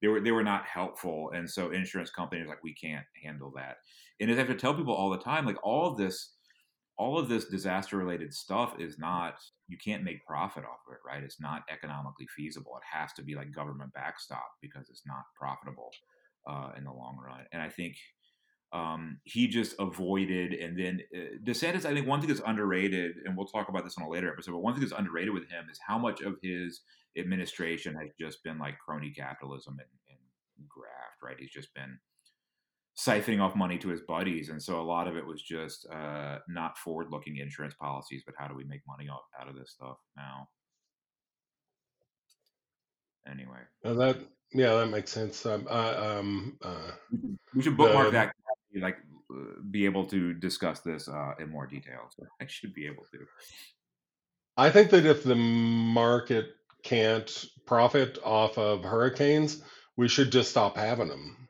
They 0.00 0.08
were 0.08 0.20
they 0.20 0.32
were 0.32 0.42
not 0.42 0.64
helpful, 0.64 1.30
and 1.34 1.48
so 1.48 1.70
insurance 1.70 2.10
companies 2.10 2.48
like 2.48 2.64
we 2.64 2.74
can't 2.74 3.06
handle 3.22 3.52
that. 3.56 3.76
And 4.20 4.30
as 4.30 4.36
I 4.36 4.40
have 4.40 4.48
to 4.48 4.56
tell 4.56 4.74
people 4.74 4.94
all 4.94 5.10
the 5.10 5.18
time, 5.18 5.46
like 5.46 5.62
all 5.62 5.92
of 5.92 5.98
this 5.98 6.32
all 6.98 7.18
of 7.18 7.28
this 7.28 7.46
disaster 7.46 7.96
related 7.96 8.32
stuff 8.32 8.74
is 8.78 8.98
not 8.98 9.34
you 9.68 9.76
can't 9.82 10.04
make 10.04 10.24
profit 10.26 10.64
off 10.64 10.80
of 10.86 10.94
it 10.94 11.00
right? 11.06 11.22
It's 11.22 11.40
not 11.40 11.62
economically 11.70 12.26
feasible. 12.36 12.72
It 12.76 12.96
has 12.96 13.12
to 13.14 13.22
be 13.22 13.34
like 13.34 13.54
government 13.54 13.92
backstop 13.94 14.46
because 14.60 14.88
it's 14.90 15.06
not 15.06 15.24
profitable 15.38 15.90
uh, 16.48 16.70
in 16.76 16.84
the 16.84 16.92
long 16.92 17.18
run. 17.24 17.44
And 17.52 17.62
i 17.62 17.68
think 17.68 17.96
um, 18.72 19.18
he 19.24 19.48
just 19.48 19.74
avoided 19.78 20.54
and 20.54 20.78
then 20.78 21.00
uh, 21.14 21.36
DeSantis 21.44 21.84
I 21.84 21.92
think 21.92 22.06
one 22.06 22.20
thing 22.20 22.28
that's 22.28 22.40
underrated 22.46 23.16
and 23.24 23.36
we'll 23.36 23.46
talk 23.46 23.68
about 23.68 23.84
this 23.84 23.98
on 23.98 24.04
a 24.04 24.08
later 24.08 24.32
episode 24.32 24.52
but 24.52 24.60
one 24.60 24.72
thing 24.72 24.80
that's 24.80 24.98
underrated 24.98 25.34
with 25.34 25.50
him 25.50 25.66
is 25.70 25.78
how 25.86 25.98
much 25.98 26.22
of 26.22 26.36
his 26.42 26.80
administration 27.18 27.94
has 27.96 28.08
just 28.18 28.42
been 28.42 28.58
like 28.58 28.78
crony 28.78 29.12
capitalism 29.14 29.74
and, 29.78 29.88
and 30.08 30.68
graft 30.68 31.20
right? 31.22 31.36
He's 31.38 31.50
just 31.50 31.74
been 31.74 31.98
siphoning 32.98 33.40
off 33.40 33.56
money 33.56 33.78
to 33.78 33.88
his 33.88 34.00
buddies, 34.02 34.50
and 34.50 34.62
so 34.62 34.80
a 34.80 34.82
lot 34.82 35.08
of 35.08 35.16
it 35.16 35.26
was 35.26 35.42
just 35.42 35.86
uh, 35.92 36.38
not 36.48 36.76
forward-looking 36.78 37.36
insurance 37.38 37.74
policies, 37.74 38.22
but 38.24 38.34
how 38.38 38.46
do 38.46 38.54
we 38.54 38.64
make 38.64 38.82
money 38.86 39.08
out, 39.10 39.48
of 39.48 39.56
this 39.56 39.70
stuff 39.70 39.96
now? 40.16 40.48
Anyway, 43.30 43.60
Uh, 43.84 43.94
that 43.94 44.18
yeah, 44.52 44.74
that 44.74 44.88
makes 44.88 45.10
sense. 45.10 45.46
Um, 45.46 45.66
I, 45.70 45.94
um, 45.94 46.58
uh, 46.62 46.90
we 47.54 47.62
should 47.62 47.76
bookmark 47.76 48.06
the 48.06 48.12
that. 48.12 48.34
Like, 48.74 48.98
uh, 49.30 49.60
be 49.70 49.84
able 49.84 50.04
to 50.06 50.34
discuss 50.34 50.80
this 50.80 51.08
uh, 51.08 51.32
in 51.38 51.48
more 51.48 51.66
detail. 51.66 52.10
So 52.10 52.26
I 52.40 52.46
should 52.46 52.74
be 52.74 52.86
able 52.86 53.04
to. 53.12 53.18
I 54.56 54.70
think 54.70 54.90
that 54.90 55.06
if 55.06 55.24
the 55.24 55.34
market 55.34 56.56
can't 56.82 57.44
profit 57.66 58.18
off 58.24 58.58
of 58.58 58.84
hurricanes, 58.84 59.62
we 59.96 60.08
should 60.08 60.30
just 60.32 60.50
stop 60.50 60.76
having 60.76 61.08
them. 61.08 61.41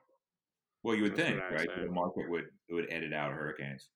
Well, 0.82 0.96
you 0.96 1.02
would 1.04 1.16
That's 1.16 1.28
think, 1.28 1.40
right? 1.50 1.68
The 1.80 1.90
market 1.90 2.28
would 2.28 2.46
would 2.70 2.86
edit 2.90 3.12
out 3.12 3.32
hurricanes. 3.32 3.88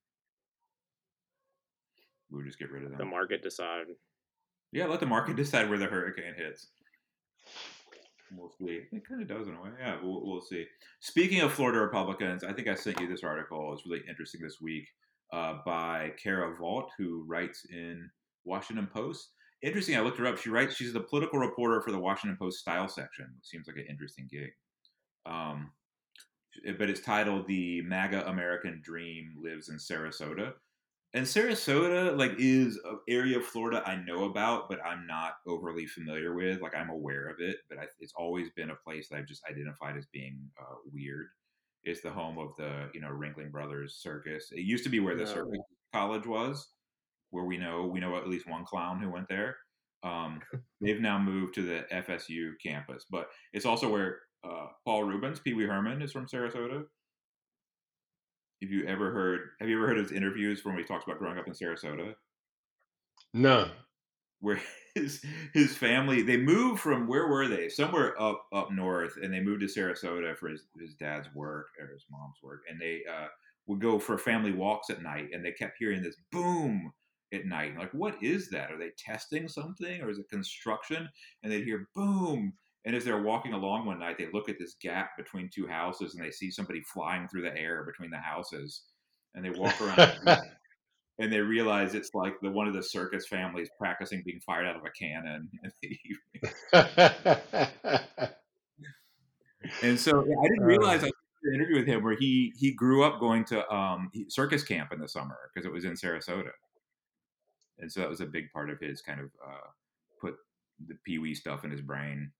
We 2.31 2.39
would 2.39 2.47
just 2.47 2.59
get 2.59 2.71
rid 2.71 2.85
of 2.85 2.91
them. 2.91 2.99
The 2.99 3.05
market 3.05 3.43
decide. 3.43 3.87
Yeah, 4.73 4.87
let 4.87 5.01
the 5.01 5.07
market 5.07 5.37
decide 5.37 5.69
where 5.69 5.79
the 5.79 5.87
hurricane 5.87 6.35
hits. 6.37 6.69
We'll 8.37 8.53
see. 8.59 8.81
It 8.93 9.07
kind 9.09 9.23
of 9.23 9.29
does 9.29 9.47
in 9.47 9.55
a 9.55 9.63
way. 9.63 9.71
Yeah, 9.79 9.99
we'll, 10.03 10.27
we'll 10.27 10.41
see. 10.41 10.67
Speaking 11.01 11.41
of 11.43 11.53
Florida 11.53 11.79
Republicans, 11.79 12.43
I 12.43 12.53
think 12.53 12.67
I 12.67 12.75
sent 12.75 13.01
you 13.01 13.09
this 13.09 13.23
article. 13.23 13.73
It's 13.73 13.87
really 13.87 14.03
interesting 14.09 14.41
this 14.43 14.61
week 14.61 14.89
uh, 15.33 15.59
by 15.65 16.13
Kara 16.21 16.57
Voght, 16.57 16.89
who 16.99 17.25
writes 17.27 17.65
in 17.71 18.11
Washington 18.45 18.89
Post. 18.93 19.31
Interesting. 19.63 19.97
I 19.97 20.01
looked 20.01 20.19
her 20.19 20.27
up. 20.27 20.39
She 20.39 20.51
writes. 20.51 20.75
She's 20.75 20.93
the 20.93 21.01
political 21.01 21.39
reporter 21.39 21.81
for 21.81 21.93
the 21.93 21.99
Washington 21.99 22.37
Post 22.37 22.59
style 22.59 22.89
section. 22.89 23.29
Seems 23.43 23.67
like 23.69 23.77
an 23.77 23.87
interesting 23.89 24.29
gig. 24.31 24.51
Um, 25.25 25.71
but 26.79 26.91
it's 26.91 27.01
titled 27.01 27.47
"The 27.47 27.83
MAGA 27.83 28.29
American 28.29 28.81
Dream 28.83 29.35
Lives 29.41 29.69
in 29.69 29.77
Sarasota." 29.77 30.55
And 31.15 31.25
Sarasota, 31.25 32.17
like, 32.19 32.33
is 32.37 32.79
an 32.85 32.99
area 33.09 33.39
of 33.39 33.47
Florida 33.47 33.83
I 33.87 33.97
know 33.97 34.25
about, 34.25 34.69
but 34.69 34.85
I'm 34.85 35.07
not 35.07 35.37
overly 35.47 35.87
familiar 35.87 36.35
with. 36.35 36.61
Like, 36.61 36.75
I'm 36.75 36.91
aware 36.91 37.29
of 37.29 37.37
it, 37.41 37.59
but 37.71 37.79
I, 37.79 37.87
it's 38.01 38.13
always 38.15 38.51
been 38.51 38.71
a 38.71 38.77
place 38.77 39.09
that 39.09 39.17
I've 39.17 39.27
just 39.27 39.45
identified 39.51 39.97
as 39.97 40.07
being 40.13 40.51
uh, 40.61 40.75
weird. 40.93 41.29
It's 41.85 42.03
the 42.03 42.11
home 42.11 42.39
of 42.39 42.51
the, 42.59 42.91
you 42.93 43.01
know, 43.01 43.09
Ringling 43.09 43.51
Brothers 43.51 43.95
Circus. 43.95 44.51
It 44.53 44.61
used 44.61 44.85
to 44.85 44.91
be 44.91 45.01
where 45.01 45.17
the 45.17 45.25
No. 45.25 45.33
Circus 45.33 45.61
College 45.95 46.27
was, 46.27 46.69
where 47.31 47.45
we 47.45 47.57
know 47.57 47.87
we 47.87 48.01
know 48.01 48.17
at 48.17 48.29
least 48.29 48.49
one 48.49 48.65
clown 48.65 49.01
who 49.01 49.09
went 49.11 49.29
there. 49.29 49.57
Um, 50.03 50.41
they've 50.81 51.01
now 51.01 51.19
moved 51.19 51.55
to 51.55 51.63
the 51.63 51.87
FSU 51.93 52.53
campus, 52.63 53.07
but 53.11 53.31
it's 53.53 53.67
also 53.67 53.89
where 53.89 54.21
uh, 54.45 54.67
Paul 54.85 55.05
Reubens, 55.05 55.41
Pee 55.41 55.55
Wee 55.55 55.67
Herman, 55.67 56.03
is 56.03 56.13
from 56.13 56.27
Sarasota. 56.27 56.85
Have 58.63 58.71
you 58.71 58.87
ever 58.87 59.13
heard? 59.13 59.41
Have 59.61 59.69
you 59.69 59.77
ever 59.79 59.89
heard 59.89 59.99
his 59.99 60.13
interviews 60.13 60.65
when 60.65 60.79
he 60.79 60.85
talks 60.85 61.05
about 61.05 61.19
growing 61.19 61.39
up 61.39 61.47
in 61.47 61.53
Sarasota? 61.53 62.15
No. 63.35 63.71
Where 64.41 64.61
his 64.95 65.25
his 65.53 65.77
family 65.77 66.23
they 66.23 66.37
moved 66.37 66.81
from 66.81 67.07
where 67.07 67.29
were 67.29 67.49
they? 67.49 67.69
Somewhere 67.69 68.21
up 68.21 68.47
up 68.53 68.71
north, 68.73 69.17
and 69.23 69.33
they 69.33 69.41
moved 69.41 69.61
to 69.61 69.67
Sarasota 69.67 70.37
for 70.37 70.49
his, 70.49 70.63
his 70.79 70.95
dad's 70.95 71.29
work 71.35 71.67
or 71.81 71.89
his 71.89 72.05
mom's 72.11 72.37
work, 72.43 72.63
and 72.71 72.81
they 72.81 73.03
uh, 73.11 73.27
would 73.67 73.81
go 73.81 73.99
for 73.99 74.17
family 74.17 74.53
walks 74.53 74.91
at 74.91 75.03
night, 75.03 75.29
and 75.33 75.45
they 75.45 75.53
kept 75.53 75.77
hearing 75.79 76.03
this 76.03 76.17
boom 76.33 76.93
at 77.33 77.47
night. 77.47 77.77
Like, 77.77 77.93
what 77.93 78.23
is 78.23 78.49
that? 78.51 78.71
Are 78.71 78.79
they 78.79 78.93
testing 78.99 79.49
something, 79.49 80.01
or 80.01 80.11
is 80.11 80.19
it 80.19 80.31
construction? 80.31 81.09
And 81.43 81.53
they'd 81.53 81.65
hear 81.65 81.89
boom, 81.95 82.53
and 82.87 82.95
as 82.95 83.05
they're 83.05 83.21
walking 83.21 83.53
along 83.53 83.85
one 83.85 83.99
night, 83.99 84.17
they 84.17 84.29
look 84.33 84.49
at 84.49 84.61
this 84.61 84.77
gap 84.81 85.17
between 85.19 85.51
two 85.53 85.67
houses 85.67 86.15
and 86.15 86.25
they 86.25 86.31
see 86.31 86.53
somebody 86.53 86.81
flying 86.83 87.27
through 87.27 87.43
the 87.43 87.55
air 87.57 87.83
between 87.85 88.11
the 88.11 88.19
houses. 88.19 88.83
And 89.35 89.45
they 89.45 89.51
walk 89.51 89.79
around 89.83 90.13
and 91.19 91.33
they 91.33 91.41
realize 91.41 91.95
it's 91.95 92.15
like 92.15 92.35
the 92.41 92.51
one 92.51 92.69
of 92.69 92.75
the 92.75 92.85
circus 92.85 93.27
families 93.27 93.69
practicing 93.77 94.23
being 94.25 94.39
fired 94.47 94.67
out 94.67 94.77
of 94.77 94.83
a 94.85 94.91
cannon 94.91 95.51
in 95.65 95.73
the 95.83 95.99
evening. 96.05 96.55
and 99.83 99.99
so 99.99 100.21
I 100.21 100.49
didn't 100.49 100.65
realize 100.65 101.03
I 101.03 101.07
did 101.07 101.15
an 101.43 101.55
interview 101.57 101.79
with 101.79 101.89
him 101.89 102.05
where 102.05 102.17
he 102.17 102.53
he 102.57 102.73
grew 102.73 103.03
up 103.03 103.19
going 103.19 103.45
to 103.47 103.69
um, 103.69 104.13
circus 104.29 104.63
camp 104.63 104.93
in 104.93 105.01
the 105.01 105.09
summer 105.09 105.37
because 105.53 105.67
it 105.67 105.73
was 105.73 105.85
in 105.85 105.95
Sarasota, 105.95 106.53
and 107.81 107.91
so 107.91 107.99
that 107.99 108.09
was 108.09 108.21
a 108.21 108.27
big 108.27 108.53
part 108.53 108.71
of 108.71 108.79
his 108.81 109.03
kind 109.03 109.21
of 109.21 109.27
uh, 109.45 109.67
put 110.21 110.37
the 110.87 110.95
Pee 111.05 111.19
Wee 111.19 111.35
stuff 111.35 111.65
in 111.65 111.73
his 111.73 111.81
brain 111.81 112.31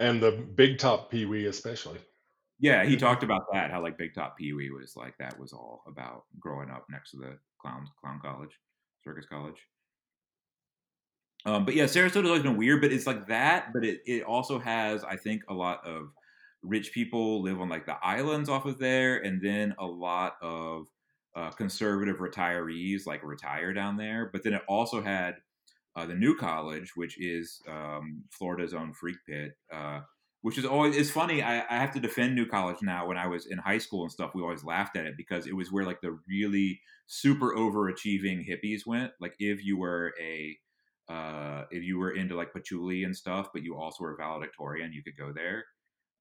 and 0.00 0.22
the 0.22 0.32
big 0.32 0.78
top 0.78 1.10
Pee 1.10 1.26
Wee 1.26 1.46
especially. 1.46 1.98
Yeah, 2.60 2.84
he 2.84 2.96
talked 2.96 3.22
about 3.22 3.42
that. 3.52 3.70
How 3.70 3.80
like 3.80 3.98
Big 3.98 4.14
Top 4.14 4.36
Pee 4.36 4.52
Wee 4.52 4.70
was 4.70 4.96
like 4.96 5.16
that 5.18 5.38
was 5.38 5.52
all 5.52 5.82
about 5.86 6.24
growing 6.40 6.70
up 6.70 6.86
next 6.90 7.12
to 7.12 7.16
the 7.18 7.38
clown 7.60 7.86
clown 8.00 8.20
college, 8.20 8.50
circus 9.04 9.26
college. 9.26 9.58
Um, 11.46 11.64
but 11.64 11.74
yeah, 11.74 11.84
Sarasota's 11.84 12.28
always 12.28 12.42
been 12.42 12.56
weird, 12.56 12.80
but 12.80 12.92
it's 12.92 13.06
like 13.06 13.28
that. 13.28 13.72
But 13.72 13.84
it 13.84 14.00
it 14.06 14.24
also 14.24 14.58
has, 14.58 15.04
I 15.04 15.16
think, 15.16 15.42
a 15.48 15.54
lot 15.54 15.86
of 15.86 16.08
rich 16.62 16.92
people 16.92 17.42
live 17.42 17.60
on 17.60 17.68
like 17.68 17.86
the 17.86 17.96
islands 18.04 18.48
off 18.48 18.66
of 18.66 18.78
there, 18.78 19.18
and 19.18 19.40
then 19.40 19.74
a 19.78 19.86
lot 19.86 20.34
of 20.42 20.86
uh, 21.36 21.50
conservative 21.50 22.16
retirees 22.16 23.06
like 23.06 23.22
retire 23.22 23.72
down 23.72 23.96
there. 23.96 24.30
But 24.32 24.42
then 24.42 24.54
it 24.54 24.62
also 24.66 25.00
had 25.00 25.36
uh, 25.98 26.06
the 26.06 26.14
new 26.14 26.36
college, 26.36 26.92
which 26.94 27.20
is 27.20 27.60
um, 27.68 28.22
Florida's 28.30 28.72
own 28.72 28.92
freak 28.92 29.16
pit, 29.28 29.52
uh, 29.72 30.00
which 30.42 30.56
is 30.56 30.64
always 30.64 30.96
it's 30.96 31.10
funny. 31.10 31.42
I, 31.42 31.58
I, 31.68 31.78
have 31.78 31.92
to 31.94 32.00
defend 32.00 32.36
New 32.36 32.46
College 32.46 32.76
now. 32.82 33.08
When 33.08 33.18
I 33.18 33.26
was 33.26 33.46
in 33.46 33.58
high 33.58 33.78
school 33.78 34.02
and 34.02 34.12
stuff, 34.12 34.30
we 34.32 34.42
always 34.42 34.62
laughed 34.62 34.96
at 34.96 35.06
it 35.06 35.14
because 35.16 35.48
it 35.48 35.56
was 35.56 35.72
where 35.72 35.84
like 35.84 36.00
the 36.00 36.16
really 36.28 36.80
super 37.08 37.54
overachieving 37.56 38.48
hippies 38.48 38.86
went. 38.86 39.10
Like 39.20 39.34
if 39.40 39.64
you 39.64 39.76
were 39.76 40.14
a 40.20 40.56
uh, 41.12 41.64
if 41.72 41.82
you 41.82 41.98
were 41.98 42.12
into 42.12 42.36
like 42.36 42.52
patchouli 42.52 43.02
and 43.02 43.16
stuff, 43.16 43.48
but 43.52 43.62
you 43.64 43.76
also 43.76 44.04
were 44.04 44.16
valedictorian, 44.16 44.92
you 44.92 45.02
could 45.02 45.16
go 45.16 45.32
there. 45.32 45.64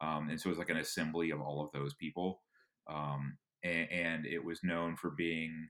Um, 0.01 0.29
and 0.29 0.41
so 0.41 0.47
it 0.49 0.51
was 0.51 0.59
like 0.59 0.69
an 0.71 0.77
assembly 0.77 1.29
of 1.29 1.41
all 1.41 1.63
of 1.63 1.71
those 1.71 1.93
people. 1.93 2.41
Um, 2.89 3.37
and, 3.63 3.91
and 3.91 4.25
it 4.25 4.43
was 4.43 4.63
known 4.63 4.95
for 4.95 5.11
being 5.11 5.69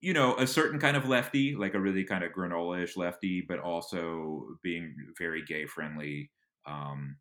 you 0.00 0.12
know, 0.12 0.36
a 0.36 0.46
certain 0.46 0.78
kind 0.78 0.96
of 0.96 1.08
lefty, 1.08 1.56
like 1.56 1.74
a 1.74 1.80
really 1.80 2.04
kind 2.04 2.22
of 2.22 2.32
granola-ish 2.32 2.96
lefty, 2.96 3.44
but 3.48 3.58
also 3.58 4.56
being 4.62 4.94
very 5.18 5.44
gay 5.44 5.66
friendly, 5.66 6.30
um, 6.66 7.16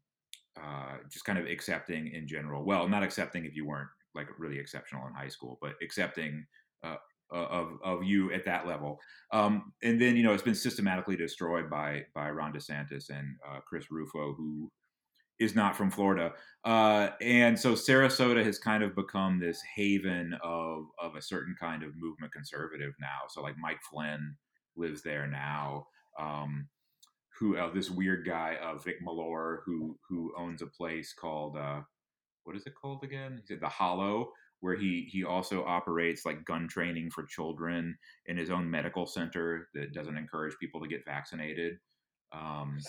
uh, 0.61 0.97
just 1.11 1.25
kind 1.25 1.39
of 1.39 1.45
accepting 1.45 2.11
in 2.13 2.27
general. 2.27 2.63
Well, 2.63 2.87
not 2.87 3.03
accepting 3.03 3.45
if 3.45 3.55
you 3.55 3.65
weren't 3.65 3.89
like 4.13 4.27
really 4.37 4.59
exceptional 4.59 5.07
in 5.07 5.13
high 5.13 5.27
school, 5.27 5.57
but 5.61 5.75
accepting 5.81 6.45
uh, 6.83 6.97
of 7.31 7.77
of 7.83 8.03
you 8.03 8.31
at 8.31 8.45
that 8.45 8.67
level. 8.67 8.99
Um, 9.31 9.73
and 9.83 9.99
then 9.99 10.15
you 10.15 10.23
know 10.23 10.33
it's 10.33 10.43
been 10.43 10.55
systematically 10.55 11.15
destroyed 11.15 11.69
by 11.69 12.05
by 12.13 12.29
Ron 12.29 12.53
DeSantis 12.53 13.09
and 13.09 13.35
uh, 13.47 13.59
Chris 13.67 13.91
Rufo, 13.91 14.33
who 14.33 14.71
is 15.39 15.55
not 15.55 15.75
from 15.75 15.91
Florida. 15.91 16.33
Uh, 16.63 17.09
and 17.21 17.57
so 17.57 17.73
Sarasota 17.73 18.43
has 18.43 18.59
kind 18.59 18.83
of 18.83 18.95
become 18.95 19.39
this 19.39 19.61
haven 19.75 20.37
of 20.43 20.85
of 21.01 21.15
a 21.15 21.21
certain 21.21 21.55
kind 21.59 21.83
of 21.83 21.91
movement 21.95 22.33
conservative 22.33 22.93
now. 22.99 23.27
So 23.29 23.41
like 23.41 23.55
Mike 23.57 23.79
Flynn 23.89 24.35
lives 24.75 25.01
there 25.01 25.27
now. 25.27 25.87
Um, 26.19 26.67
who 27.39 27.57
uh, 27.57 27.71
this 27.71 27.89
weird 27.91 28.25
guy 28.25 28.57
uh, 28.63 28.77
Vic 28.79 28.97
Mellor 29.01 29.61
who 29.65 29.97
who 30.09 30.33
owns 30.37 30.61
a 30.61 30.67
place 30.67 31.13
called 31.13 31.55
uh, 31.55 31.81
what 32.43 32.55
is 32.55 32.65
it 32.65 32.73
called 32.79 33.03
again? 33.03 33.39
He 33.41 33.45
said 33.45 33.61
the 33.61 33.69
Hollow, 33.69 34.31
where 34.61 34.75
he 34.75 35.07
he 35.11 35.23
also 35.23 35.63
operates 35.65 36.25
like 36.25 36.45
gun 36.45 36.67
training 36.67 37.11
for 37.11 37.23
children 37.23 37.97
in 38.25 38.37
his 38.37 38.49
own 38.49 38.69
medical 38.69 39.05
center 39.05 39.67
that 39.73 39.93
doesn't 39.93 40.17
encourage 40.17 40.55
people 40.59 40.81
to 40.81 40.87
get 40.87 41.05
vaccinated. 41.05 41.73
Um, 42.31 42.79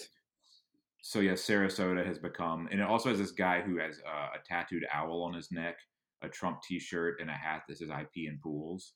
so 1.00 1.20
yeah, 1.20 1.32
Sarasota 1.32 2.04
has 2.04 2.18
become, 2.18 2.68
and 2.70 2.80
it 2.80 2.86
also 2.86 3.10
has 3.10 3.18
this 3.18 3.30
guy 3.30 3.60
who 3.60 3.78
has 3.78 4.00
uh, 4.06 4.28
a 4.34 4.38
tattooed 4.46 4.86
owl 4.92 5.22
on 5.22 5.34
his 5.34 5.50
neck, 5.52 5.76
a 6.22 6.28
Trump 6.28 6.60
T-shirt, 6.62 7.20
and 7.20 7.30
a 7.30 7.34
hat 7.34 7.62
that 7.68 7.78
says 7.78 7.88
"IP 7.88 8.26
in 8.28 8.38
pools," 8.42 8.94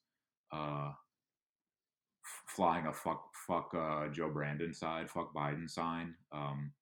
uh, 0.53 0.89
f- 0.89 2.43
flying 2.49 2.87
a 2.87 2.93
fuck 2.93 3.31
fuck 3.47 3.73
uh, 3.75 4.09
Joe 4.09 4.31
Brandon 4.31 4.75
side, 4.75 5.09
fuck 5.09 5.33
Biden 5.33 5.71
sign 5.71 6.15
um, 6.33 6.73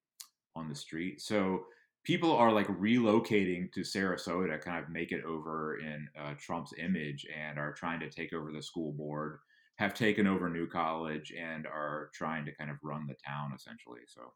on 0.56 0.68
the 0.68 0.74
street. 0.74 1.20
So 1.20 1.66
people 2.04 2.35
are 2.35 2.52
like 2.52 2.68
relocating 2.68 3.70
to 3.72 3.80
Sarasota, 3.80 4.61
kind 4.61 4.83
of 4.83 4.90
make 4.90 5.12
it 5.12 5.24
over 5.24 5.78
in 5.80 6.09
uh, 6.18 6.35
Trump's 6.38 6.72
image, 6.78 7.26
and 7.37 7.59
are 7.59 7.74
trying 7.74 8.00
to 8.00 8.11
take 8.11 8.33
over 8.33 8.52
the 8.52 8.62
school 8.62 8.92
board, 8.92 9.38
have 9.76 9.92
taken 9.92 10.26
over 10.26 10.48
New 10.48 10.66
College, 10.66 11.30
and 11.38 11.66
are 11.66 12.11
trying 12.14 12.46
to 12.46 12.54
kind 12.54 12.70
of 12.70 12.78
run 12.83 13.06
the 13.06 13.16
town 13.24 13.52
essentially. 13.54 14.00
So 14.06 14.33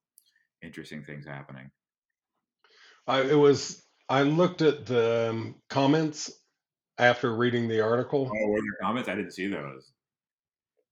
interesting 0.64 1.04
things 1.04 1.26
happening. 1.26 1.70
I, 3.06 3.22
it 3.22 3.34
was. 3.34 3.82
I 4.08 4.22
looked 4.22 4.62
at 4.62 4.86
the 4.86 5.30
um, 5.30 5.54
comments 5.68 6.30
after 6.98 7.34
reading 7.34 7.68
the 7.68 7.80
article. 7.80 8.30
Oh, 8.32 8.48
were 8.48 8.60
there 8.60 8.78
comments? 8.80 9.08
I 9.08 9.14
didn't 9.14 9.32
see 9.32 9.46
those. 9.48 9.92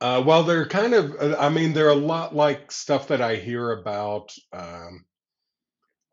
Uh, 0.01 0.23
well, 0.27 0.43
they're 0.43 0.67
kind 0.67 0.95
of. 0.95 1.15
uh, 1.19 1.37
I 1.39 1.49
mean, 1.49 1.73
they're 1.73 1.89
a 1.89 1.95
lot 1.95 2.35
like 2.35 2.73
stuff 2.73 3.09
that 3.09 3.21
I 3.21 3.37
hear 3.37 3.71
about 3.73 4.33
um, 4.53 5.05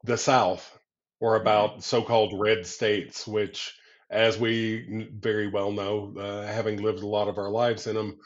the 0.04 0.17
South 0.17 0.78
or 1.19 1.38
Mhm. 1.38 1.41
about 1.41 1.84
so-called 1.84 2.39
red 2.39 2.65
states, 2.65 3.28
which, 3.28 3.76
as 4.10 4.38
we 4.38 5.10
very 5.13 5.48
well 5.48 5.72
know, 5.72 6.13
uh, 6.17 6.45
having 6.45 6.82
lived 6.82 7.02
a 7.04 7.08
lot 7.08 7.28
of 7.28 7.38
our 7.38 7.50
lives 7.50 7.88
in 7.88 7.95
them, 7.95 8.19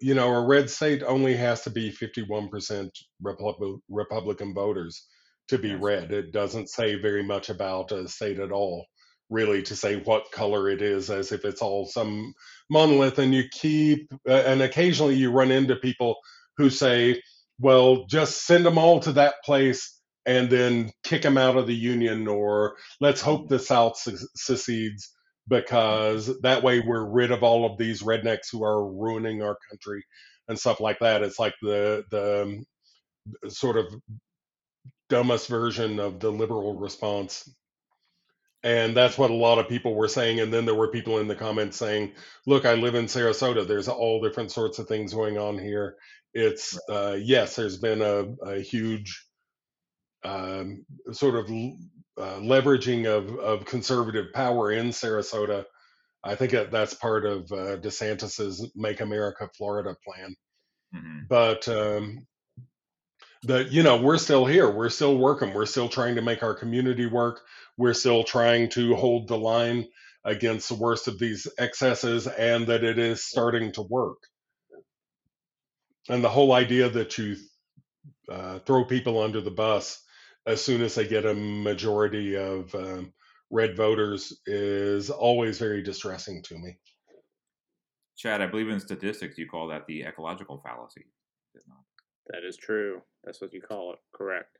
you 0.00 0.14
know, 0.14 0.34
a 0.34 0.46
red 0.46 0.70
state 0.70 1.02
only 1.02 1.36
has 1.36 1.62
to 1.62 1.70
be 1.70 1.92
51% 1.92 2.90
Repub- 3.22 3.80
Republican 3.88 4.54
voters 4.54 5.06
to 5.48 5.58
be 5.58 5.74
red. 5.74 6.12
It 6.12 6.32
doesn't 6.32 6.70
say 6.70 6.96
very 6.96 7.22
much 7.24 7.50
about 7.50 7.92
a 7.92 8.08
state 8.08 8.40
at 8.40 8.52
all, 8.52 8.86
really, 9.30 9.62
to 9.64 9.76
say 9.76 9.96
what 9.96 10.32
color 10.32 10.68
it 10.70 10.82
is, 10.82 11.10
as 11.10 11.32
if 11.32 11.44
it's 11.44 11.62
all 11.62 11.86
some 11.86 12.34
monolith. 12.70 13.18
And 13.18 13.34
you 13.34 13.44
keep, 13.50 14.12
uh, 14.28 14.32
and 14.46 14.62
occasionally 14.62 15.16
you 15.16 15.30
run 15.32 15.50
into 15.50 15.76
people 15.76 16.16
who 16.56 16.70
say, 16.70 17.22
well, 17.60 18.06
just 18.06 18.46
send 18.46 18.66
them 18.66 18.78
all 18.78 19.00
to 19.00 19.12
that 19.12 19.36
place 19.44 20.00
and 20.26 20.50
then 20.50 20.90
kick 21.04 21.22
them 21.22 21.38
out 21.38 21.56
of 21.56 21.66
the 21.66 21.74
union, 21.76 22.28
or 22.28 22.76
let's 23.00 23.20
hope 23.22 23.48
the 23.48 23.58
South 23.58 23.96
se- 23.98 24.26
secedes 24.36 25.10
because 25.48 26.40
that 26.42 26.62
way 26.62 26.80
we're 26.80 27.04
rid 27.04 27.30
of 27.30 27.42
all 27.42 27.64
of 27.66 27.78
these 27.78 28.02
rednecks 28.02 28.50
who 28.52 28.64
are 28.64 28.86
ruining 28.86 29.42
our 29.42 29.56
country 29.70 30.04
and 30.48 30.58
stuff 30.58 30.80
like 30.80 30.98
that. 31.00 31.22
It's 31.22 31.38
like 31.38 31.54
the 31.62 32.04
the 32.10 32.42
um, 32.42 32.66
sort 33.50 33.76
of 33.76 33.86
dumbest 35.08 35.48
version 35.48 35.98
of 36.00 36.20
the 36.20 36.30
liberal 36.30 36.78
response. 36.78 37.50
And 38.64 38.96
that's 38.96 39.16
what 39.16 39.30
a 39.30 39.34
lot 39.34 39.58
of 39.58 39.68
people 39.68 39.94
were 39.94 40.08
saying. 40.08 40.40
And 40.40 40.52
then 40.52 40.66
there 40.66 40.74
were 40.74 40.90
people 40.90 41.18
in 41.18 41.28
the 41.28 41.36
comments 41.36 41.76
saying, 41.76 42.12
look, 42.46 42.66
I 42.66 42.74
live 42.74 42.96
in 42.96 43.06
Sarasota. 43.06 43.66
There's 43.66 43.88
all 43.88 44.20
different 44.20 44.50
sorts 44.50 44.78
of 44.78 44.88
things 44.88 45.14
going 45.14 45.38
on 45.38 45.58
here. 45.58 45.96
It's, 46.34 46.78
uh, 46.90 47.16
yes, 47.20 47.56
there's 47.56 47.78
been 47.78 48.02
a, 48.02 48.24
a 48.44 48.60
huge 48.60 49.24
um, 50.24 50.84
sort 51.12 51.36
of 51.36 51.48
uh, 52.18 52.40
leveraging 52.40 53.06
of, 53.06 53.38
of 53.38 53.66
conservative 53.66 54.32
power 54.34 54.72
in 54.72 54.88
Sarasota. 54.90 55.64
I 56.24 56.34
think 56.36 56.52
that 56.52 56.70
that's 56.70 56.94
part 56.94 57.26
of 57.26 57.52
uh, 57.52 57.78
DeSantis's 57.78 58.70
"Make 58.76 59.00
America 59.00 59.48
Florida" 59.56 59.96
plan. 60.06 60.36
hmm 60.92 61.20
But 61.28 61.68
um, 61.68 62.26
the 63.44 63.64
you 63.64 63.82
know 63.84 64.02
we're 64.02 64.18
still 64.18 64.46
here. 64.46 64.70
We're 64.70 64.90
still 64.90 65.18
working. 65.18 65.54
We're 65.54 65.66
still 65.66 65.88
trying 65.88 66.16
to 66.16 66.22
make 66.22 66.42
our 66.44 66.54
community 66.54 67.06
work. 67.06 67.42
We're 67.78 67.94
still 67.94 68.24
trying 68.24 68.70
to 68.70 68.96
hold 68.96 69.28
the 69.28 69.38
line 69.38 69.86
against 70.24 70.68
the 70.70 70.76
worst 70.76 71.08
of 71.08 71.18
these 71.18 71.48
excesses 71.58 72.26
and 72.28 72.66
that 72.68 72.84
it 72.84 72.98
is 72.98 73.24
starting 73.24 73.72
to 73.72 73.82
work. 73.82 74.18
And 76.10 76.24
the 76.24 76.30
whole 76.30 76.52
idea 76.52 76.88
that 76.90 77.18
you 77.18 77.36
uh, 78.30 78.60
throw 78.60 78.84
people 78.84 79.22
under 79.22 79.40
the 79.42 79.50
bus 79.52 80.02
as 80.48 80.64
soon 80.64 80.80
as 80.80 80.94
they 80.94 81.06
get 81.06 81.26
a 81.26 81.34
majority 81.34 82.34
of 82.34 82.74
um, 82.74 83.12
red 83.50 83.76
voters 83.76 84.40
is 84.46 85.10
always 85.10 85.58
very 85.58 85.82
distressing 85.82 86.42
to 86.44 86.56
me. 86.58 86.78
Chad, 88.16 88.40
I 88.40 88.46
believe 88.46 88.70
in 88.70 88.80
statistics, 88.80 89.36
you 89.36 89.46
call 89.46 89.68
that 89.68 89.86
the 89.86 90.02
ecological 90.02 90.60
fallacy. 90.64 91.04
That 92.30 92.44
is 92.44 92.56
true. 92.56 93.02
That's 93.24 93.40
what 93.42 93.52
you 93.52 93.60
call 93.60 93.92
it. 93.92 93.98
Correct. 94.14 94.58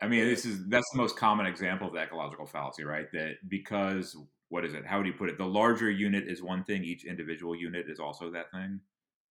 I 0.00 0.06
mean, 0.06 0.24
this 0.26 0.44
is 0.44 0.66
that's 0.68 0.88
the 0.92 0.98
most 0.98 1.16
common 1.16 1.46
example 1.46 1.88
of 1.88 1.94
the 1.94 2.00
ecological 2.00 2.46
fallacy, 2.46 2.84
right? 2.84 3.06
That 3.12 3.34
because 3.48 4.16
what 4.48 4.64
is 4.64 4.74
it? 4.74 4.86
How 4.86 4.98
would 4.98 5.06
you 5.06 5.12
put 5.12 5.28
it? 5.28 5.38
The 5.38 5.44
larger 5.44 5.90
unit 5.90 6.24
is 6.28 6.40
one 6.40 6.62
thing; 6.64 6.84
each 6.84 7.04
individual 7.04 7.56
unit 7.56 7.86
is 7.88 7.98
also 7.98 8.30
that 8.30 8.50
thing. 8.52 8.80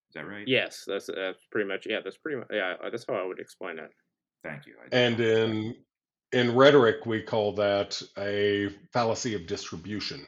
Is 0.10 0.14
that 0.16 0.28
right? 0.28 0.46
Yes, 0.46 0.84
that's 0.86 1.08
that's 1.08 1.40
pretty 1.52 1.68
much. 1.68 1.88
Yeah, 1.90 2.00
that's 2.04 2.18
pretty 2.18 2.38
much. 2.38 2.48
Yeah, 2.52 2.76
that's 2.92 3.06
how 3.08 3.16
I 3.16 3.26
would 3.26 3.40
explain 3.40 3.80
it. 3.80 3.92
Thank 4.44 4.66
you. 4.66 4.76
And 4.92 5.20
in 5.20 5.76
in 6.32 6.56
rhetoric, 6.56 7.06
we 7.06 7.22
call 7.22 7.54
that 7.54 8.02
a 8.18 8.70
fallacy 8.94 9.34
of 9.34 9.48
distribution. 9.48 10.28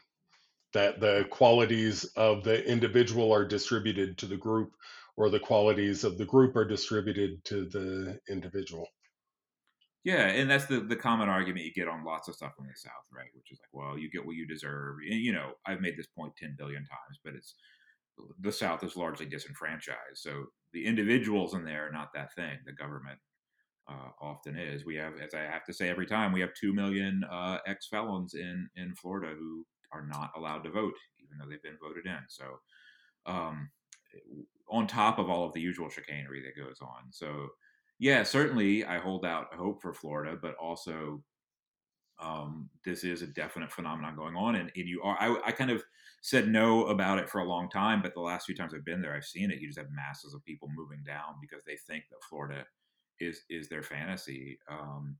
That 0.74 1.00
the 1.00 1.28
qualities 1.32 2.06
of 2.16 2.44
the 2.44 2.64
individual 2.64 3.34
are 3.34 3.46
distributed 3.46 4.18
to 4.20 4.28
the 4.28 4.38
group, 4.38 4.76
or 5.18 5.30
the 5.30 5.40
qualities 5.40 6.04
of 6.04 6.18
the 6.18 6.26
group 6.26 6.56
are 6.56 6.66
distributed 6.66 7.44
to 7.46 7.66
the 7.66 8.20
individual. 8.30 8.88
Yeah, 10.04 10.28
and 10.28 10.50
that's 10.50 10.66
the 10.66 10.80
the 10.80 10.96
common 10.96 11.28
argument 11.28 11.66
you 11.66 11.74
get 11.74 11.88
on 11.88 12.06
lots 12.06 12.28
of 12.28 12.36
stuff 12.36 12.54
in 12.60 12.68
the 12.68 12.74
South, 12.76 13.06
right? 13.12 13.30
Which 13.34 13.52
is 13.52 13.60
like, 13.60 13.74
well, 13.74 13.98
you 13.98 14.10
get 14.10 14.26
what 14.26 14.36
you 14.36 14.48
deserve. 14.48 14.98
And, 15.10 15.20
you 15.20 15.34
know, 15.34 15.54
I've 15.66 15.82
made 15.82 15.98
this 15.98 16.08
point 16.08 16.36
ten 16.38 16.56
billion 16.58 16.86
times, 16.86 17.20
but 17.24 17.36
it's 17.36 17.56
the 18.40 18.52
South 18.52 18.84
is 18.84 18.96
largely 18.96 19.26
disenfranchised, 19.26 20.18
so 20.18 20.46
the 20.74 20.86
individuals 20.86 21.54
in 21.54 21.64
there 21.66 21.88
are 21.88 21.92
not 21.92 22.14
that 22.14 22.34
thing. 22.36 22.60
The 22.66 22.74
government 22.74 23.20
uh, 23.90 24.10
often 24.22 24.58
is. 24.58 24.86
We 24.86 24.96
have, 24.96 25.14
as 25.20 25.34
I 25.34 25.42
have 25.42 25.66
to 25.66 25.74
say 25.74 25.90
every 25.90 26.06
time, 26.06 26.32
we 26.32 26.42
have 26.42 26.54
two 26.54 26.74
million 26.74 27.24
uh, 27.32 27.58
ex 27.66 27.88
felons 27.88 28.34
in 28.36 28.70
in 28.76 28.96
Florida 28.96 29.34
who 29.38 29.66
are 29.92 30.06
not 30.06 30.32
allowed 30.36 30.64
to 30.64 30.72
vote, 30.72 30.94
even 31.20 31.38
though 31.38 31.50
they've 31.50 31.64
been 31.64 31.78
voted 31.82 32.06
in. 32.06 32.20
So, 32.28 32.60
um, 33.26 33.70
on 34.70 34.88
top 34.88 35.18
of 35.18 35.30
all 35.30 35.46
of 35.46 35.54
the 35.54 35.62
usual 35.62 35.90
chicanery 35.90 36.44
that 36.44 36.62
goes 36.62 36.78
on, 36.82 37.12
so 37.12 37.48
yeah, 38.00 38.24
certainly 38.24 38.86
I 38.86 39.00
hold 39.00 39.26
out 39.26 39.54
hope 39.54 39.82
for 39.82 39.94
Florida, 39.94 40.38
but 40.42 40.56
also 40.56 41.22
um, 42.22 42.70
this 42.86 43.04
is 43.04 43.22
a 43.22 43.28
definite 43.28 43.72
phenomenon 43.72 44.16
going 44.16 44.36
on, 44.36 44.56
and, 44.56 44.72
and 44.76 44.88
you 44.88 45.02
are. 45.02 45.18
I, 45.20 45.48
I, 45.48 45.52
kind 45.52 45.72
of 45.72 45.84
said 46.22 46.50
no 46.50 46.88
about 46.88 47.18
it 47.18 47.30
for 47.30 47.40
a 47.40 47.48
long 47.48 47.70
time, 47.70 48.02
but 48.02 48.14
the 48.14 48.20
last 48.20 48.46
few 48.46 48.56
times 48.56 48.74
I've 48.74 48.84
been 48.84 49.02
there, 49.02 49.16
I've 49.16 49.26
seen 49.26 49.52
it. 49.52 49.60
You 49.60 49.68
just 49.68 49.80
have 49.80 49.88
masses 49.92 50.34
of 50.34 50.44
people 50.44 50.70
moving 50.76 51.02
down 51.06 51.36
because 51.40 51.64
they 51.66 51.78
think 51.88 52.04
that 52.10 52.18
Florida 52.30 52.66
is 53.20 53.42
is 53.50 53.70
their 53.70 53.84
fantasy. 53.84 54.60
Um, 54.70 55.18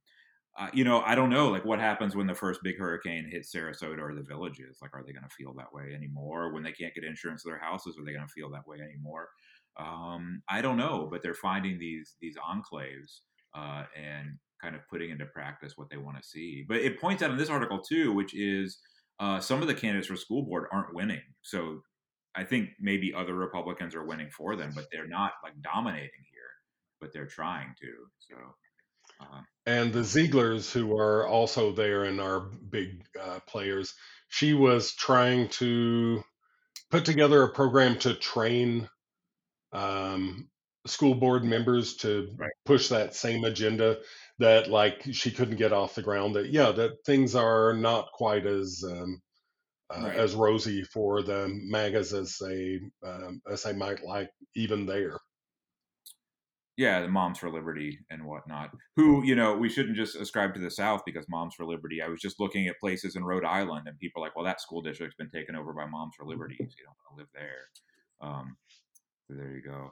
uh, 0.58 0.68
you 0.74 0.84
know, 0.84 1.02
I 1.02 1.16
don't 1.16 1.30
know, 1.30 1.48
like 1.48 1.64
what 1.64 1.80
happens 1.80 2.16
when 2.16 2.28
the 2.28 2.36
first 2.36 2.62
big 2.64 2.78
hurricane 2.78 3.30
hits 3.32 3.54
Sarasota 3.54 4.00
or 4.00 4.14
the 4.14 4.24
villages? 4.24 4.80
Like, 4.82 4.94
are 4.94 5.04
they 5.06 5.14
going 5.14 5.24
to 5.24 5.36
feel 5.36 5.54
that 5.54 5.72
way 5.72 5.94
anymore? 5.96 6.52
When 6.54 6.64
they 6.64 6.74
can't 6.74 6.94
get 6.94 7.06
insurance 7.06 7.44
to 7.44 7.50
their 7.50 7.60
houses, 7.60 7.98
are 7.98 8.04
they 8.04 8.12
going 8.12 8.28
to 8.28 8.34
feel 8.34 8.50
that 8.52 8.68
way 8.68 8.80
anymore? 8.82 9.30
Um, 9.78 10.42
I 10.50 10.62
don't 10.62 10.76
know, 10.78 11.08
but 11.10 11.22
they're 11.24 11.34
finding 11.34 11.80
these 11.80 12.16
these 12.20 12.36
enclaves 12.38 13.22
uh, 13.56 13.86
and 13.96 14.38
kind 14.62 14.76
of 14.76 14.82
putting 14.90 15.12
into 15.12 15.26
practice 15.28 15.74
what 15.78 15.90
they 15.90 15.98
want 15.98 16.18
to 16.22 16.28
see. 16.28 16.66
But 16.68 16.78
it 16.78 17.00
points 17.00 17.24
out 17.24 17.32
in 17.32 17.38
this 17.38 17.50
article 17.50 17.80
too, 17.80 18.12
which 18.12 18.36
is 18.36 18.80
uh, 19.20 19.40
some 19.40 19.62
of 19.62 19.68
the 19.68 19.74
candidates 19.74 20.08
for 20.08 20.18
school 20.18 20.44
board 20.44 20.66
aren't 20.72 20.94
winning. 20.94 21.22
So 21.42 21.82
I 22.36 22.44
think 22.44 22.70
maybe 22.80 23.14
other 23.14 23.36
Republicans 23.36 23.96
are 23.96 24.06
winning 24.06 24.30
for 24.30 24.56
them, 24.56 24.72
but 24.76 24.88
they're 24.92 25.08
not 25.08 25.34
like 25.44 25.54
dominating 25.62 26.10
here. 26.32 26.52
But 27.00 27.14
they're 27.14 27.26
trying 27.26 27.74
to. 27.82 27.88
So. 28.20 28.36
Uh, 29.22 29.42
and 29.66 29.94
the 29.94 30.00
Zieglers, 30.00 30.72
who 30.72 30.98
are 30.98 31.28
also 31.28 31.72
there 31.72 32.04
and 32.04 32.22
are 32.22 32.40
big 32.40 33.04
uh, 33.20 33.40
players, 33.48 33.94
she 34.30 34.54
was 34.54 34.94
trying 34.94 35.50
to 35.50 36.24
put 36.90 37.06
together 37.06 37.44
a 37.44 37.54
program 37.54 37.98
to 38.00 38.14
train 38.14 38.90
um, 39.74 40.50
school 40.88 41.16
board 41.16 41.44
members 41.44 41.96
to 41.98 42.30
right. 42.38 42.50
push 42.66 42.90
that 42.90 43.16
same 43.16 43.44
agenda 43.44 43.98
that 44.40 44.70
like 44.70 45.04
she 45.12 45.32
couldn't 45.32 45.58
get 45.58 45.74
off 45.74 45.96
the 45.96 46.02
ground 46.02 46.36
that 46.36 46.50
yeah 46.50 46.72
that 46.72 47.04
things 47.06 47.36
are 47.36 47.74
not 47.74 48.12
quite 48.14 48.46
as 48.46 48.84
um, 48.90 49.22
uh, 49.96 50.04
right. 50.04 50.16
as 50.16 50.34
rosy 50.34 50.84
for 50.84 51.22
the 51.22 51.48
magas 51.66 52.14
as 52.14 52.38
they 52.38 52.80
um, 53.06 53.42
as 53.52 53.64
they 53.64 53.74
might 53.74 54.04
like 54.04 54.30
even 54.56 54.86
there 54.86 55.18
yeah 56.80 57.02
the 57.02 57.08
moms 57.08 57.38
for 57.38 57.52
liberty 57.52 58.00
and 58.10 58.26
whatnot 58.26 58.72
who 58.96 59.22
you 59.24 59.36
know 59.36 59.56
we 59.56 59.68
shouldn't 59.68 59.98
just 59.98 60.16
ascribe 60.16 60.54
to 60.54 60.62
the 60.62 60.72
south 60.72 61.02
because 61.06 61.26
moms 61.28 61.54
for 61.54 61.66
liberty 61.66 62.02
i 62.02 62.08
was 62.08 62.22
just 62.22 62.40
looking 62.40 62.68
at 62.68 62.80
places 62.80 63.18
in 63.18 63.24
rhode 63.24 63.44
island 63.44 63.86
and 63.88 64.00
people 64.00 64.24
are 64.24 64.26
like 64.26 64.36
well 64.36 64.46
that 64.46 64.62
school 64.62 64.82
district's 64.82 65.18
been 65.18 65.30
taken 65.30 65.56
over 65.56 65.74
by 65.74 65.86
moms 65.86 66.16
for 66.18 66.26
liberty 66.26 66.56
so 66.58 66.64
you 66.64 66.86
don't 66.86 66.96
want 66.96 67.18
to 67.18 67.22
live 67.22 67.30
there 67.34 67.68
um, 68.22 68.58
so 69.28 69.34
there 69.36 69.54
you 69.54 69.62
go 69.62 69.92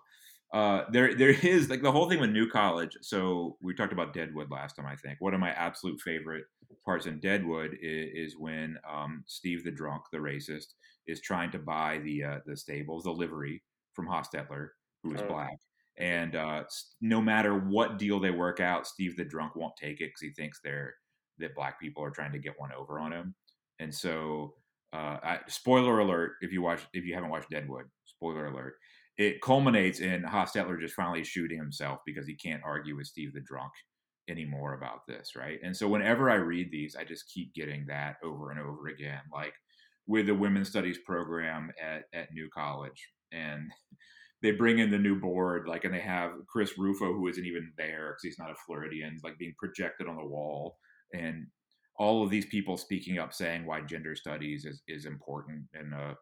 uh, 0.53 0.83
there 0.91 1.13
there 1.13 1.29
is 1.43 1.69
like 1.69 1.81
the 1.81 1.91
whole 1.91 2.09
thing 2.09 2.21
with 2.21 2.29
New 2.29 2.49
College. 2.49 2.97
So 3.01 3.57
we 3.61 3.73
talked 3.73 3.91
about 3.91 4.13
Deadwood 4.13 4.49
last 4.49 4.77
time. 4.77 4.85
I 4.85 4.95
think 4.95 5.17
one 5.19 5.33
of 5.33 5.41
my 5.41 5.51
absolute 5.51 5.99
favorite 5.99 6.45
parts 6.85 7.05
in 7.05 7.19
Deadwood 7.19 7.77
is, 7.81 8.31
is 8.31 8.37
when 8.39 8.77
um, 8.89 9.25
Steve 9.27 9.65
the 9.65 9.71
drunk, 9.71 10.03
the 10.11 10.19
racist, 10.19 10.67
is 11.05 11.19
trying 11.19 11.51
to 11.51 11.59
buy 11.59 11.99
the 11.99 12.23
uh, 12.23 12.39
the 12.45 12.55
stables, 12.55 13.03
the 13.03 13.11
livery 13.11 13.61
from 13.93 14.07
Hostetler, 14.07 14.69
who 15.03 15.13
is 15.13 15.21
oh. 15.21 15.27
black. 15.27 15.57
And 15.99 16.35
uh, 16.35 16.63
no 17.01 17.21
matter 17.21 17.57
what 17.57 17.97
deal 17.97 18.19
they 18.19 18.31
work 18.31 18.59
out, 18.59 18.87
Steve 18.87 19.17
the 19.17 19.25
drunk 19.25 19.55
won't 19.55 19.75
take 19.75 19.99
it 20.01 20.09
because 20.09 20.21
he 20.21 20.31
thinks 20.31 20.59
they're 20.63 20.93
that 21.39 21.55
black 21.55 21.79
people 21.79 22.03
are 22.03 22.11
trying 22.11 22.31
to 22.31 22.39
get 22.39 22.59
one 22.59 22.71
over 22.71 22.99
on 22.99 23.11
him. 23.13 23.35
And 23.79 23.93
so, 23.93 24.55
uh, 24.93 25.17
I, 25.23 25.39
spoiler 25.47 25.99
alert: 25.99 26.33
if 26.41 26.51
you 26.51 26.61
watch, 26.61 26.81
if 26.93 27.03
you 27.05 27.13
haven't 27.13 27.29
watched 27.29 27.49
Deadwood, 27.49 27.85
spoiler 28.05 28.47
alert 28.47 28.75
it 29.17 29.41
culminates 29.41 29.99
in 29.99 30.23
Hostetler 30.23 30.79
just 30.79 30.93
finally 30.93 31.23
shooting 31.23 31.57
himself 31.57 31.99
because 32.05 32.27
he 32.27 32.35
can't 32.35 32.61
argue 32.63 32.95
with 32.95 33.07
Steve 33.07 33.33
the 33.33 33.41
drunk 33.41 33.71
anymore 34.29 34.73
about 34.73 35.07
this, 35.07 35.31
right? 35.35 35.59
And 35.63 35.75
so 35.75 35.87
whenever 35.87 36.29
I 36.29 36.35
read 36.35 36.69
these, 36.71 36.95
I 36.95 37.03
just 37.03 37.31
keep 37.33 37.53
getting 37.55 37.85
that 37.87 38.17
over 38.23 38.51
and 38.51 38.59
over 38.59 38.87
again, 38.87 39.21
like 39.33 39.53
with 40.05 40.27
the 40.27 40.35
women's 40.35 40.69
studies 40.69 40.99
program 41.05 41.71
at 41.81 42.03
at 42.13 42.31
New 42.33 42.47
College, 42.53 43.09
and 43.31 43.71
they 44.41 44.51
bring 44.51 44.79
in 44.79 44.91
the 44.91 44.97
new 44.97 45.19
board, 45.19 45.67
like, 45.67 45.83
and 45.83 45.93
they 45.93 45.99
have 45.99 46.31
Chris 46.47 46.77
Rufo, 46.77 47.13
who 47.13 47.27
isn't 47.27 47.45
even 47.45 47.71
there 47.77 48.09
because 48.11 48.23
he's 48.23 48.39
not 48.39 48.51
a 48.51 48.55
Floridian, 48.65 49.17
like 49.23 49.37
being 49.37 49.55
projected 49.57 50.07
on 50.07 50.15
the 50.15 50.25
wall, 50.25 50.77
and 51.13 51.47
all 51.97 52.23
of 52.23 52.29
these 52.29 52.45
people 52.45 52.77
speaking 52.77 53.17
up, 53.17 53.33
saying 53.33 53.65
why 53.65 53.81
gender 53.81 54.15
studies 54.15 54.65
is 54.65 54.81
is 54.87 55.05
important 55.05 55.63
in 55.73 55.93
uh, 55.93 56.13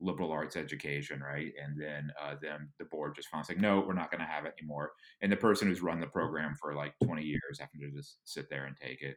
liberal 0.00 0.32
arts 0.32 0.56
education, 0.56 1.20
right? 1.20 1.52
And 1.62 1.80
then 1.80 2.10
uh, 2.20 2.34
the 2.78 2.84
board 2.86 3.14
just 3.14 3.28
found 3.28 3.46
like, 3.48 3.58
no, 3.58 3.80
we're 3.80 3.92
not 3.92 4.10
going 4.10 4.20
to 4.20 4.26
have 4.26 4.46
it 4.46 4.54
anymore. 4.58 4.92
And 5.20 5.30
the 5.30 5.36
person 5.36 5.68
who's 5.68 5.82
run 5.82 6.00
the 6.00 6.06
program 6.06 6.54
for 6.60 6.74
like 6.74 6.94
20 7.04 7.22
years 7.22 7.58
having 7.58 7.80
to 7.80 7.96
just 7.96 8.16
sit 8.24 8.48
there 8.50 8.64
and 8.66 8.76
take 8.76 9.02
it. 9.02 9.16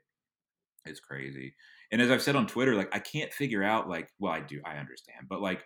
It's 0.86 1.00
crazy. 1.00 1.56
And 1.92 2.02
as 2.02 2.12
I've 2.12 2.22
said 2.22 2.36
on 2.36 2.48
Twitter, 2.48 2.76
like 2.76 2.94
I 2.94 3.00
can't 3.00 3.32
figure 3.32 3.64
out 3.64 3.88
like, 3.88 4.10
well, 4.20 4.34
I 4.34 4.42
do, 4.42 4.60
I 4.66 4.76
understand, 4.76 5.28
but 5.30 5.42
like 5.42 5.64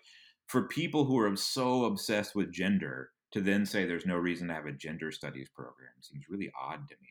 for 0.48 0.68
people 0.68 1.06
who 1.06 1.20
are 1.20 1.36
so 1.36 1.86
obsessed 1.86 2.36
with 2.36 2.52
gender 2.52 3.12
to 3.32 3.42
then 3.42 3.66
say 3.66 3.86
there's 3.86 4.06
no 4.06 4.16
reason 4.16 4.48
to 4.48 4.54
have 4.54 4.66
a 4.66 4.72
gender 4.72 5.12
studies 5.12 5.50
program 5.54 5.92
seems 6.02 6.30
really 6.30 6.52
odd 6.60 6.88
to 6.88 6.96
me. 7.02 7.10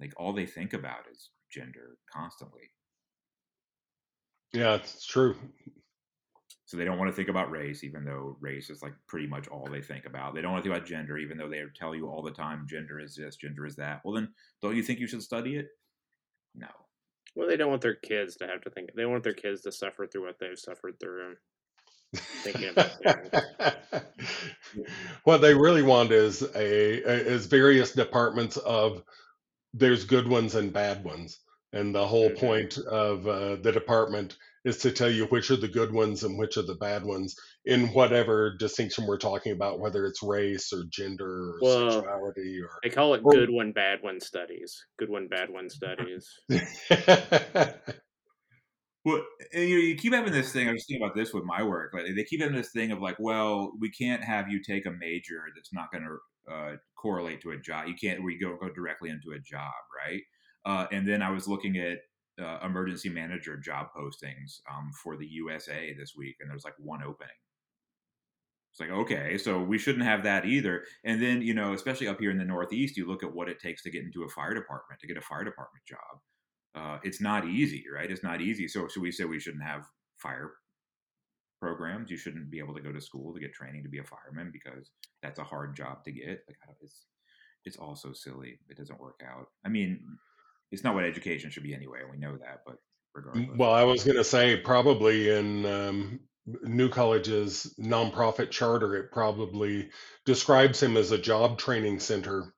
Like 0.00 0.12
all 0.16 0.32
they 0.32 0.46
think 0.46 0.72
about 0.72 1.00
is 1.12 1.30
gender 1.52 1.96
constantly. 2.12 2.70
Yeah, 4.52 4.74
it's 4.74 5.04
true. 5.04 5.36
So 6.66 6.76
they 6.76 6.84
don't 6.84 6.98
want 6.98 7.10
to 7.10 7.16
think 7.16 7.28
about 7.28 7.50
race, 7.50 7.82
even 7.82 8.04
though 8.04 8.36
race 8.40 8.70
is 8.70 8.80
like 8.80 8.94
pretty 9.08 9.26
much 9.26 9.48
all 9.48 9.68
they 9.68 9.82
think 9.82 10.06
about. 10.06 10.34
They 10.34 10.40
don't 10.40 10.52
want 10.52 10.62
to 10.62 10.70
think 10.70 10.78
about 10.78 10.88
gender, 10.88 11.18
even 11.18 11.36
though 11.36 11.48
they 11.48 11.62
tell 11.74 11.96
you 11.96 12.06
all 12.06 12.22
the 12.22 12.30
time 12.30 12.66
gender 12.68 13.00
is 13.00 13.16
this, 13.16 13.34
gender 13.34 13.66
is 13.66 13.74
that. 13.76 14.00
Well, 14.04 14.14
then 14.14 14.28
don't 14.62 14.76
you 14.76 14.82
think 14.84 15.00
you 15.00 15.08
should 15.08 15.22
study 15.22 15.56
it? 15.56 15.66
No. 16.54 16.68
Well, 17.34 17.48
they 17.48 17.56
don't 17.56 17.70
want 17.70 17.82
their 17.82 17.96
kids 17.96 18.36
to 18.36 18.46
have 18.46 18.60
to 18.62 18.70
think. 18.70 18.90
They 18.94 19.04
want 19.04 19.24
their 19.24 19.32
kids 19.32 19.62
to 19.62 19.72
suffer 19.72 20.06
through 20.06 20.26
what 20.26 20.36
they've 20.38 20.58
suffered 20.58 21.00
through. 21.00 21.34
Thinking 22.14 22.70
about 22.70 22.90
what 25.24 25.38
they 25.38 25.54
really 25.54 25.82
want 25.82 26.10
is 26.10 26.42
a 26.42 27.28
is 27.28 27.46
various 27.46 27.92
departments 27.92 28.56
of 28.56 29.02
there's 29.74 30.04
good 30.04 30.26
ones 30.26 30.56
and 30.56 30.72
bad 30.72 31.04
ones, 31.04 31.38
and 31.72 31.94
the 31.94 32.06
whole 32.06 32.30
mm-hmm. 32.30 32.46
point 32.46 32.78
of 32.78 33.26
uh, 33.28 33.56
the 33.56 33.70
department 33.72 34.36
is 34.64 34.78
to 34.78 34.90
tell 34.90 35.10
you 35.10 35.24
which 35.26 35.50
are 35.50 35.56
the 35.56 35.68
good 35.68 35.92
ones 35.92 36.24
and 36.24 36.38
which 36.38 36.56
are 36.56 36.62
the 36.62 36.74
bad 36.74 37.04
ones 37.04 37.34
in 37.64 37.86
whatever 37.88 38.56
distinction 38.58 39.06
we're 39.06 39.16
talking 39.16 39.52
about, 39.52 39.80
whether 39.80 40.04
it's 40.04 40.22
race 40.22 40.72
or 40.72 40.84
gender 40.90 41.52
or 41.52 41.58
well, 41.62 41.90
sexuality 41.90 42.60
or 42.60 42.70
they 42.82 42.90
call 42.90 43.14
it 43.14 43.22
or, 43.24 43.32
good 43.32 43.50
one, 43.50 43.72
bad 43.72 44.02
one 44.02 44.20
studies. 44.20 44.84
Good 44.98 45.08
one, 45.08 45.28
bad 45.28 45.50
one 45.50 45.70
studies. 45.70 46.28
Well, 49.04 49.24
and 49.54 49.68
you, 49.68 49.78
you 49.78 49.96
keep 49.96 50.12
having 50.12 50.32
this 50.32 50.52
thing. 50.52 50.68
I 50.68 50.72
was 50.72 50.84
thinking 50.86 51.02
about 51.02 51.16
this 51.16 51.32
with 51.32 51.44
my 51.44 51.62
work. 51.62 51.92
Like 51.94 52.04
they 52.14 52.24
keep 52.24 52.40
having 52.40 52.56
this 52.56 52.70
thing 52.70 52.92
of 52.92 53.00
like, 53.00 53.16
well, 53.18 53.72
we 53.80 53.90
can't 53.90 54.22
have 54.22 54.48
you 54.50 54.62
take 54.62 54.84
a 54.84 54.90
major 54.90 55.44
that's 55.54 55.72
not 55.72 55.90
going 55.90 56.04
to 56.04 56.52
uh, 56.52 56.76
correlate 56.96 57.40
to 57.42 57.52
a 57.52 57.58
job. 57.58 57.86
You 57.88 57.94
can't. 57.94 58.22
We 58.22 58.38
go 58.38 58.56
go 58.60 58.68
directly 58.68 59.08
into 59.10 59.32
a 59.34 59.40
job, 59.40 59.72
right? 60.06 60.20
Uh, 60.66 60.86
and 60.92 61.08
then 61.08 61.22
I 61.22 61.30
was 61.30 61.48
looking 61.48 61.78
at 61.78 61.98
uh, 62.42 62.58
emergency 62.64 63.08
manager 63.08 63.56
job 63.56 63.88
postings 63.96 64.60
um, 64.70 64.90
for 65.02 65.16
the 65.16 65.26
USA 65.26 65.94
this 65.98 66.12
week, 66.16 66.36
and 66.40 66.50
there's 66.50 66.64
like 66.64 66.74
one 66.78 67.02
opening. 67.02 67.30
It's 68.72 68.80
like 68.80 68.90
okay, 68.90 69.38
so 69.38 69.60
we 69.60 69.78
shouldn't 69.78 70.04
have 70.04 70.24
that 70.24 70.44
either. 70.44 70.84
And 71.04 71.22
then 71.22 71.40
you 71.40 71.54
know, 71.54 71.72
especially 71.72 72.06
up 72.06 72.20
here 72.20 72.30
in 72.30 72.38
the 72.38 72.44
Northeast, 72.44 72.98
you 72.98 73.06
look 73.06 73.22
at 73.22 73.34
what 73.34 73.48
it 73.48 73.60
takes 73.60 73.82
to 73.84 73.90
get 73.90 74.04
into 74.04 74.24
a 74.24 74.28
fire 74.28 74.52
department 74.54 75.00
to 75.00 75.06
get 75.06 75.16
a 75.16 75.22
fire 75.22 75.44
department 75.44 75.84
job 75.86 76.20
uh, 76.74 76.98
it's 77.02 77.20
not 77.20 77.46
easy, 77.46 77.84
right? 77.92 78.10
It's 78.10 78.22
not 78.22 78.40
easy. 78.40 78.68
So, 78.68 78.88
so 78.88 79.00
we 79.00 79.10
say 79.10 79.24
we 79.24 79.40
shouldn't 79.40 79.64
have 79.64 79.86
fire 80.16 80.52
programs. 81.60 82.10
You 82.10 82.16
shouldn't 82.16 82.50
be 82.50 82.58
able 82.58 82.74
to 82.74 82.80
go 82.80 82.92
to 82.92 83.00
school 83.00 83.34
to 83.34 83.40
get 83.40 83.52
training 83.52 83.82
to 83.82 83.88
be 83.88 83.98
a 83.98 84.04
fireman 84.04 84.50
because 84.52 84.90
that's 85.22 85.38
a 85.38 85.44
hard 85.44 85.76
job 85.76 86.04
to 86.04 86.12
get. 86.12 86.44
Like, 86.48 86.76
it's 86.80 87.06
it's 87.64 87.76
all 87.76 87.96
so 87.96 88.12
silly. 88.12 88.58
It 88.68 88.76
doesn't 88.76 89.00
work 89.00 89.20
out. 89.26 89.46
I 89.64 89.68
mean, 89.68 90.00
it's 90.72 90.84
not 90.84 90.94
what 90.94 91.04
education 91.04 91.50
should 91.50 91.62
be 91.62 91.74
anyway. 91.74 92.00
We 92.10 92.18
know 92.18 92.36
that, 92.38 92.60
but 92.66 92.76
regardless. 93.14 93.58
Well, 93.58 93.72
I 93.72 93.82
was 93.82 94.04
going 94.04 94.16
to 94.16 94.24
say 94.24 94.56
probably 94.56 95.30
in 95.30 95.66
um, 95.66 96.20
New 96.62 96.88
College's 96.88 97.74
nonprofit 97.78 98.50
charter, 98.50 98.96
it 98.96 99.12
probably 99.12 99.90
describes 100.24 100.82
him 100.82 100.96
as 100.96 101.10
a 101.10 101.18
job 101.18 101.58
training 101.58 102.00
center 102.00 102.54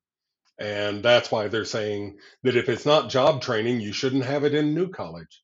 and 0.59 1.03
that's 1.03 1.31
why 1.31 1.49
they're 1.49 1.65
saying 1.65 2.19
that 2.43 2.57
if 2.57 2.69
it's 2.69 2.87
not 2.87 3.11
job 3.11 3.43
training, 3.43 3.81
you 3.81 3.93
shouldn't 3.93 4.25
have 4.25 4.45
it 4.45 4.55
in 4.55 4.75
New 4.75 4.89
College. 4.89 5.43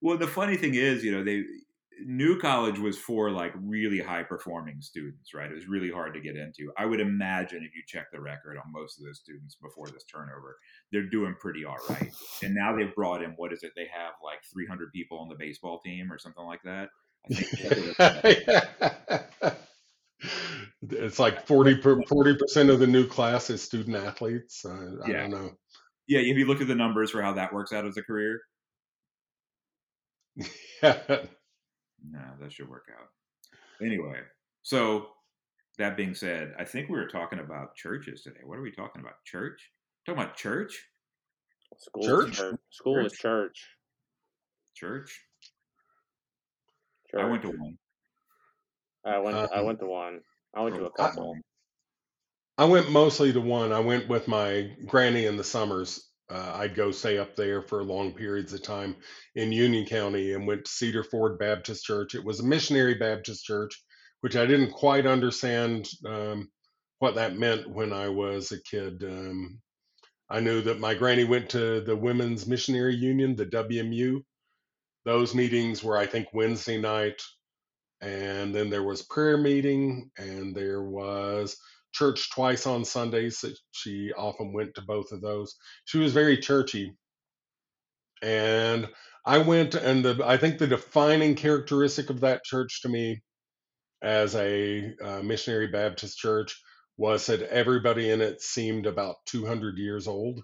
Well, 0.00 0.18
the 0.18 0.26
funny 0.26 0.56
thing 0.56 0.74
is, 0.74 1.04
you 1.04 1.12
know, 1.12 1.24
they 1.24 1.44
New 2.06 2.38
College 2.38 2.78
was 2.78 2.98
for 2.98 3.30
like 3.30 3.52
really 3.56 4.00
high 4.00 4.22
performing 4.22 4.80
students, 4.80 5.34
right? 5.34 5.50
It 5.50 5.54
was 5.54 5.68
really 5.68 5.90
hard 5.90 6.14
to 6.14 6.20
get 6.20 6.36
into. 6.36 6.72
I 6.78 6.86
would 6.86 7.00
imagine 7.00 7.62
if 7.62 7.74
you 7.74 7.82
check 7.86 8.10
the 8.10 8.20
record 8.20 8.56
on 8.56 8.72
most 8.72 8.98
of 8.98 9.04
those 9.04 9.18
students 9.18 9.56
before 9.56 9.88
this 9.88 10.04
turnover, 10.04 10.56
they're 10.92 11.10
doing 11.10 11.34
pretty 11.40 11.64
all 11.64 11.76
right. 11.88 12.10
And 12.42 12.54
now 12.54 12.74
they've 12.74 12.94
brought 12.94 13.22
in 13.22 13.32
what 13.32 13.52
is 13.52 13.62
it? 13.62 13.72
They 13.76 13.88
have 13.92 14.14
like 14.24 14.38
300 14.52 14.92
people 14.92 15.18
on 15.18 15.28
the 15.28 15.34
baseball 15.34 15.80
team 15.80 16.10
or 16.10 16.18
something 16.18 16.44
like 16.44 16.62
that. 16.64 16.88
it's 20.82 21.18
like 21.18 21.46
40 21.46 21.76
percent 21.76 22.70
of 22.70 22.78
the 22.78 22.86
new 22.86 23.06
class 23.06 23.50
is 23.50 23.62
student 23.62 23.96
athletes. 23.96 24.64
I 24.64 25.08
yeah. 25.08 25.20
don't 25.22 25.30
know. 25.30 25.50
Yeah, 26.06 26.20
if 26.20 26.36
you 26.36 26.46
look 26.46 26.60
at 26.60 26.68
the 26.68 26.74
numbers 26.74 27.10
for 27.10 27.22
how 27.22 27.32
that 27.34 27.52
works 27.52 27.72
out 27.72 27.86
as 27.86 27.96
a 27.96 28.02
career. 28.02 28.40
yeah. 30.82 30.96
No, 31.08 32.20
that 32.40 32.52
should 32.52 32.68
work 32.68 32.86
out. 32.98 33.08
Anyway, 33.84 34.18
so 34.62 35.08
that 35.78 35.96
being 35.96 36.14
said, 36.14 36.54
I 36.58 36.64
think 36.64 36.88
we 36.88 36.98
were 36.98 37.08
talking 37.08 37.38
about 37.38 37.74
churches 37.74 38.22
today. 38.22 38.40
What 38.44 38.58
are 38.58 38.62
we 38.62 38.72
talking 38.72 39.00
about? 39.00 39.24
Church? 39.24 39.70
Talking 40.06 40.22
about 40.22 40.36
church? 40.36 40.82
School 41.78 42.02
church? 42.02 42.36
Church. 42.36 42.60
School 42.70 42.94
church. 42.94 43.06
is 43.06 43.18
church. 43.18 43.68
Church? 44.74 45.20
church. 47.10 47.22
I 47.22 47.28
went 47.28 47.42
to 47.42 47.48
one. 47.48 47.78
I 49.04 49.18
went. 49.18 49.36
Um, 49.36 49.48
I 49.54 49.60
went 49.62 49.80
to 49.80 49.86
one. 49.86 50.20
I 50.54 50.62
went 50.62 50.76
to 50.76 50.86
a 50.86 50.90
couple. 50.90 51.36
I, 52.58 52.64
I 52.64 52.66
went 52.66 52.90
mostly 52.90 53.32
to 53.32 53.40
one. 53.40 53.72
I 53.72 53.80
went 53.80 54.08
with 54.08 54.28
my 54.28 54.70
granny 54.86 55.26
in 55.26 55.36
the 55.36 55.44
summers. 55.44 56.08
Uh, 56.30 56.52
I'd 56.54 56.76
go 56.76 56.92
stay 56.92 57.18
up 57.18 57.34
there 57.34 57.60
for 57.60 57.82
long 57.82 58.12
periods 58.12 58.52
of 58.52 58.62
time 58.62 58.96
in 59.34 59.50
Union 59.50 59.84
County 59.84 60.34
and 60.34 60.46
went 60.46 60.64
to 60.64 60.70
Cedar 60.70 61.02
Ford 61.02 61.38
Baptist 61.38 61.84
Church. 61.84 62.14
It 62.14 62.24
was 62.24 62.38
a 62.38 62.46
missionary 62.46 62.94
Baptist 62.94 63.44
church, 63.44 63.82
which 64.20 64.36
I 64.36 64.46
didn't 64.46 64.70
quite 64.70 65.06
understand 65.06 65.88
um, 66.06 66.48
what 67.00 67.16
that 67.16 67.36
meant 67.36 67.68
when 67.68 67.92
I 67.92 68.08
was 68.10 68.52
a 68.52 68.62
kid. 68.62 69.02
Um, 69.02 69.60
I 70.28 70.38
knew 70.38 70.62
that 70.62 70.78
my 70.78 70.94
granny 70.94 71.24
went 71.24 71.50
to 71.50 71.80
the 71.80 71.96
Women's 71.96 72.46
Missionary 72.46 72.94
Union, 72.94 73.34
the 73.34 73.46
WMU. 73.46 74.22
Those 75.04 75.34
meetings 75.34 75.82
were, 75.82 75.96
I 75.96 76.06
think, 76.06 76.28
Wednesday 76.32 76.80
night 76.80 77.20
and 78.00 78.54
then 78.54 78.70
there 78.70 78.82
was 78.82 79.02
prayer 79.02 79.36
meeting 79.36 80.10
and 80.16 80.54
there 80.54 80.82
was 80.82 81.56
church 81.92 82.30
twice 82.30 82.66
on 82.66 82.84
sundays 82.84 83.44
she 83.72 84.12
often 84.16 84.52
went 84.52 84.74
to 84.74 84.82
both 84.82 85.12
of 85.12 85.20
those. 85.20 85.56
She 85.84 85.98
was 85.98 86.12
very 86.12 86.38
churchy. 86.38 86.94
And 88.22 88.88
i 89.26 89.36
went 89.38 89.74
and 89.74 90.02
the 90.04 90.22
i 90.24 90.36
think 90.36 90.58
the 90.58 90.66
defining 90.66 91.34
characteristic 91.34 92.08
of 92.08 92.20
that 92.20 92.42
church 92.42 92.80
to 92.82 92.88
me 92.88 93.20
as 94.02 94.34
a 94.34 94.94
uh, 95.04 95.20
missionary 95.22 95.66
baptist 95.66 96.16
church 96.16 96.58
was 96.96 97.26
that 97.26 97.42
everybody 97.42 98.10
in 98.10 98.20
it 98.22 98.40
seemed 98.40 98.86
about 98.86 99.16
200 99.26 99.76
years 99.78 100.06
old. 100.06 100.40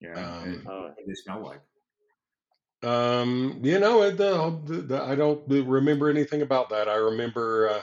Yeah 0.00 0.38
um, 0.38 0.62
they 1.06 1.14
smell 1.14 1.44
like 1.44 1.60
um, 2.84 3.60
you 3.62 3.78
know, 3.78 4.10
the, 4.10 4.60
the, 4.64 4.82
the, 4.82 5.02
I 5.02 5.14
don't 5.14 5.42
remember 5.48 6.10
anything 6.10 6.42
about 6.42 6.70
that. 6.70 6.88
I 6.88 6.96
remember 6.96 7.82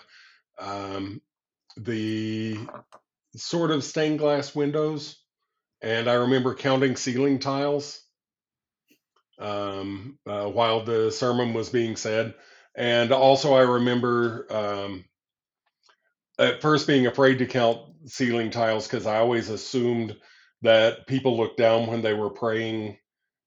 uh, 0.59 0.63
um, 0.63 1.21
the 1.77 2.57
sort 3.35 3.71
of 3.71 3.83
stained 3.83 4.19
glass 4.19 4.55
windows, 4.55 5.17
and 5.81 6.09
I 6.09 6.13
remember 6.15 6.53
counting 6.53 6.95
ceiling 6.95 7.39
tiles 7.39 8.01
um, 9.39 10.19
uh, 10.27 10.45
while 10.45 10.83
the 10.83 11.11
sermon 11.11 11.53
was 11.53 11.69
being 11.69 11.95
said. 11.95 12.35
And 12.75 13.11
also, 13.11 13.53
I 13.53 13.61
remember 13.61 14.47
um, 14.49 15.05
at 16.39 16.61
first 16.61 16.87
being 16.87 17.07
afraid 17.07 17.39
to 17.39 17.45
count 17.45 17.81
ceiling 18.05 18.51
tiles 18.51 18.87
because 18.87 19.05
I 19.05 19.17
always 19.17 19.49
assumed 19.49 20.15
that 20.61 21.07
people 21.07 21.37
looked 21.37 21.57
down 21.57 21.87
when 21.87 22.01
they 22.01 22.13
were 22.13 22.29
praying 22.29 22.97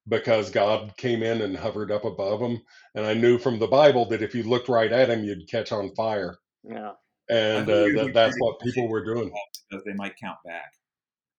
because 0.09 0.51
God 0.51 0.97
came 0.97 1.23
in 1.23 1.43
and 1.43 1.57
hovered 1.57 1.91
up 1.91 2.05
above 2.05 2.41
him. 2.41 2.61
And 2.95 3.07
I 3.07 3.15
knew 3.15 3.39
from 3.39 3.59
the 3.59 3.67
Bible 3.67 4.07
that 4.07 4.23
if 4.23 4.35
you 4.35 4.43
looked 4.43 4.69
right 4.69 4.93
at 4.93 5.11
him, 5.11 5.25
you'd 5.25 5.49
catch 5.49 5.73
on 5.73 5.95
fire. 5.95 6.39
Yeah. 6.63 6.93
And 7.31 7.69
uh, 7.69 7.85
that, 7.85 8.11
that's 8.13 8.37
what 8.39 8.61
people 8.61 8.89
were 8.89 9.05
doing. 9.05 9.33
Because 9.71 9.85
they 9.87 9.95
might 9.95 10.15
count 10.23 10.37
back 10.45 10.73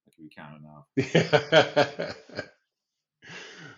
if 0.08 0.16
we 0.20 0.30
count 0.36 0.60
enough. 0.60 2.16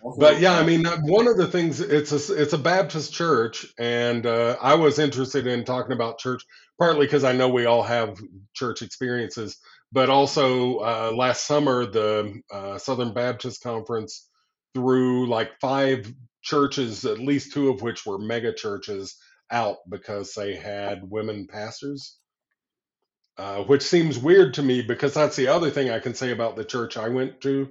but 0.18 0.40
yeah, 0.40 0.54
I 0.54 0.64
mean, 0.64 0.86
one 1.02 1.28
of 1.28 1.36
the 1.36 1.46
things 1.46 1.80
it's 1.80 2.12
a 2.12 2.34
it's 2.34 2.54
a 2.54 2.58
Baptist 2.58 3.12
church, 3.12 3.66
and 3.78 4.24
uh, 4.24 4.56
I 4.60 4.74
was 4.74 4.98
interested 4.98 5.46
in 5.46 5.64
talking 5.64 5.92
about 5.92 6.18
church 6.18 6.42
partly 6.78 7.06
because 7.06 7.24
I 7.24 7.32
know 7.32 7.48
we 7.48 7.66
all 7.66 7.82
have 7.82 8.18
church 8.54 8.82
experiences, 8.82 9.58
but 9.92 10.08
also 10.08 10.78
uh, 10.78 11.12
last 11.14 11.46
summer 11.46 11.86
the 11.86 12.40
uh, 12.50 12.78
Southern 12.78 13.12
Baptist 13.12 13.62
Conference 13.62 14.28
threw 14.74 15.28
like 15.28 15.60
five 15.60 16.12
churches, 16.42 17.04
at 17.04 17.18
least 17.18 17.52
two 17.52 17.70
of 17.70 17.82
which 17.82 18.06
were 18.06 18.18
mega 18.18 18.52
churches, 18.54 19.16
out 19.50 19.78
because 19.88 20.34
they 20.34 20.56
had 20.56 21.10
women 21.10 21.46
pastors. 21.48 22.16
Uh, 23.38 23.64
which 23.64 23.82
seems 23.82 24.18
weird 24.18 24.54
to 24.54 24.62
me 24.62 24.82
because 24.82 25.14
that's 25.14 25.36
the 25.36 25.48
other 25.48 25.70
thing 25.70 25.90
I 25.90 26.00
can 26.00 26.14
say 26.14 26.32
about 26.32 26.56
the 26.56 26.64
church 26.64 26.96
I 26.98 27.08
went 27.08 27.40
to 27.42 27.68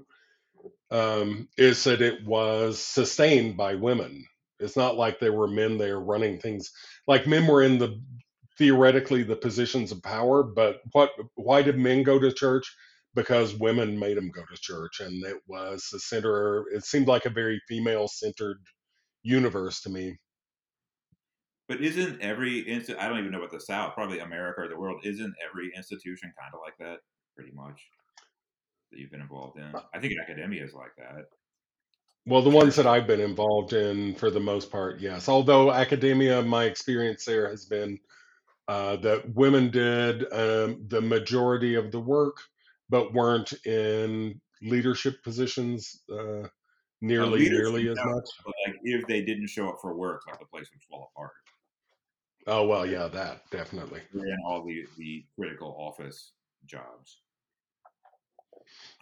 um, 0.91 1.47
is 1.57 1.83
that 1.85 2.01
it 2.01 2.25
was 2.25 2.79
sustained 2.79 3.57
by 3.57 3.75
women. 3.75 4.25
It's 4.59 4.77
not 4.77 4.95
like 4.95 5.19
there 5.19 5.33
were 5.33 5.47
men 5.47 5.77
there 5.77 5.99
running 5.99 6.39
things. 6.39 6.71
Like 7.07 7.27
men 7.27 7.45
were 7.47 7.61
in 7.63 7.77
the 7.77 8.01
theoretically 8.57 9.23
the 9.23 9.35
positions 9.35 9.91
of 9.91 10.01
power, 10.01 10.43
but 10.43 10.81
what? 10.93 11.11
Why 11.35 11.61
did 11.61 11.77
men 11.77 12.03
go 12.03 12.17
to 12.19 12.31
church? 12.31 12.75
Because 13.17 13.55
women 13.55 13.97
made 13.97 14.15
them 14.15 14.29
go 14.29 14.43
to 14.45 14.61
church 14.61 14.99
and 14.99 15.25
it 15.25 15.37
was 15.47 15.89
the 15.91 15.99
center 15.99 16.65
it 16.71 16.85
seemed 16.85 17.07
like 17.07 17.25
a 17.25 17.31
very 17.31 17.59
female 17.67 18.07
centered 18.07 18.59
universe 19.23 19.81
to 19.81 19.89
me. 19.89 20.15
But 21.67 21.81
isn't 21.81 22.21
every 22.21 22.59
institution 22.59 23.01
i 23.01 23.09
don't 23.09 23.17
even 23.17 23.31
know 23.31 23.39
what 23.39 23.51
the 23.51 23.59
south 23.59 23.95
probably 23.95 24.19
america 24.19 24.61
or 24.61 24.67
the 24.69 24.77
world 24.77 25.01
isn't 25.03 25.33
every 25.49 25.71
institution 25.75 26.31
kind 26.39 26.53
of 26.53 26.59
like 26.63 26.77
that 26.77 26.99
pretty 27.35 27.51
much 27.53 27.81
that 28.91 28.99
you've 28.99 29.11
been 29.11 29.21
involved 29.21 29.57
in? 29.57 29.65
Uh 29.75 29.81
i 29.95 29.99
think 29.99 30.13
academia 30.21 30.63
is 30.63 30.73
like 30.75 30.95
that. 30.99 31.25
Well 32.27 32.43
the 32.43 32.51
ones 32.51 32.75
that 32.75 32.85
i've 32.85 33.07
been 33.07 33.19
involved 33.19 33.73
in 33.73 34.13
for 34.13 34.29
the 34.29 34.39
most 34.39 34.69
part 34.69 34.99
yes. 34.99 35.27
Although 35.27 35.71
academia 35.71 36.43
my 36.43 36.65
experience 36.65 37.25
there 37.25 37.49
has 37.49 37.65
been 37.65 37.99
uh, 38.67 38.97
that 38.97 39.33
women 39.33 39.71
did 39.71 40.23
um, 40.33 40.83
the 40.89 40.99
majority 41.01 41.75
of 41.75 41.89
the 41.89 41.99
work 42.01 42.37
but 42.89 43.13
weren't 43.13 43.53
in 43.65 44.39
leadership 44.61 45.23
positions 45.23 46.01
uh, 46.11 46.47
nearly 47.01 47.49
nearly 47.49 47.89
as 47.89 47.97
much. 47.97 48.29
Like 48.45 48.75
if 48.83 49.07
they 49.07 49.21
didn't 49.21 49.47
show 49.47 49.69
up 49.69 49.77
for 49.81 49.95
work, 49.95 50.21
like 50.27 50.39
the 50.39 50.45
place 50.45 50.69
would 50.73 50.83
fall 50.83 51.11
apart. 51.15 51.33
Oh 52.47 52.65
well, 52.65 52.85
yeah, 52.85 53.07
that 53.07 53.41
definitely. 53.51 54.01
And 54.13 54.37
all 54.45 54.65
the 54.65 54.85
the 54.97 55.25
critical 55.37 55.75
office 55.77 56.31
jobs. 56.65 57.21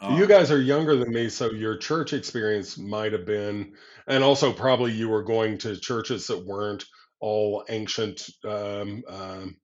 you 0.01 0.23
Um, 0.23 0.27
guys 0.27 0.51
are 0.51 0.61
younger 0.61 0.95
than 0.95 1.13
me, 1.13 1.29
so 1.29 1.51
your 1.51 1.77
church 1.77 2.13
experience 2.13 2.77
might 2.77 3.13
have 3.13 3.25
been, 3.25 3.73
and 4.07 4.23
also 4.23 4.51
probably 4.51 4.91
you 4.91 5.09
were 5.09 5.23
going 5.23 5.57
to 5.59 5.79
churches 5.79 6.27
that 6.27 6.45
weren't 6.45 6.83
all 7.19 7.63
ancient, 7.69 8.29
um, 8.43 9.03
um, 9.07 9.57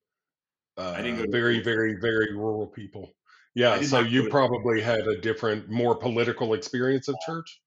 I 0.78 1.02
didn't 1.02 1.20
uh, 1.20 1.26
go 1.26 1.32
very, 1.32 1.56
cool 1.56 1.64
very, 1.64 1.98
very 2.00 2.36
rural 2.36 2.68
people. 2.68 3.12
Yeah, 3.54 3.82
so 3.82 4.00
you 4.00 4.30
probably 4.30 4.82
had 4.82 5.08
a 5.08 5.20
different, 5.20 5.70
more 5.70 5.96
political 5.96 6.54
experience 6.54 7.08
of 7.08 7.16
church. 7.26 7.62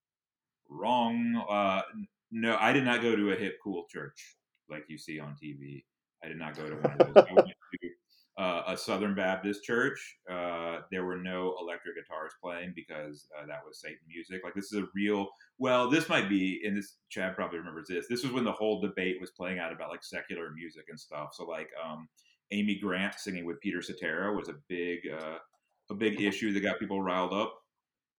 wrong. 0.70 1.45
Uh, 1.49 1.82
no, 2.30 2.57
I 2.59 2.72
did 2.72 2.85
not 2.85 3.03
go 3.03 3.14
to 3.14 3.32
a 3.32 3.37
hip 3.37 3.59
cool 3.62 3.85
church 3.91 4.37
like 4.70 4.85
you 4.89 4.99
see 4.99 5.20
on 5.20 5.37
TV. 5.43 5.85
I 6.22 6.28
did 6.28 6.39
not 6.39 6.57
go 6.57 6.68
to 6.68 6.76
one 6.76 7.01
of 7.01 7.14
those. 7.14 7.24
I 7.28 7.32
went 7.35 7.49
to 7.82 7.89
uh, 8.43 8.62
a 8.68 8.76
Southern 8.76 9.14
Baptist 9.14 9.62
church. 9.62 10.18
Uh, 10.30 10.78
there 10.91 11.05
were 11.05 11.18
no 11.18 11.55
electric 11.61 11.97
guitars 11.97 12.32
playing 12.43 12.72
because 12.74 13.28
uh, 13.39 13.47
that 13.47 13.61
was 13.66 13.80
Satan 13.80 13.99
music. 14.09 14.41
Like 14.43 14.55
this 14.55 14.72
is 14.72 14.80
a 14.80 14.87
real. 14.95 15.28
Well, 15.59 15.89
this 15.89 16.09
might 16.09 16.28
be, 16.28 16.62
and 16.64 16.76
this 16.76 16.97
Chad 17.11 17.37
probably 17.37 17.59
remembers 17.59 17.89
this. 17.89 18.07
This 18.09 18.24
was 18.24 18.32
when 18.32 18.45
the 18.45 18.53
whole 18.53 18.80
debate 18.80 19.20
was 19.20 19.30
playing 19.30 19.59
out 19.59 19.72
about 19.72 19.91
like 19.91 20.03
secular 20.03 20.51
music 20.51 20.87
and 20.89 20.99
stuff. 20.99 21.30
So 21.35 21.45
like 21.45 21.68
um, 21.85 22.09
Amy 22.51 22.78
Grant 22.82 23.14
singing 23.14 23.45
with 23.45 23.61
Peter 23.61 23.82
Cetera 23.82 24.35
was 24.35 24.49
a 24.49 24.55
big 24.68 25.01
uh, 25.20 25.39
a 25.91 25.95
big 25.95 26.20
issue 26.20 26.53
that 26.53 26.61
got 26.61 26.78
people 26.78 27.03
riled 27.03 27.32
up 27.32 27.55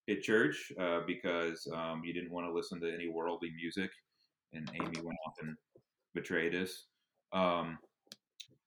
at 0.08 0.22
church 0.22 0.72
uh, 0.80 1.00
because 1.06 1.66
um, 1.74 2.02
you 2.04 2.12
didn't 2.12 2.30
want 2.30 2.46
to 2.46 2.52
listen 2.52 2.80
to 2.80 2.92
any 2.92 3.08
worldly 3.08 3.50
music, 3.56 3.90
and 4.52 4.70
Amy 4.74 5.00
went 5.02 5.18
off 5.26 5.34
and 5.40 5.56
betrayed 6.14 6.54
us. 6.54 6.84
Um, 7.32 7.78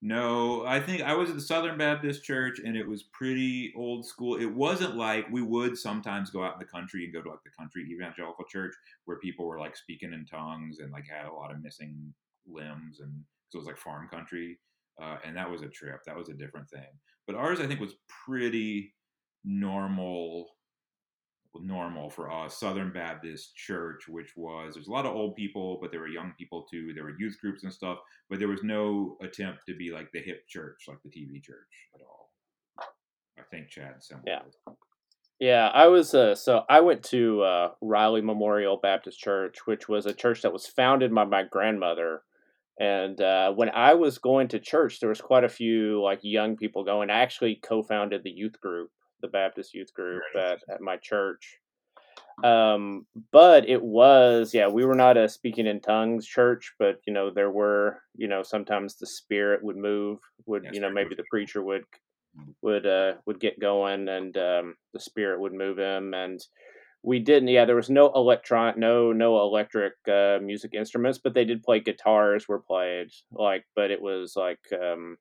no, 0.01 0.65
I 0.65 0.79
think 0.79 1.01
I 1.01 1.13
was 1.13 1.29
at 1.29 1.35
the 1.35 1.41
Southern 1.41 1.77
Baptist 1.77 2.23
Church, 2.23 2.59
and 2.63 2.77
it 2.77 2.87
was 2.87 3.03
pretty 3.11 3.73
old 3.75 4.05
school. 4.05 4.37
It 4.37 4.45
wasn't 4.45 4.95
like 4.95 5.29
we 5.29 5.41
would 5.41 5.77
sometimes 5.77 6.29
go 6.29 6.41
out 6.41 6.53
in 6.53 6.59
the 6.59 6.65
country 6.65 7.03
and 7.03 7.13
go 7.13 7.21
to 7.21 7.29
like 7.29 7.43
the 7.43 7.51
country 7.57 7.85
evangelical 7.89 8.45
church 8.45 8.73
where 9.05 9.19
people 9.19 9.45
were 9.45 9.59
like 9.59 9.75
speaking 9.75 10.13
in 10.13 10.25
tongues 10.25 10.79
and 10.79 10.91
like 10.91 11.05
had 11.05 11.25
a 11.25 11.33
lot 11.33 11.51
of 11.51 11.61
missing 11.61 12.13
limbs, 12.47 13.01
and 13.01 13.11
so 13.49 13.57
it 13.57 13.59
was 13.59 13.67
like 13.67 13.77
farm 13.77 14.07
country, 14.07 14.57
uh, 15.01 15.17
and 15.25 15.35
that 15.35 15.49
was 15.49 15.63
a 15.63 15.67
trip. 15.67 15.99
That 16.05 16.15
was 16.15 16.29
a 16.29 16.33
different 16.33 16.69
thing. 16.69 16.87
But 17.29 17.37
ours, 17.37 17.59
I 17.59 17.67
think, 17.67 17.79
was 17.79 17.93
pretty 18.25 18.95
normal 19.43 20.47
normal 21.61 22.09
for 22.09 22.31
us 22.31 22.59
southern 22.59 22.93
baptist 22.93 23.55
church 23.55 24.07
which 24.07 24.37
was 24.37 24.75
there's 24.75 24.87
a 24.87 24.91
lot 24.91 25.05
of 25.05 25.15
old 25.15 25.35
people 25.35 25.79
but 25.81 25.89
there 25.89 25.99
were 25.99 26.07
young 26.07 26.31
people 26.37 26.63
too 26.71 26.93
there 26.93 27.03
were 27.03 27.17
youth 27.17 27.35
groups 27.41 27.63
and 27.63 27.73
stuff 27.73 27.97
but 28.29 28.37
there 28.37 28.47
was 28.47 28.61
no 28.63 29.17
attempt 29.21 29.59
to 29.65 29.75
be 29.75 29.91
like 29.91 30.09
the 30.13 30.19
hip 30.19 30.47
church 30.47 30.85
like 30.87 30.99
the 31.03 31.09
tv 31.09 31.41
church 31.41 31.89
at 31.95 32.01
all 32.01 32.29
i 33.39 33.41
think 33.49 33.67
chad 33.67 33.95
similar 33.99 34.23
Yeah. 34.27 34.73
Yeah, 35.39 35.69
I 35.69 35.87
was 35.87 36.13
uh, 36.13 36.35
so 36.35 36.65
I 36.69 36.81
went 36.81 37.01
to 37.05 37.41
uh, 37.41 37.71
Riley 37.81 38.21
Memorial 38.21 38.75
Baptist 38.75 39.19
Church, 39.19 39.65
which 39.65 39.87
was 39.87 40.05
a 40.05 40.13
church 40.13 40.41
that 40.41 40.51
was 40.51 40.67
founded 40.67 41.15
by 41.15 41.23
my 41.23 41.43
grandmother. 41.43 42.23
And 42.79 43.19
uh, 43.21 43.53
when 43.53 43.69
I 43.69 43.93
was 43.93 44.17
going 44.17 44.47
to 44.49 44.59
church, 44.59 44.99
there 44.99 45.09
was 45.09 45.21
quite 45.21 45.43
a 45.43 45.49
few 45.49 46.01
like 46.01 46.19
young 46.23 46.55
people 46.55 46.83
going. 46.83 47.09
I 47.09 47.19
actually 47.19 47.55
co-founded 47.55 48.23
the 48.23 48.31
youth 48.31 48.59
group, 48.61 48.91
the 49.21 49.27
Baptist 49.27 49.73
youth 49.73 49.93
group 49.93 50.23
at, 50.35 50.59
at 50.69 50.81
my 50.81 50.97
church. 50.97 51.59
Um, 52.43 53.05
but 53.31 53.67
it 53.67 53.81
was 53.83 54.53
yeah, 54.53 54.67
we 54.67 54.85
were 54.85 54.95
not 54.95 55.17
a 55.17 55.27
speaking 55.27 55.67
in 55.67 55.81
tongues 55.81 56.25
church, 56.25 56.73
but 56.79 57.01
you 57.05 57.11
know 57.13 57.29
there 57.29 57.51
were 57.51 58.01
you 58.15 58.27
know 58.29 58.43
sometimes 58.43 58.95
the 58.95 59.07
spirit 59.07 59.61
would 59.63 59.75
move, 59.75 60.19
would 60.45 60.67
you 60.71 60.79
know 60.79 60.89
maybe 60.89 61.15
the 61.15 61.25
preacher 61.29 61.61
would 61.61 61.83
Mhm. 62.37 62.53
would 62.61 62.85
uh 62.85 63.15
would 63.25 63.39
get 63.39 63.59
going 63.59 64.07
and 64.07 64.37
um 64.37 64.75
the 64.93 64.99
spirit 64.99 65.39
would 65.39 65.53
move 65.53 65.77
him 65.79 66.13
and 66.13 66.39
we 67.03 67.19
didn't 67.19 67.47
yeah 67.47 67.65
there 67.65 67.75
was 67.75 67.89
no 67.89 68.11
electron 68.13 68.73
no 68.77 69.13
no 69.13 69.39
electric 69.41 69.93
uh 70.11 70.37
music 70.41 70.73
instruments 70.73 71.17
but 71.17 71.33
they 71.33 71.45
did 71.45 71.63
play 71.63 71.79
guitars 71.79 72.47
were 72.47 72.59
played 72.59 73.07
like 73.31 73.65
but 73.75 73.89
it 73.89 74.01
was 74.01 74.33
like 74.35 74.59
um 74.81 75.17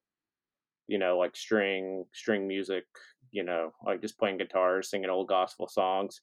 you 0.88 0.98
know 0.98 1.18
like 1.18 1.36
string 1.36 2.04
string 2.12 2.48
music 2.48 2.84
you 3.30 3.44
know 3.44 3.72
like 3.84 4.00
just 4.00 4.18
playing 4.18 4.38
guitars 4.38 4.90
singing 4.90 5.10
old 5.10 5.28
gospel 5.28 5.68
songs. 5.68 6.20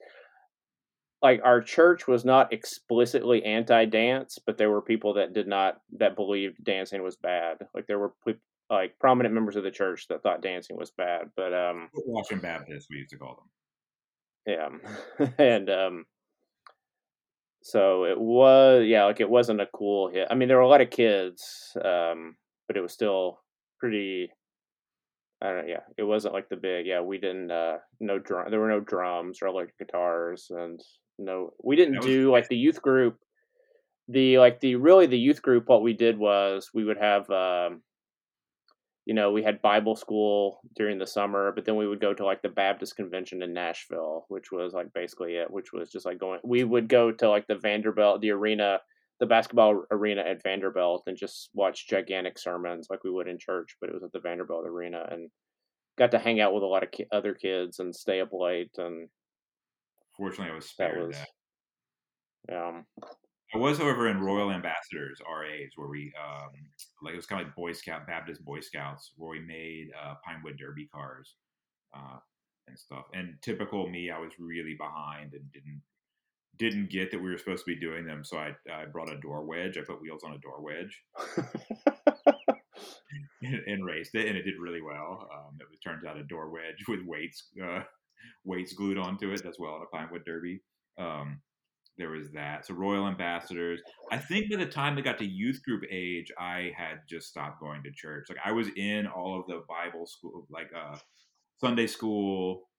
Like 1.22 1.42
our 1.44 1.62
church 1.62 2.08
was 2.08 2.26
not 2.26 2.54
explicitly 2.54 3.44
anti-dance 3.44 4.38
but 4.46 4.58
there 4.58 4.70
were 4.70 4.82
people 4.82 5.14
that 5.14 5.34
did 5.34 5.48
not 5.48 5.78
that 5.98 6.16
believed 6.16 6.64
dancing 6.64 7.02
was 7.02 7.16
bad. 7.16 7.58
Like 7.74 7.88
there 7.88 8.00
were 8.00 8.14
like 8.70 8.98
prominent 9.00 9.34
members 9.34 9.56
of 9.56 9.64
the 9.64 9.72
church 9.72 10.08
that 10.10 10.24
thought 10.24 10.42
dancing 10.42 10.76
was 10.76 10.92
bad 10.92 11.30
but 11.36 11.54
um 11.54 11.88
washington 11.94 12.42
baptist 12.42 12.88
we 12.90 12.98
used 12.98 13.12
to 13.12 13.18
call 13.18 13.36
them 13.36 13.46
yeah 14.46 14.70
and 15.38 15.70
um 15.70 16.06
so 17.62 18.06
it 18.06 18.20
was 18.20 18.86
yeah 18.86 19.06
like 19.06 19.20
it 19.20 19.30
wasn't 19.30 19.62
a 19.62 19.68
cool 19.74 20.10
hit. 20.10 20.28
I 20.30 20.36
mean 20.36 20.48
there 20.48 20.58
were 20.58 20.64
a 20.64 20.68
lot 20.68 20.82
of 20.82 20.90
kids 20.90 21.76
um 21.84 22.36
but 22.68 22.78
it 22.78 22.82
was 22.82 22.94
still 22.94 23.40
pretty 23.80 24.30
I 25.42 25.48
don't 25.48 25.58
know, 25.58 25.64
yeah, 25.68 25.82
it 25.98 26.04
wasn't 26.04 26.34
like 26.34 26.50
the 26.50 26.56
big, 26.56 26.86
yeah, 26.86 27.02
we 27.02 27.18
didn't, 27.18 27.52
uh, 27.52 27.78
no 28.00 28.20
drum, 28.20 28.50
there 28.50 28.60
were 28.60 28.70
no 28.70 28.80
drums 28.80 29.40
or 29.42 29.48
electric 29.48 29.78
guitars 29.78 30.48
and 30.50 30.80
no, 31.20 31.52
we 31.64 31.76
didn't 31.76 31.98
was 31.98 32.06
do 32.06 32.32
like 32.32 32.48
the 32.48 32.56
youth 32.56 32.82
group, 32.82 33.18
the, 34.08 34.38
like 34.40 34.60
the, 34.62 34.76
really 34.76 35.08
the 35.08 35.20
youth 35.20 35.42
group, 35.42 35.68
what 35.68 35.84
we 35.84 35.94
did 35.94 36.18
was 36.18 36.70
we 36.74 36.86
would 36.86 36.98
have, 36.98 37.30
um, 37.30 37.82
you 39.06 39.14
know, 39.14 39.32
we 39.32 39.44
had 39.44 39.62
Bible 39.62 39.96
school 39.96 40.60
during 40.76 40.98
the 40.98 41.06
summer, 41.06 41.52
but 41.52 41.64
then 41.64 41.76
we 41.76 41.88
would 41.88 42.02
go 42.02 42.14
to 42.14 42.26
like 42.26 42.42
the 42.42 42.50
Baptist 42.50 42.96
convention 42.96 43.44
in 43.44 43.54
Nashville, 43.54 44.26
which 44.30 44.52
was 44.52 44.74
like 44.74 44.92
basically 44.94 45.36
it, 45.36 45.50
which 45.50 45.72
was 45.72 45.92
just 45.92 46.06
like 46.06 46.20
going, 46.20 46.40
we 46.44 46.64
would 46.64 46.90
go 46.90 47.12
to 47.12 47.30
like 47.30 47.46
the 47.48 47.56
Vanderbilt, 47.56 48.22
the 48.22 48.32
arena, 48.32 48.80
the 49.20 49.28
basketball 49.28 49.84
arena 49.92 50.22
at 50.22 50.42
Vanderbilt 50.42 51.04
and 51.06 51.16
just 51.16 51.50
watch 51.54 51.88
gigantic 51.88 52.40
sermons 52.40 52.88
like 52.90 53.04
we 53.04 53.12
would 53.12 53.28
in 53.28 53.38
church, 53.38 53.76
but 53.80 53.90
it 53.90 53.94
was 53.94 54.04
at 54.04 54.12
the 54.12 54.20
Vanderbilt 54.20 54.66
arena 54.66 55.08
and 55.10 55.30
got 55.98 56.12
to 56.12 56.20
hang 56.20 56.42
out 56.42 56.54
with 56.54 56.64
a 56.64 56.68
lot 56.68 56.84
of 56.84 56.92
ki- 56.92 57.08
other 57.12 57.34
kids 57.34 57.80
and 57.80 57.96
stay 57.96 58.22
up 58.22 58.34
late 58.34 58.72
and 58.78 59.08
fortunately 60.18 60.52
i 60.52 60.56
was 60.56 60.66
that 60.78 60.92
spared 60.92 61.08
was, 61.08 61.18
that 62.48 62.58
um, 62.58 62.86
I 63.54 63.58
was, 63.58 63.78
however, 63.78 64.10
in 64.10 64.22
Royal 64.22 64.52
Ambassadors 64.52 65.22
RAs 65.22 65.72
where 65.76 65.88
we, 65.88 66.12
um, 66.22 66.52
like 67.02 67.14
it 67.14 67.18
was 67.18 67.26
kind 67.26 67.42
of 67.42 67.48
like 67.48 67.56
Boy 67.56 67.74
Scout, 67.74 68.08
Baptist 68.08 68.44
Boy 68.44 68.60
Scouts, 68.60 69.12
where 69.16 69.30
we 69.30 69.40
made 69.40 69.90
uh, 70.04 70.16
Pinewood 70.26 70.58
Derby 70.58 70.88
cars 70.94 71.36
uh, 71.96 72.18
and 72.68 72.78
stuff. 72.78 73.06
And 73.14 73.36
typical 73.42 73.88
me, 73.88 74.10
I 74.10 74.20
was 74.20 74.34
really 74.40 74.76
behind 74.78 75.34
and 75.34 75.52
didn't 75.52 75.82
didn't 76.58 76.90
get 76.90 77.12
that 77.12 77.22
we 77.22 77.30
were 77.30 77.38
supposed 77.38 77.66
to 77.66 77.74
be 77.74 77.80
doing 77.80 78.06
them. 78.06 78.24
So 78.24 78.38
I, 78.38 78.56
I 78.74 78.86
brought 78.86 79.12
a 79.12 79.20
door 79.20 79.44
wedge. 79.44 79.78
I 79.78 79.82
put 79.82 80.02
wheels 80.02 80.24
on 80.24 80.34
a 80.34 80.38
door 80.38 80.62
wedge 80.62 81.04
and, 83.42 83.62
and 83.68 83.86
raced 83.86 84.16
it, 84.16 84.28
and 84.28 84.38
it 84.38 84.44
did 84.44 84.60
really 84.60 84.82
well. 84.82 85.30
Um, 85.34 85.58
it 85.60 85.80
turns 85.84 86.06
out 86.06 86.18
a 86.18 86.24
door 86.24 86.50
wedge 86.50 86.84
with 86.88 87.02
weights 87.06 87.50
uh, 87.64 87.82
weights 88.44 88.74
glued 88.74 88.98
onto 88.98 89.32
it 89.32 89.44
does 89.44 89.58
well 89.60 89.76
in 89.78 89.84
a 89.84 89.98
Pinewood 89.98 90.24
Derby. 90.26 90.62
Um, 90.98 91.42
there 91.98 92.10
was 92.10 92.32
that. 92.32 92.66
So 92.66 92.74
Royal 92.74 93.08
Ambassadors. 93.08 93.82
I 94.12 94.18
think 94.18 94.52
by 94.52 94.58
the 94.58 94.66
time 94.66 94.98
it 94.98 95.04
got 95.04 95.18
to 95.20 95.26
youth 95.26 95.62
group 95.64 95.84
age, 95.90 96.32
I 96.38 96.72
had 96.78 97.00
just 97.08 97.28
stopped 97.28 97.60
going 97.60 97.84
to 97.84 97.92
church. 97.92 98.28
Like 98.30 98.40
I 98.44 98.52
was 98.52 98.68
in 98.76 99.08
all 99.08 99.40
of 99.40 99.48
the 99.48 99.64
Bible 99.68 100.06
school, 100.06 100.46
like 100.50 100.72
uh, 100.76 100.98
Sunday 101.60 101.88
school, 101.88 102.70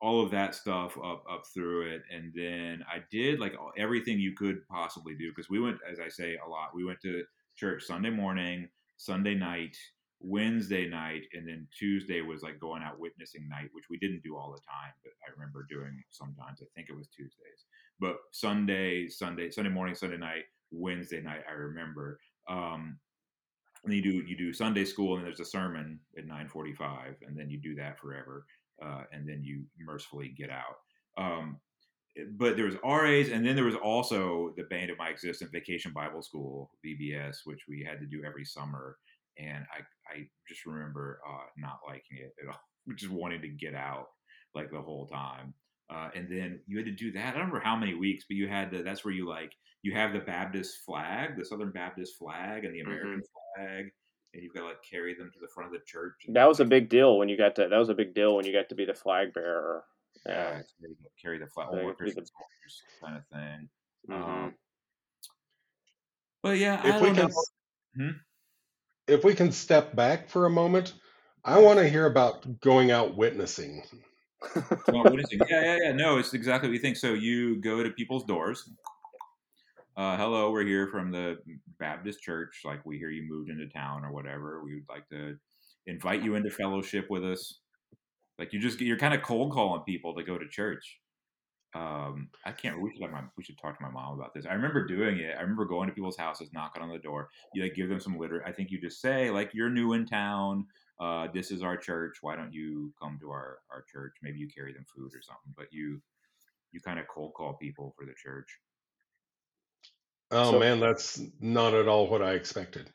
all 0.00 0.24
of 0.24 0.30
that 0.30 0.54
stuff 0.54 0.96
up 0.98 1.24
up 1.30 1.42
through 1.52 1.90
it, 1.90 2.02
and 2.10 2.32
then 2.34 2.82
I 2.90 3.02
did 3.10 3.38
like 3.38 3.54
everything 3.76 4.18
you 4.18 4.34
could 4.34 4.66
possibly 4.68 5.14
do 5.14 5.30
because 5.30 5.50
we 5.50 5.60
went, 5.60 5.78
as 5.90 6.00
I 6.00 6.08
say 6.08 6.38
a 6.44 6.48
lot, 6.48 6.74
we 6.74 6.84
went 6.84 7.00
to 7.02 7.24
church 7.56 7.84
Sunday 7.84 8.10
morning, 8.10 8.68
Sunday 8.96 9.34
night, 9.34 9.76
Wednesday 10.20 10.86
night, 10.88 11.22
and 11.34 11.46
then 11.46 11.66
Tuesday 11.76 12.20
was 12.22 12.42
like 12.42 12.58
going 12.58 12.82
out 12.82 12.98
witnessing 12.98 13.48
night, 13.48 13.68
which 13.72 13.90
we 13.90 13.98
didn't 13.98 14.22
do 14.22 14.36
all 14.36 14.52
the 14.52 14.60
time, 14.60 14.92
but 15.02 15.12
I 15.26 15.32
remember 15.32 15.66
doing 15.68 16.02
sometimes. 16.10 16.60
I 16.62 16.66
think 16.74 16.88
it 16.88 16.96
was 16.96 17.08
Tuesdays, 17.08 17.64
but 18.00 18.16
Sunday, 18.32 19.08
Sunday, 19.08 19.50
Sunday 19.50 19.70
morning, 19.70 19.94
Sunday 19.94 20.16
night, 20.16 20.44
Wednesday 20.70 21.20
night, 21.20 21.42
I 21.48 21.52
remember. 21.52 22.18
Um, 22.48 22.98
and 23.84 23.94
you 23.94 24.02
do 24.02 24.22
you 24.26 24.36
do 24.36 24.52
Sunday 24.52 24.84
school, 24.84 25.16
and 25.16 25.24
there's 25.24 25.40
a 25.40 25.44
sermon 25.44 26.00
at 26.16 26.26
9:45, 26.26 27.16
and 27.26 27.38
then 27.38 27.50
you 27.50 27.58
do 27.58 27.74
that 27.76 27.98
forever, 27.98 28.46
uh, 28.82 29.04
and 29.12 29.28
then 29.28 29.42
you 29.42 29.64
mercifully 29.78 30.28
get 30.28 30.50
out. 30.50 30.76
Um, 31.16 31.60
but 32.32 32.56
there 32.56 32.66
was 32.66 32.76
RAs, 32.84 33.28
and 33.28 33.46
then 33.46 33.54
there 33.54 33.64
was 33.64 33.76
also 33.76 34.52
the 34.56 34.64
bane 34.68 34.90
of 34.90 34.98
my 34.98 35.08
existence, 35.08 35.50
Vacation 35.50 35.92
Bible 35.92 36.22
School 36.22 36.70
(VBS), 36.84 37.38
which 37.44 37.62
we 37.68 37.82
had 37.82 38.00
to 38.00 38.06
do 38.06 38.22
every 38.24 38.44
summer, 38.44 38.98
and 39.38 39.64
I 39.72 39.80
I 40.12 40.28
just 40.48 40.66
remember 40.66 41.20
uh, 41.26 41.46
not 41.56 41.80
liking 41.86 42.18
it 42.18 42.34
at 42.42 42.48
all, 42.48 42.60
just 42.96 43.12
wanting 43.12 43.40
to 43.42 43.48
get 43.48 43.74
out 43.74 44.08
like 44.54 44.70
the 44.70 44.82
whole 44.82 45.06
time. 45.06 45.54
Uh, 45.92 46.08
and 46.14 46.28
then 46.30 46.60
you 46.66 46.76
had 46.78 46.86
to 46.86 46.92
do 46.92 47.10
that. 47.12 47.26
I 47.28 47.30
don't 47.30 47.38
remember 47.48 47.60
how 47.60 47.74
many 47.76 47.94
weeks, 47.94 48.24
but 48.28 48.36
you 48.36 48.46
had 48.48 48.70
to. 48.72 48.82
That's 48.82 49.04
where 49.04 49.12
you 49.14 49.28
like 49.28 49.52
you 49.82 49.92
have 49.94 50.12
the 50.12 50.20
Baptist 50.20 50.78
flag, 50.86 51.36
the 51.38 51.44
Southern 51.44 51.72
Baptist 51.72 52.16
flag, 52.18 52.64
and 52.64 52.74
the 52.74 52.80
American 52.80 53.22
flag, 53.56 53.90
and 54.34 54.42
you've 54.42 54.54
got 54.54 54.60
to 54.60 54.66
like 54.66 54.82
carry 54.88 55.14
them 55.14 55.30
to 55.32 55.38
the 55.40 55.48
front 55.54 55.66
of 55.66 55.72
the 55.80 55.84
church. 55.86 56.14
that 56.28 56.46
was 56.46 56.60
a 56.60 56.64
big 56.64 56.88
deal 56.90 57.18
when 57.18 57.28
you 57.28 57.36
got 57.36 57.56
to, 57.56 57.66
that 57.68 57.76
was 57.78 57.88
a 57.88 57.94
big 57.94 58.14
deal 58.14 58.36
when 58.36 58.44
you 58.46 58.52
got 58.52 58.68
to 58.68 58.74
be 58.74 58.84
the 58.84 58.94
flag 58.94 59.32
bearer. 59.34 59.82
Yeah. 60.26 60.60
Yeah, 60.80 60.88
carry 61.20 61.38
the, 61.38 61.46
flag, 61.46 61.68
So 61.70 61.76
you 61.76 61.80
old 61.82 61.88
have 61.90 61.96
to 61.98 62.04
be 62.04 62.12
Christian 62.12 62.24
the- 62.24 62.30
soldiers 62.30 62.82
kind 63.02 63.16
of 63.16 63.26
thing. 63.32 63.68
Mhm. 64.10 64.44
Um, 64.46 64.54
but 66.42 66.58
yeah, 66.58 66.96
If 66.96 67.00
we 67.00 67.08
don't 67.08 67.16
can, 67.16 67.28
know. 67.30 67.44
Hmm? 67.96 68.16
if 69.08 69.24
we 69.24 69.34
can 69.34 69.50
step 69.50 69.96
back 69.96 70.28
for 70.28 70.46
a 70.46 70.50
moment, 70.50 70.92
I 71.44 71.58
want 71.60 71.78
to 71.78 71.88
hear 71.88 72.06
about 72.06 72.60
going 72.60 72.90
out 72.90 73.16
witnessing. 73.16 73.82
Well, 74.88 75.04
what 75.04 75.20
is 75.20 75.26
it? 75.30 75.42
Yeah, 75.48 75.62
yeah, 75.62 75.78
yeah. 75.82 75.92
No, 75.92 76.18
it's 76.18 76.34
exactly 76.34 76.68
what 76.68 76.74
you 76.74 76.80
think. 76.80 76.96
So 76.96 77.12
you 77.14 77.56
go 77.60 77.82
to 77.82 77.90
people's 77.90 78.24
doors. 78.24 78.70
Uh, 79.96 80.16
hello, 80.16 80.50
we're 80.50 80.64
here 80.64 80.88
from 80.88 81.10
the 81.10 81.38
Baptist 81.78 82.20
Church. 82.22 82.62
Like 82.64 82.84
we 82.86 82.98
hear 82.98 83.10
you 83.10 83.28
moved 83.28 83.50
into 83.50 83.66
town 83.68 84.04
or 84.04 84.12
whatever. 84.12 84.62
We 84.64 84.74
would 84.74 84.88
like 84.88 85.08
to 85.10 85.36
invite 85.86 86.22
you 86.22 86.36
into 86.36 86.50
fellowship 86.50 87.06
with 87.10 87.24
us. 87.24 87.60
Like 88.38 88.52
you 88.52 88.60
just 88.60 88.80
you're 88.80 88.96
kind 88.96 89.14
of 89.14 89.22
cold 89.22 89.52
calling 89.52 89.82
people 89.82 90.14
to 90.14 90.22
go 90.22 90.38
to 90.38 90.48
church. 90.48 91.00
Um, 91.74 92.30
I 92.44 92.52
can't. 92.52 92.80
We 92.80 92.90
should 92.92 93.02
have 93.02 93.12
my. 93.12 93.22
We 93.36 93.44
should 93.44 93.58
talk 93.58 93.78
to 93.78 93.84
my 93.84 93.90
mom 93.90 94.18
about 94.18 94.34
this. 94.34 94.46
I 94.46 94.54
remember 94.54 94.86
doing 94.86 95.18
it. 95.18 95.36
I 95.38 95.42
remember 95.42 95.66
going 95.66 95.88
to 95.88 95.94
people's 95.94 96.16
houses, 96.16 96.50
knocking 96.52 96.82
on 96.82 96.88
the 96.90 96.98
door. 96.98 97.28
You 97.54 97.62
like 97.62 97.74
give 97.74 97.88
them 97.88 98.00
some 98.00 98.18
liter. 98.18 98.42
I 98.46 98.52
think 98.52 98.70
you 98.70 98.80
just 98.80 99.00
say 99.00 99.30
like 99.30 99.50
you're 99.52 99.70
new 99.70 99.92
in 99.92 100.06
town. 100.06 100.66
Uh, 101.00 101.28
this 101.32 101.50
is 101.50 101.62
our 101.62 101.76
church. 101.78 102.18
Why 102.20 102.36
don't 102.36 102.52
you 102.52 102.92
come 103.00 103.18
to 103.20 103.30
our 103.30 103.58
our 103.72 103.82
church? 103.90 104.16
Maybe 104.22 104.38
you 104.38 104.48
carry 104.54 104.72
them 104.74 104.84
food 104.94 105.12
or 105.14 105.22
something. 105.22 105.54
But 105.56 105.72
you 105.72 106.00
you 106.72 106.80
kind 106.80 106.98
of 107.00 107.06
cold 107.08 107.32
call 107.34 107.54
people 107.54 107.94
for 107.98 108.04
the 108.04 108.12
church. 108.22 108.58
Oh 110.30 110.52
So- 110.52 110.58
man, 110.60 110.78
that's 110.80 111.20
not 111.40 111.74
at 111.74 111.88
all 111.88 112.08
what 112.08 112.22
I 112.22 112.32
expected. 112.34 112.90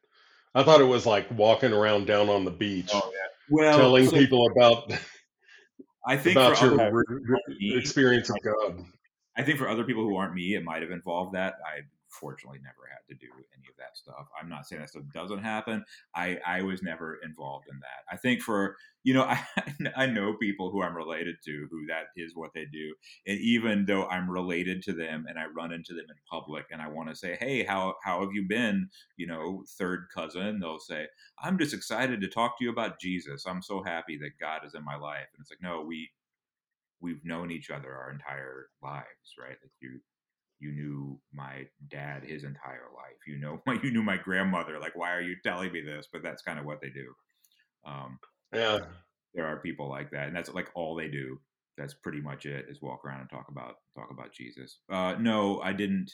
I 0.54 0.64
thought 0.64 0.80
it 0.82 0.86
was 0.86 1.06
like 1.06 1.30
walking 1.32 1.74
around 1.74 2.06
down 2.06 2.30
on 2.30 2.46
the 2.46 2.52
beach, 2.52 2.90
Oh, 2.94 3.12
Well, 3.50 3.78
telling 3.78 4.06
so 4.06 4.16
people 4.16 4.48
about 4.56 4.94
I 6.08 6.16
think 6.16 6.38
about 6.38 6.62
your 6.62 6.80
other, 6.80 6.94
re- 6.94 7.38
re- 7.60 7.78
experience 7.78 8.30
of 8.30 8.38
God. 8.42 8.86
I 9.36 9.44
think 9.44 9.58
for 9.58 9.68
other 9.68 9.84
people 9.84 10.04
who 10.04 10.16
aren't 10.16 10.34
me, 10.34 10.54
it 10.56 10.64
might 10.64 10.82
have 10.82 10.92
involved 10.92 11.34
that. 11.36 11.56
I 11.66 11.82
fortunately 12.20 12.60
never 12.64 12.90
had 12.90 13.06
to 13.10 13.16
do 13.16 13.32
any 13.34 13.68
of 13.70 13.76
that 13.78 13.98
stuff. 13.98 14.28
I'm 14.40 14.50
not 14.50 14.66
saying 14.66 14.82
that 14.82 14.90
stuff 14.90 15.04
doesn't 15.14 15.44
happen. 15.44 15.84
I 16.16 16.40
I 16.46 16.62
was 16.62 16.82
never 16.82 17.20
involved 17.24 17.68
in 17.72 17.80
that. 17.80 18.14
I 18.14 18.18
think 18.18 18.42
for 18.42 18.76
you 19.04 19.14
know 19.14 19.24
I 19.24 19.44
I 19.96 20.06
know 20.06 20.34
people 20.34 20.72
who 20.72 20.82
I'm 20.82 20.96
related 20.96 21.36
to 21.46 21.68
who 21.70 21.86
that 21.88 22.06
is 22.16 22.36
what 22.36 22.52
they 22.54 22.66
do, 22.66 22.96
and 23.28 23.40
even 23.40 23.86
though 23.86 24.06
I'm 24.08 24.30
related 24.30 24.82
to 24.84 24.94
them 24.94 25.26
and 25.28 25.38
I 25.40 25.46
run 25.46 25.72
into 25.72 25.94
them 25.94 26.06
in 26.10 26.16
public 26.30 26.66
and 26.72 26.82
I 26.82 26.88
want 26.88 27.10
to 27.10 27.16
say, 27.16 27.38
hey, 27.40 27.64
how 27.64 27.96
how 28.04 28.22
have 28.22 28.34
you 28.34 28.46
been? 28.48 28.90
You 29.18 29.28
know, 29.28 29.64
third 29.78 30.08
cousin, 30.14 30.60
they'll 30.60 30.80
say, 30.80 31.08
I'm 31.44 31.58
just 31.58 31.74
excited 31.74 32.22
to 32.22 32.28
talk 32.28 32.58
to 32.58 32.64
you 32.64 32.72
about 32.72 33.00
Jesus. 33.00 33.46
I'm 33.46 33.62
so 33.62 33.84
happy 33.84 34.18
that 34.18 34.40
God 34.40 34.62
is 34.66 34.76
in 34.76 34.84
my 34.84 34.96
life, 34.96 35.28
and 35.34 35.42
it's 35.42 35.52
like, 35.52 35.62
no, 35.62 35.82
we 35.82 36.10
we've 37.02 37.24
known 37.24 37.52
each 37.52 37.70
other 37.70 37.94
our 37.94 38.12
entire 38.12 38.68
lives, 38.82 39.36
right? 39.40 39.58
Like 39.62 39.72
you 39.82 40.00
you 40.60 40.72
knew 40.72 41.20
my 41.34 41.68
dad 41.90 42.24
his 42.24 42.44
entire 42.44 42.88
life. 42.96 43.18
You 43.28 43.38
know 43.38 43.62
you 43.84 43.92
knew 43.92 44.04
my 44.04 44.18
grandmother. 44.18 44.80
Like, 44.80 44.96
why 44.96 45.14
are 45.14 45.22
you 45.22 45.36
telling 45.44 45.72
me 45.72 45.82
this? 45.82 46.08
But 46.12 46.24
that's 46.24 46.42
kind 46.42 46.60
of 46.60 46.66
what 46.66 46.82
they 46.82 46.90
do. 46.90 47.14
Um, 47.86 48.20
Yeah, 48.54 48.80
there 49.34 49.46
are 49.46 49.60
people 49.60 49.90
like 49.90 50.12
that, 50.12 50.28
and 50.28 50.36
that's 50.36 50.54
like 50.54 50.70
all 50.76 50.96
they 50.96 51.08
do. 51.08 51.40
That's 51.78 51.94
pretty 51.94 52.22
much 52.22 52.46
it. 52.46 52.66
Is 52.70 52.82
walk 52.82 53.04
around 53.06 53.22
and 53.22 53.30
talk 53.30 53.48
about 53.50 53.76
talk 53.98 54.10
about 54.12 54.32
Jesus. 54.34 54.80
Uh, 54.90 55.16
no, 55.20 55.62
I 55.62 55.74
didn't. 55.74 56.12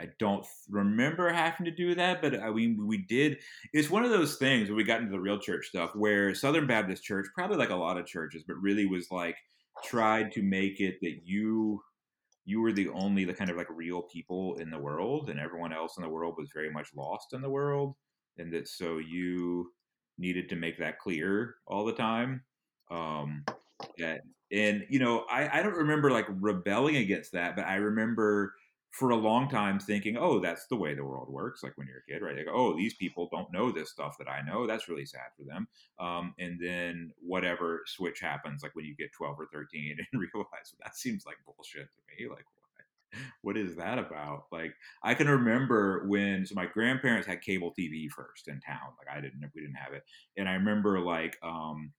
I 0.00 0.08
don't 0.18 0.46
remember 0.70 1.30
having 1.30 1.66
to 1.66 1.70
do 1.70 1.94
that, 1.94 2.22
but 2.22 2.40
I 2.40 2.50
mean, 2.50 2.86
we 2.86 2.98
did. 2.98 3.38
It's 3.74 3.90
one 3.90 4.02
of 4.02 4.10
those 4.10 4.36
things 4.36 4.68
when 4.68 4.76
we 4.76 4.84
got 4.84 5.00
into 5.00 5.12
the 5.12 5.20
real 5.20 5.38
church 5.38 5.66
stuff, 5.66 5.94
where 5.94 6.34
Southern 6.34 6.66
Baptist 6.66 7.02
Church, 7.02 7.26
probably 7.34 7.58
like 7.58 7.68
a 7.68 7.76
lot 7.76 7.98
of 7.98 8.06
churches, 8.06 8.42
but 8.46 8.56
really 8.62 8.86
was 8.86 9.10
like 9.10 9.36
tried 9.84 10.32
to 10.32 10.42
make 10.42 10.80
it 10.80 10.98
that 11.02 11.20
you 11.24 11.82
you 12.50 12.60
were 12.60 12.72
the 12.72 12.88
only 12.90 13.24
the 13.24 13.32
kind 13.34 13.48
of 13.50 13.56
like 13.56 13.68
real 13.70 14.02
people 14.02 14.56
in 14.56 14.70
the 14.70 14.78
world, 14.78 15.30
and 15.30 15.38
everyone 15.38 15.72
else 15.72 15.96
in 15.96 16.02
the 16.02 16.08
world 16.08 16.34
was 16.36 16.50
very 16.52 16.70
much 16.70 16.88
lost 16.96 17.32
in 17.32 17.40
the 17.42 17.50
world, 17.50 17.94
and 18.38 18.52
that 18.52 18.66
so 18.66 18.98
you 18.98 19.72
needed 20.18 20.48
to 20.48 20.56
make 20.56 20.76
that 20.78 20.98
clear 20.98 21.54
all 21.66 21.84
the 21.84 21.92
time. 21.94 22.42
Um, 22.90 23.44
that 23.98 24.22
and 24.52 24.84
you 24.90 24.98
know, 24.98 25.24
I 25.30 25.60
I 25.60 25.62
don't 25.62 25.76
remember 25.76 26.10
like 26.10 26.26
rebelling 26.28 26.96
against 26.96 27.32
that, 27.32 27.54
but 27.54 27.66
I 27.66 27.76
remember 27.76 28.54
for 28.90 29.10
a 29.10 29.16
long 29.16 29.48
time 29.48 29.78
thinking, 29.78 30.16
oh, 30.16 30.40
that's 30.40 30.66
the 30.66 30.76
way 30.76 30.94
the 30.94 31.04
world 31.04 31.28
works. 31.30 31.62
Like 31.62 31.78
when 31.78 31.86
you're 31.86 31.98
a 31.98 32.12
kid, 32.12 32.24
right? 32.24 32.44
Go, 32.44 32.52
oh, 32.52 32.76
these 32.76 32.94
people 32.94 33.28
don't 33.30 33.52
know 33.52 33.70
this 33.70 33.90
stuff 33.90 34.18
that 34.18 34.28
I 34.28 34.42
know. 34.42 34.66
That's 34.66 34.88
really 34.88 35.06
sad 35.06 35.30
for 35.36 35.44
them. 35.44 35.68
Um, 35.98 36.34
and 36.38 36.58
then 36.60 37.12
whatever 37.20 37.82
switch 37.86 38.20
happens, 38.20 38.62
like 38.62 38.74
when 38.74 38.84
you 38.84 38.96
get 38.96 39.12
12 39.12 39.38
or 39.38 39.48
13 39.52 39.96
and 40.12 40.20
realize 40.20 40.74
that 40.82 40.96
seems 40.96 41.24
like 41.24 41.36
bullshit 41.46 41.88
to 41.92 41.98
me. 42.24 42.28
Like, 42.28 42.44
what? 42.44 43.20
What 43.42 43.56
is 43.56 43.76
that 43.76 43.98
about? 43.98 44.44
Like, 44.52 44.74
I 45.02 45.14
can 45.14 45.28
remember 45.28 46.06
when 46.06 46.46
so 46.46 46.54
my 46.54 46.66
grandparents 46.66 47.26
had 47.26 47.42
cable 47.42 47.74
TV 47.76 48.08
first 48.08 48.48
in 48.48 48.60
town. 48.60 48.92
Like, 48.98 49.16
I 49.16 49.20
didn't, 49.20 49.44
we 49.54 49.62
didn't 49.62 49.76
have 49.76 49.92
it, 49.92 50.04
and 50.36 50.48
I 50.48 50.52
remember 50.54 51.00
like 51.00 51.36
um, 51.42 51.92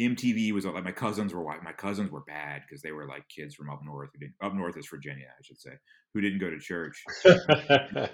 MTV 0.00 0.52
was 0.52 0.66
like 0.66 0.84
my 0.84 0.92
cousins 0.92 1.32
were 1.32 1.42
white. 1.42 1.62
My 1.62 1.72
cousins 1.72 2.10
were 2.10 2.22
bad 2.26 2.62
because 2.66 2.82
they 2.82 2.92
were 2.92 3.06
like 3.06 3.28
kids 3.28 3.54
from 3.54 3.70
up 3.70 3.80
north. 3.84 4.10
Who 4.12 4.20
didn't, 4.20 4.34
up 4.42 4.54
north 4.54 4.76
is 4.76 4.86
Virginia, 4.88 5.26
I 5.28 5.42
should 5.42 5.60
say, 5.60 5.72
who 6.12 6.20
didn't 6.20 6.38
go 6.38 6.50
to 6.50 6.58
church. 6.58 7.02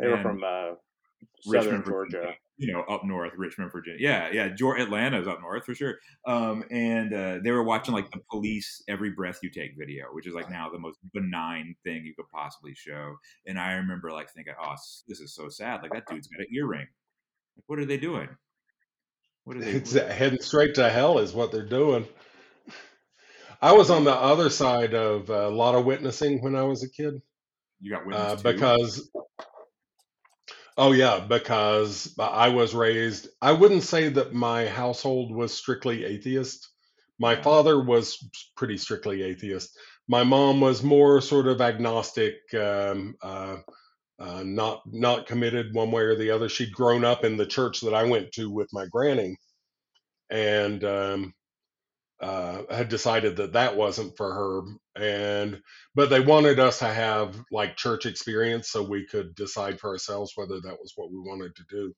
They 0.00 0.08
were 0.08 0.20
from 0.22 0.42
uh, 0.42 0.74
Richmond, 1.46 1.64
southern 1.64 1.82
Virginia, 1.82 2.26
Georgia. 2.26 2.34
You 2.58 2.72
know, 2.72 2.82
up 2.82 3.04
north, 3.04 3.32
Richmond, 3.36 3.70
Virginia. 3.72 3.98
Yeah, 4.00 4.30
yeah. 4.32 4.48
Georgia, 4.48 4.82
Atlanta's 4.82 5.28
up 5.28 5.40
north 5.40 5.64
for 5.64 5.74
sure. 5.74 5.96
Um, 6.26 6.64
and 6.70 7.12
uh, 7.12 7.38
they 7.42 7.50
were 7.50 7.62
watching 7.62 7.94
like 7.94 8.10
the 8.10 8.20
police 8.30 8.82
every 8.88 9.10
breath 9.10 9.40
you 9.42 9.50
take 9.50 9.72
video, 9.78 10.06
which 10.12 10.26
is 10.26 10.34
like 10.34 10.50
now 10.50 10.68
the 10.70 10.78
most 10.78 10.98
benign 11.12 11.74
thing 11.84 12.04
you 12.04 12.14
could 12.14 12.28
possibly 12.32 12.74
show. 12.74 13.16
And 13.46 13.58
I 13.58 13.74
remember 13.74 14.12
like 14.12 14.30
thinking, 14.32 14.54
oh, 14.60 14.74
this 15.06 15.20
is 15.20 15.34
so 15.34 15.48
sad. 15.48 15.82
Like 15.82 15.92
that 15.92 16.06
dude's 16.08 16.28
got 16.28 16.40
an 16.40 16.46
earring. 16.52 16.86
Like, 17.56 17.64
what 17.66 17.78
are 17.78 17.86
they 17.86 17.98
doing? 17.98 18.28
What 19.46 19.56
are 19.58 19.60
they? 19.60 19.70
it's 19.70 19.92
heading 19.92 20.40
straight 20.40 20.74
to 20.74 20.90
hell 20.90 21.18
is 21.20 21.32
what 21.32 21.52
they're 21.52 21.62
doing. 21.64 22.06
I 23.62 23.72
was 23.72 23.90
on 23.90 24.04
the 24.04 24.12
other 24.12 24.50
side 24.50 24.92
of 24.92 25.30
a 25.30 25.48
lot 25.48 25.76
of 25.76 25.84
witnessing 25.86 26.42
when 26.42 26.56
I 26.56 26.64
was 26.64 26.82
a 26.82 26.90
kid. 26.90 27.22
you 27.80 27.92
got 27.92 28.00
uh, 28.00 28.06
witness 28.06 28.42
too? 28.42 28.52
because 28.52 29.10
oh 30.76 30.92
yeah 30.92 31.20
because 31.20 32.14
i 32.18 32.48
was 32.48 32.74
raised 32.74 33.28
i 33.40 33.52
wouldn't 33.52 33.82
say 33.82 34.08
that 34.10 34.32
my 34.34 34.66
household 34.66 35.34
was 35.34 35.54
strictly 35.54 36.04
atheist 36.04 36.68
my 37.18 37.34
Yeah. 37.34 37.42
father 37.42 37.82
was 37.82 38.28
pretty 38.56 38.76
strictly 38.76 39.22
atheist 39.22 39.76
my 40.08 40.22
mom 40.22 40.60
was 40.60 40.82
more 40.82 41.20
sort 41.20 41.46
of 41.46 41.60
agnostic 41.60 42.34
um, 42.54 43.16
uh, 43.22 43.56
uh, 44.20 44.42
not 44.44 44.82
not 44.86 45.26
committed 45.26 45.74
one 45.74 45.90
way 45.92 46.02
or 46.04 46.16
the 46.16 46.30
other. 46.32 46.48
She'd 46.48 46.72
grown 46.74 47.04
up 47.04 47.24
in 47.24 47.36
the 47.38 47.46
church 47.46 47.82
that 47.82 47.94
i 47.94 48.04
went 48.04 48.32
to 48.34 48.50
with 48.50 48.70
my 48.72 48.86
granny 48.86 49.36
and 50.30 50.84
um, 50.84 51.34
uh, 52.20 52.62
had 52.70 52.88
decided 52.90 53.36
that 53.36 53.54
that 53.54 53.76
wasn't 53.76 54.16
for 54.16 54.34
her 54.34 54.62
and 55.00 55.60
but 55.94 56.10
they 56.10 56.20
wanted 56.20 56.60
us 56.60 56.80
to 56.80 56.86
have 56.86 57.36
like 57.52 57.76
church 57.76 58.06
experience 58.06 58.70
so 58.70 58.82
we 58.82 59.06
could 59.06 59.34
decide 59.36 59.80
for 59.80 59.90
ourselves 59.90 60.32
whether 60.36 60.60
that 60.60 60.78
was 60.80 60.94
what 60.96 61.10
we 61.12 61.18
wanted 61.20 61.54
to 61.56 61.64
do. 61.70 61.94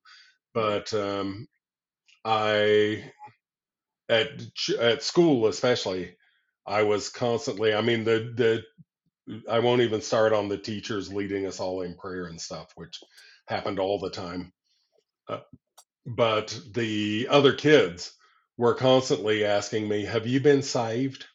But 0.55 0.93
um 0.95 1.47
i 2.25 3.05
at 4.11 4.29
ch- 4.55 4.71
at 4.73 5.03
school 5.05 5.49
especially 5.49 6.17
i 6.67 6.83
was 6.85 7.11
constantly 7.11 7.75
i 7.75 7.83
mean 7.83 8.05
the 8.05 8.33
the 8.37 8.65
i 9.51 9.59
won't 9.59 9.83
even 9.83 10.01
start 10.01 10.33
on 10.33 10.49
the 10.49 10.59
teachers 10.59 11.13
leading 11.13 11.47
us 11.47 11.61
all 11.61 11.83
in 11.83 11.95
prayer 11.95 12.27
and 12.27 12.41
stuff 12.41 12.73
which 12.77 13.01
happened 13.47 13.79
all 13.79 13.99
the 13.99 14.11
time 14.11 14.53
uh, 15.29 15.41
but 16.07 16.59
the 16.73 17.27
other 17.31 17.53
kids 17.53 18.13
were 18.57 18.75
constantly 18.75 19.45
asking 19.45 19.89
me 19.89 20.05
have 20.05 20.27
you 20.27 20.41
been 20.41 20.63
saved 20.63 21.27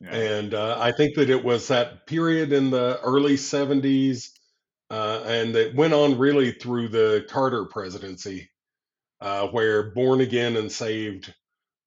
Yeah. 0.00 0.10
and 0.10 0.54
uh, 0.54 0.78
I 0.80 0.92
think 0.92 1.14
that 1.16 1.30
it 1.30 1.44
was 1.44 1.68
that 1.68 2.06
period 2.06 2.52
in 2.52 2.70
the 2.70 2.98
early 3.02 3.36
70s, 3.36 4.30
uh, 4.90 5.22
and 5.24 5.54
it 5.54 5.74
went 5.76 5.94
on 5.94 6.18
really 6.18 6.52
through 6.52 6.88
the 6.88 7.24
Carter 7.28 7.66
presidency, 7.66 8.50
uh, 9.20 9.48
where 9.48 9.92
born 9.92 10.20
again 10.20 10.56
and 10.56 10.70
saved 10.70 11.32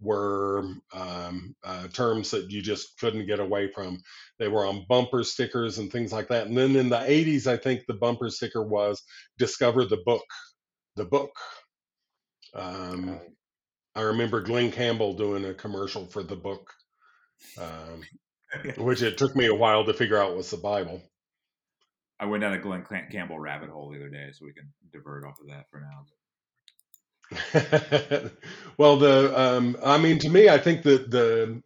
were 0.01 0.65
um, 0.93 1.55
uh, 1.63 1.87
terms 1.87 2.31
that 2.31 2.51
you 2.51 2.61
just 2.61 2.99
couldn't 2.99 3.27
get 3.27 3.39
away 3.39 3.71
from. 3.71 4.01
They 4.39 4.47
were 4.47 4.65
on 4.65 4.85
bumper 4.89 5.23
stickers 5.23 5.77
and 5.77 5.91
things 5.91 6.11
like 6.11 6.27
that. 6.29 6.47
And 6.47 6.57
then 6.57 6.75
in 6.75 6.89
the 6.89 6.97
80s, 6.97 7.47
I 7.47 7.57
think 7.57 7.81
the 7.87 7.93
bumper 7.93 8.29
sticker 8.29 8.63
was 8.63 9.01
discover 9.37 9.85
the 9.85 10.01
book, 10.05 10.25
the 10.95 11.05
book. 11.05 11.31
Um, 12.53 13.09
Uh, 13.09 13.17
I 13.97 14.01
remember 14.01 14.41
Glen 14.41 14.71
Campbell 14.71 15.13
doing 15.13 15.45
a 15.45 15.53
commercial 15.53 16.05
for 16.05 16.21
the 16.21 16.35
book. 16.35 16.69
Um, 17.57 18.01
which 18.77 19.01
it 19.01 19.17
took 19.17 19.35
me 19.35 19.47
a 19.47 19.55
while 19.55 19.85
to 19.85 19.93
figure 19.93 20.17
out 20.17 20.35
was 20.35 20.51
the 20.51 20.57
Bible. 20.57 21.01
I 22.19 22.25
went 22.25 22.41
down 22.41 22.53
a 22.53 22.59
Glen 22.59 22.85
Campbell 23.11 23.39
rabbit 23.39 23.69
hole 23.69 23.89
the 23.89 23.97
other 23.97 24.09
day, 24.09 24.29
so 24.31 24.45
we 24.45 24.53
can 24.53 24.71
divert 24.93 25.25
off 25.25 25.39
of 25.41 25.47
that 25.47 25.65
for 25.69 25.81
now. 25.81 26.05
well, 28.77 28.97
the 28.97 29.33
um, 29.35 29.77
I 29.83 29.97
mean, 29.97 30.19
to 30.19 30.29
me, 30.29 30.49
I 30.49 30.57
think 30.57 30.83
that 30.83 31.09
the 31.09 31.61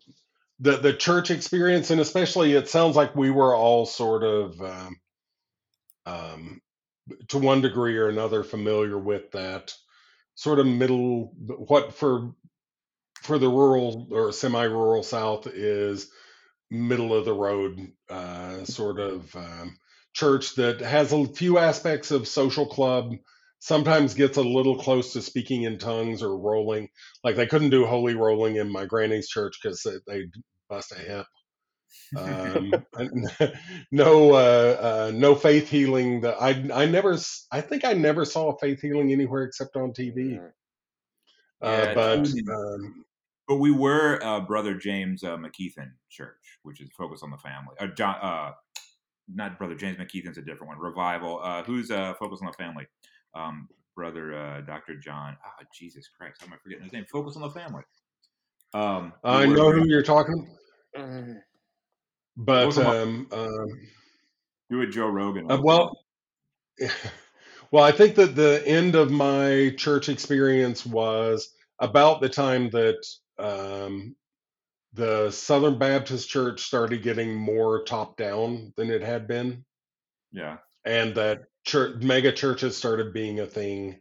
the 0.60 0.78
the 0.78 0.94
church 0.94 1.32
experience, 1.32 1.92
and 1.92 2.02
especially, 2.02 2.54
it 2.54 2.70
sounds 2.70 2.96
like 2.96 3.16
we 3.16 3.30
were 3.30 3.56
all 3.56 3.86
sort 3.86 4.24
of 4.24 4.62
um, 4.62 5.00
um, 6.06 6.62
to 7.30 7.38
one 7.38 7.62
degree 7.62 7.98
or 7.98 8.10
another 8.10 8.44
familiar 8.44 8.98
with 8.98 9.32
that 9.32 9.74
sort 10.36 10.60
of 10.60 10.66
middle 10.66 11.34
what 11.68 11.94
for 11.94 12.34
for 13.22 13.38
the 13.38 13.50
rural 13.50 14.08
or 14.12 14.32
semi-rural 14.32 15.04
south 15.04 15.48
is 15.48 16.10
middle 16.72 17.14
of 17.14 17.26
the 17.26 17.34
road 17.34 17.92
uh, 18.10 18.64
sort 18.64 19.00
of 19.00 19.36
um, 19.36 19.78
church 20.14 20.56
that 20.56 20.80
has 20.80 21.12
a 21.12 21.26
few 21.28 21.58
aspects 21.58 22.12
of 22.12 22.28
social 22.28 22.66
club 22.66 23.14
sometimes 23.60 24.14
gets 24.14 24.38
a 24.38 24.42
little 24.42 24.78
close 24.78 25.14
to 25.14 25.22
speaking 25.22 25.64
in 25.64 25.78
tongues 25.78 26.24
or 26.24 26.38
rolling 26.38 26.88
like 27.24 27.36
they 27.36 27.46
couldn't 27.46 27.70
do 27.70 27.86
holy 27.86 28.16
rolling 28.16 28.56
in 28.56 28.72
my 28.72 28.86
granny's 28.86 29.28
church 29.28 29.60
because 29.62 29.86
they 30.08 30.26
bust 30.70 30.92
a 30.92 30.96
hip 30.96 31.26
um, 32.18 32.72
no 33.92 34.34
uh, 34.34 34.78
uh, 35.10 35.12
no 35.14 35.36
faith 35.36 35.70
healing 35.70 36.22
that 36.22 36.36
I 36.42 36.70
I 36.74 36.86
never 36.86 37.18
I 37.52 37.62
think 37.62 37.86
I 37.86 37.94
never 37.94 38.26
saw 38.26 38.56
faith 38.58 38.82
healing 38.82 39.12
anywhere 39.12 39.44
except 39.44 39.76
on 39.76 39.92
TV. 39.92 40.40
Uh, 40.40 41.68
Yeah, 41.68 41.94
but 41.94 42.18
um, 42.18 43.06
But 43.48 43.58
we 43.58 43.72
were 43.72 44.24
uh, 44.24 44.40
Brother 44.42 44.76
James 44.76 45.24
uh, 45.24 45.38
McKeithen 45.38 45.92
Church, 46.10 46.60
which 46.64 46.82
is 46.82 46.90
focused 46.98 47.24
on 47.24 47.32
the 47.32 47.38
family. 47.38 47.76
Uh, 47.80 47.88
John, 47.88 48.16
uh, 48.22 48.52
not 49.34 49.58
Brother 49.58 49.76
James 49.76 49.98
McKeithen's 49.98 50.38
a 50.38 50.42
different 50.42 50.68
one. 50.68 50.80
Revival. 50.80 51.42
Uh, 51.44 51.64
who's 51.64 51.92
uh, 51.92 52.14
focused 52.20 52.42
on 52.42 52.48
the 52.48 52.64
family? 52.64 52.88
Um, 53.36 53.68
Brother 53.96 54.34
uh, 54.34 54.62
Dr. 54.62 54.96
John. 54.96 55.36
Oh, 55.46 55.64
Jesus 55.74 56.08
Christ! 56.18 56.38
How 56.40 56.48
am 56.48 56.54
I 56.54 56.58
forgetting 56.64 56.86
his 56.86 56.94
name? 56.94 57.06
Focus 57.12 57.36
on 57.36 57.42
the 57.42 57.50
family. 57.50 57.84
Um, 58.74 59.14
I 59.24 59.46
know 59.46 59.72
who 59.72 59.88
you're 59.88 60.04
talking, 60.04 60.48
but 62.38 62.78
um, 62.78 63.28
um, 63.32 63.68
do 64.70 64.82
it, 64.82 64.92
Joe 64.92 65.08
Rogan. 65.08 65.52
uh, 65.52 65.60
well, 65.62 65.98
well, 67.72 67.84
I 67.84 67.92
think 67.92 68.16
that 68.16 68.36
the 68.36 68.64
end 68.66 68.96
of 68.96 69.12
my 69.12 69.74
church 69.78 70.08
experience 70.08 70.86
was 70.86 71.54
about 71.80 72.22
the 72.22 72.30
time 72.30 72.70
that 72.70 73.06
um, 73.38 74.16
the 74.94 75.32
Southern 75.32 75.78
Baptist 75.78 76.30
Church 76.30 76.62
started 76.62 77.04
getting 77.04 77.34
more 77.36 77.84
top 77.84 78.18
down 78.18 78.74
than 78.76 78.90
it 78.90 79.02
had 79.02 79.28
been. 79.28 79.66
yeah. 80.32 80.58
and 80.86 81.14
that 81.16 81.42
church 81.70 82.02
mega 82.02 82.32
churches 82.32 82.76
started 82.76 83.14
being 83.14 83.40
a 83.40 83.46
thing. 83.46 84.00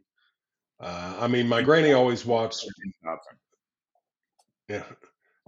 Uh, 0.80 1.18
I 1.20 1.28
mean, 1.28 1.48
my 1.48 1.62
granny 1.62 1.92
always 1.92 2.24
watched 2.24 2.66
Dobson. 3.04 3.38
yeah, 4.68 4.84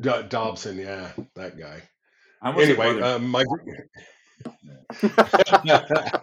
Do- 0.00 0.28
Dobson, 0.28 0.78
yeah, 0.78 1.12
that 1.34 1.58
guy. 1.58 1.82
Anyway, 2.44 3.00
um, 3.00 3.28
my 3.28 3.44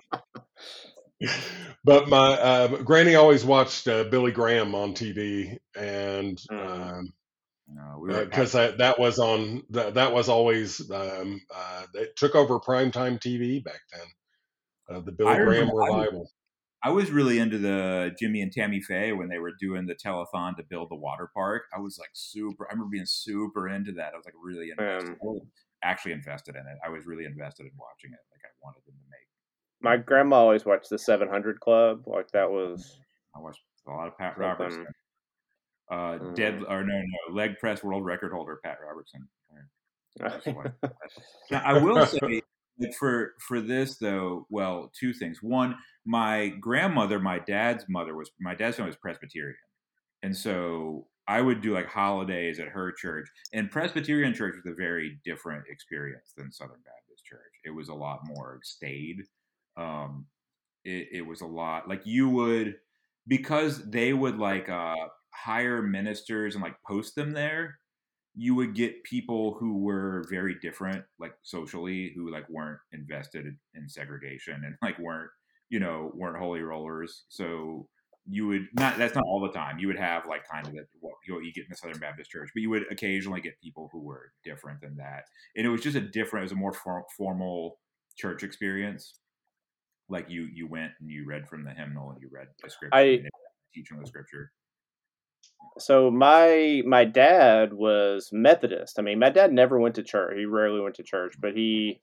but 1.84 2.08
my 2.10 2.34
uh, 2.34 2.68
granny 2.84 3.16
always 3.16 3.44
watched 3.44 3.88
uh, 3.88 4.04
Billy 4.06 4.32
Graham 4.32 4.76
on 4.76 4.94
TV, 4.94 5.58
and 5.76 6.38
Mm. 6.52 7.00
um, 7.00 7.14
no, 7.70 8.00
we 8.00 8.14
because 8.14 8.54
that, 8.54 8.78
that 8.78 8.98
was 9.00 9.20
on 9.20 9.64
that, 9.72 9.96
that 9.96 10.14
was 10.14 10.30
always 10.30 10.90
um, 10.92 11.42
uh, 11.54 11.86
it 11.96 12.16
took 12.16 12.36
over 12.36 12.60
primetime 12.60 13.20
TV 13.20 13.64
back 13.64 13.82
then. 13.92 14.08
Uh, 14.90 15.02
the 15.02 15.12
Billy 15.12 15.32
I 15.32 15.36
Graham 15.38 15.70
remember- 15.70 15.76
revival. 15.98 16.32
I 16.84 16.92
was 16.92 17.10
really 17.10 17.40
into 17.40 17.58
the 17.58 18.16
Jimmy 18.20 18.42
and 18.42 18.52
Tammy 18.52 18.80
Faye 18.82 19.12
when 19.12 19.28
they 19.28 19.40
were 19.40 19.52
doing 19.60 19.88
the 19.88 19.96
telethon 19.96 20.56
to 20.58 20.64
build 20.64 20.90
the 20.92 20.96
water 20.96 21.30
park. 21.34 21.64
I 21.76 21.80
was 21.80 21.98
like 21.98 22.12
super. 22.14 22.68
I 22.70 22.74
remember 22.74 22.92
being 22.92 23.06
super 23.08 23.68
into 23.68 23.92
that. 23.94 24.14
I 24.14 24.16
was 24.16 24.26
like 24.26 24.36
really 24.42 24.70
invested. 24.70 25.18
Um, 25.28 25.42
actually 25.84 26.12
invested 26.14 26.56
in 26.56 26.62
it. 26.62 26.78
I 26.86 26.90
was 26.90 27.06
really 27.08 27.26
invested 27.26 27.64
in 27.66 27.72
watching 27.80 28.12
it. 28.14 28.20
Like 28.32 28.42
I 28.46 28.50
wanted 28.64 28.82
them 28.86 28.94
to 28.94 29.10
make. 29.10 29.28
My 29.82 29.98
grandma 29.98 30.38
always 30.38 30.66
watched 30.66 30.90
the 30.90 31.00
700 31.00 31.60
Club. 31.60 32.04
Like 32.06 32.30
that 32.32 32.50
was. 32.50 33.00
I 33.36 33.40
watched 33.40 33.62
a 33.88 33.92
lot 33.92 34.08
of 34.08 34.18
Pat 34.18 34.36
Something. 34.38 34.48
Robertson. 34.48 34.86
Uh, 35.90 36.18
dead 36.36 36.60
Mm. 36.60 36.70
or 36.70 36.84
no, 36.84 36.94
no 36.94 37.34
leg 37.36 37.58
press 37.60 37.84
world 37.84 38.06
record 38.06 38.32
holder 38.32 38.60
Pat 38.64 38.78
Robertson. 38.86 39.28
Now, 41.52 41.62
I 41.64 41.78
will 41.78 42.06
say 42.06 42.42
for 42.98 43.34
for 43.40 43.62
this 43.62 43.98
though, 43.98 44.46
well, 44.50 44.92
two 44.98 45.14
things. 45.14 45.42
One, 45.42 45.76
my 46.06 46.50
grandmother, 46.60 47.20
my 47.20 47.40
dad's 47.40 47.86
mother 47.90 48.16
was 48.16 48.32
my 48.40 48.56
dad's 48.56 48.78
family 48.78 48.90
was 48.90 48.98
Presbyterian, 48.98 49.56
and 50.24 50.36
so 50.36 51.08
I 51.28 51.42
would 51.42 51.62
do 51.62 51.74
like 51.74 51.88
holidays 51.88 52.60
at 52.60 52.70
her 52.70 52.92
church. 52.92 53.28
And 53.54 53.72
Presbyterian 53.72 54.34
church 54.34 54.56
was 54.56 54.72
a 54.72 54.76
very 54.76 55.20
different 55.26 55.66
experience 55.70 56.34
than 56.38 56.52
Southern 56.52 56.82
Baptist 56.86 57.26
church. 57.26 57.42
It 57.66 57.72
was 57.72 57.90
a 57.90 57.94
lot 57.94 58.20
more 58.24 58.60
staid. 58.64 59.24
Um, 59.76 60.26
it, 60.86 61.10
it 61.12 61.22
was 61.22 61.42
a 61.42 61.46
lot 61.46 61.90
like 61.90 62.06
you 62.06 62.30
would 62.30 62.76
because 63.28 63.90
they 63.90 64.14
would 64.14 64.38
like 64.38 64.70
uh 64.70 64.96
hire 65.34 65.82
ministers 65.82 66.56
and 66.56 66.64
like 66.64 66.76
post 66.88 67.16
them 67.16 67.32
there 67.32 67.78
you 68.40 68.54
would 68.54 68.76
get 68.76 69.04
people 69.04 69.58
who 69.60 69.80
were 69.80 70.24
very 70.30 70.56
different 70.62 71.04
like 71.20 71.34
socially 71.42 72.14
who 72.16 72.32
like 72.32 72.48
weren't 72.50 72.78
invested 72.94 73.48
in 73.74 73.90
segregation 73.90 74.62
and 74.64 74.76
like 74.84 74.98
weren't 75.00 75.32
you 75.70 75.80
know 75.80 76.12
weren't 76.14 76.38
holy 76.38 76.62
rollers. 76.62 77.24
So 77.30 77.88
you 78.30 78.46
would 78.48 78.68
not 78.74 78.98
that's 79.00 79.16
not 79.16 79.26
all 79.26 79.42
the 79.42 79.52
time. 79.52 79.80
You 79.80 79.88
would 79.88 79.98
have 79.98 80.28
like 80.28 80.48
kind 80.48 80.68
of 80.68 80.74
the, 80.74 80.86
what 81.00 81.16
you, 81.28 81.42
you 81.42 81.52
get 81.52 81.64
in 81.64 81.72
the 81.72 81.78
southern 81.78 81.98
baptist 81.98 82.30
church 82.30 82.52
but 82.54 82.62
you 82.62 82.70
would 82.70 82.86
occasionally 82.92 83.42
get 83.42 83.60
people 83.60 83.90
who 83.92 84.02
were 84.04 84.32
different 84.44 84.82
than 84.82 84.96
that. 84.98 85.24
And 85.56 85.66
it 85.66 85.70
was 85.70 85.82
just 85.82 85.98
a 85.98 86.02
different 86.02 86.44
it 86.44 86.46
was 86.46 86.52
a 86.52 86.56
more 86.56 86.74
for, 86.74 87.06
formal 87.18 87.80
church 88.18 88.44
experience. 88.44 89.16
Like 90.10 90.30
you 90.30 90.48
you 90.54 90.68
went 90.68 90.92
and 91.02 91.10
you 91.10 91.26
read 91.26 91.48
from 91.48 91.64
the 91.64 91.72
hymnal 91.72 92.12
and 92.12 92.22
you 92.22 92.30
read 92.32 92.48
the 92.62 92.70
scripture 92.70 92.96
I- 92.96 93.24
teaching 93.74 94.00
the 94.00 94.06
scripture 94.06 94.52
So 95.78 96.12
my 96.12 96.82
my 96.86 97.06
dad 97.06 97.74
was 97.74 98.30
Methodist. 98.32 99.00
I 99.00 99.02
mean, 99.02 99.20
my 99.20 99.30
dad 99.30 99.52
never 99.52 99.80
went 99.80 99.96
to 99.96 100.04
church. 100.04 100.36
He 100.38 100.46
rarely 100.46 100.80
went 100.80 100.96
to 100.96 101.04
church, 101.04 101.36
but 101.40 101.56
he 101.56 102.02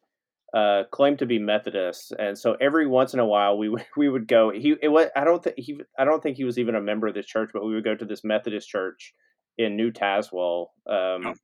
uh, 0.54 0.84
claimed 0.92 1.18
to 1.18 1.26
be 1.26 1.38
Methodist. 1.38 2.12
And 2.18 2.38
so 2.38 2.56
every 2.60 2.86
once 2.86 3.12
in 3.12 3.20
a 3.20 3.26
while, 3.26 3.58
we 3.58 3.68
would 3.68 3.84
we 3.96 4.08
would 4.08 4.28
go. 4.28 4.50
He 4.50 4.76
it 4.80 4.88
was 4.88 5.08
I 5.16 5.24
don't 5.24 5.42
think 5.42 5.56
he 5.58 5.80
I 5.98 6.04
don't 6.04 6.22
think 6.22 6.36
he 6.36 6.44
was 6.44 6.58
even 6.58 6.74
a 6.74 6.80
member 6.80 7.06
of 7.06 7.14
this 7.14 7.26
church, 7.26 7.50
but 7.52 7.64
we 7.64 7.74
would 7.74 7.84
go 7.84 7.94
to 7.94 8.04
this 8.04 8.24
Methodist 8.24 8.68
church 8.68 9.12
in 9.58 9.76
New 9.76 9.90
Tazewell. 9.90 10.68
Um, 10.88 11.34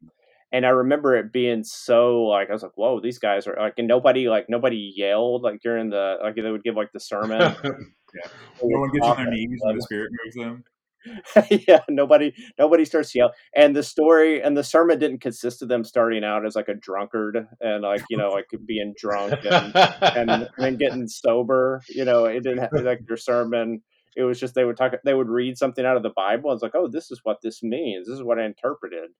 and 0.52 0.66
I 0.66 0.70
remember 0.70 1.16
it 1.16 1.32
being 1.32 1.62
so 1.62 2.22
like 2.22 2.50
I 2.50 2.52
was 2.52 2.62
like, 2.62 2.76
"Whoa, 2.76 3.00
these 3.00 3.18
guys 3.18 3.46
are 3.46 3.56
like," 3.58 3.74
and 3.78 3.86
nobody 3.88 4.28
like 4.28 4.46
nobody 4.48 4.92
yelled 4.96 5.42
like 5.42 5.60
during 5.62 5.90
the 5.90 6.16
like 6.22 6.34
they 6.34 6.50
would 6.50 6.64
give 6.64 6.76
like 6.76 6.92
the 6.92 7.00
sermon. 7.00 7.40
yeah, 7.64 8.28
no 8.62 8.80
one 8.80 8.90
gets 8.90 9.06
on 9.06 9.16
their 9.16 9.30
knees 9.30 9.60
when 9.62 9.76
the 9.76 9.82
spirit 9.82 10.10
moves 10.24 10.36
them 10.36 10.64
yeah, 11.50 11.80
nobody 11.88 12.32
nobody 12.58 12.84
starts 12.84 13.14
yelling. 13.14 13.32
And 13.54 13.74
the 13.74 13.82
story 13.82 14.42
and 14.42 14.56
the 14.56 14.64
sermon 14.64 14.98
didn't 14.98 15.20
consist 15.20 15.62
of 15.62 15.68
them 15.68 15.84
starting 15.84 16.24
out 16.24 16.44
as 16.44 16.56
like 16.56 16.68
a 16.68 16.74
drunkard 16.74 17.46
and 17.60 17.82
like 17.82 18.02
you 18.10 18.16
know 18.16 18.30
like 18.30 18.48
being 18.66 18.94
drunk 18.96 19.34
and 19.44 20.48
and, 20.58 20.78
getting 20.78 21.08
sober. 21.08 21.82
You 21.88 22.04
know, 22.04 22.24
it 22.24 22.42
didn't 22.42 22.58
have 22.58 22.72
like 22.72 23.00
your 23.08 23.16
sermon. 23.16 23.82
It 24.16 24.24
was 24.24 24.40
just 24.40 24.54
they 24.54 24.64
would 24.64 24.76
talk. 24.76 24.92
They 25.04 25.14
would 25.14 25.28
read 25.28 25.56
something 25.56 25.84
out 25.84 25.96
of 25.96 26.02
the 26.02 26.12
Bible. 26.14 26.52
It's 26.52 26.62
like, 26.62 26.74
oh, 26.74 26.88
this 26.88 27.10
is 27.10 27.20
what 27.22 27.38
this 27.42 27.62
means. 27.62 28.06
This 28.06 28.16
is 28.16 28.22
what 28.22 28.38
I 28.38 28.44
interpreted. 28.44 29.10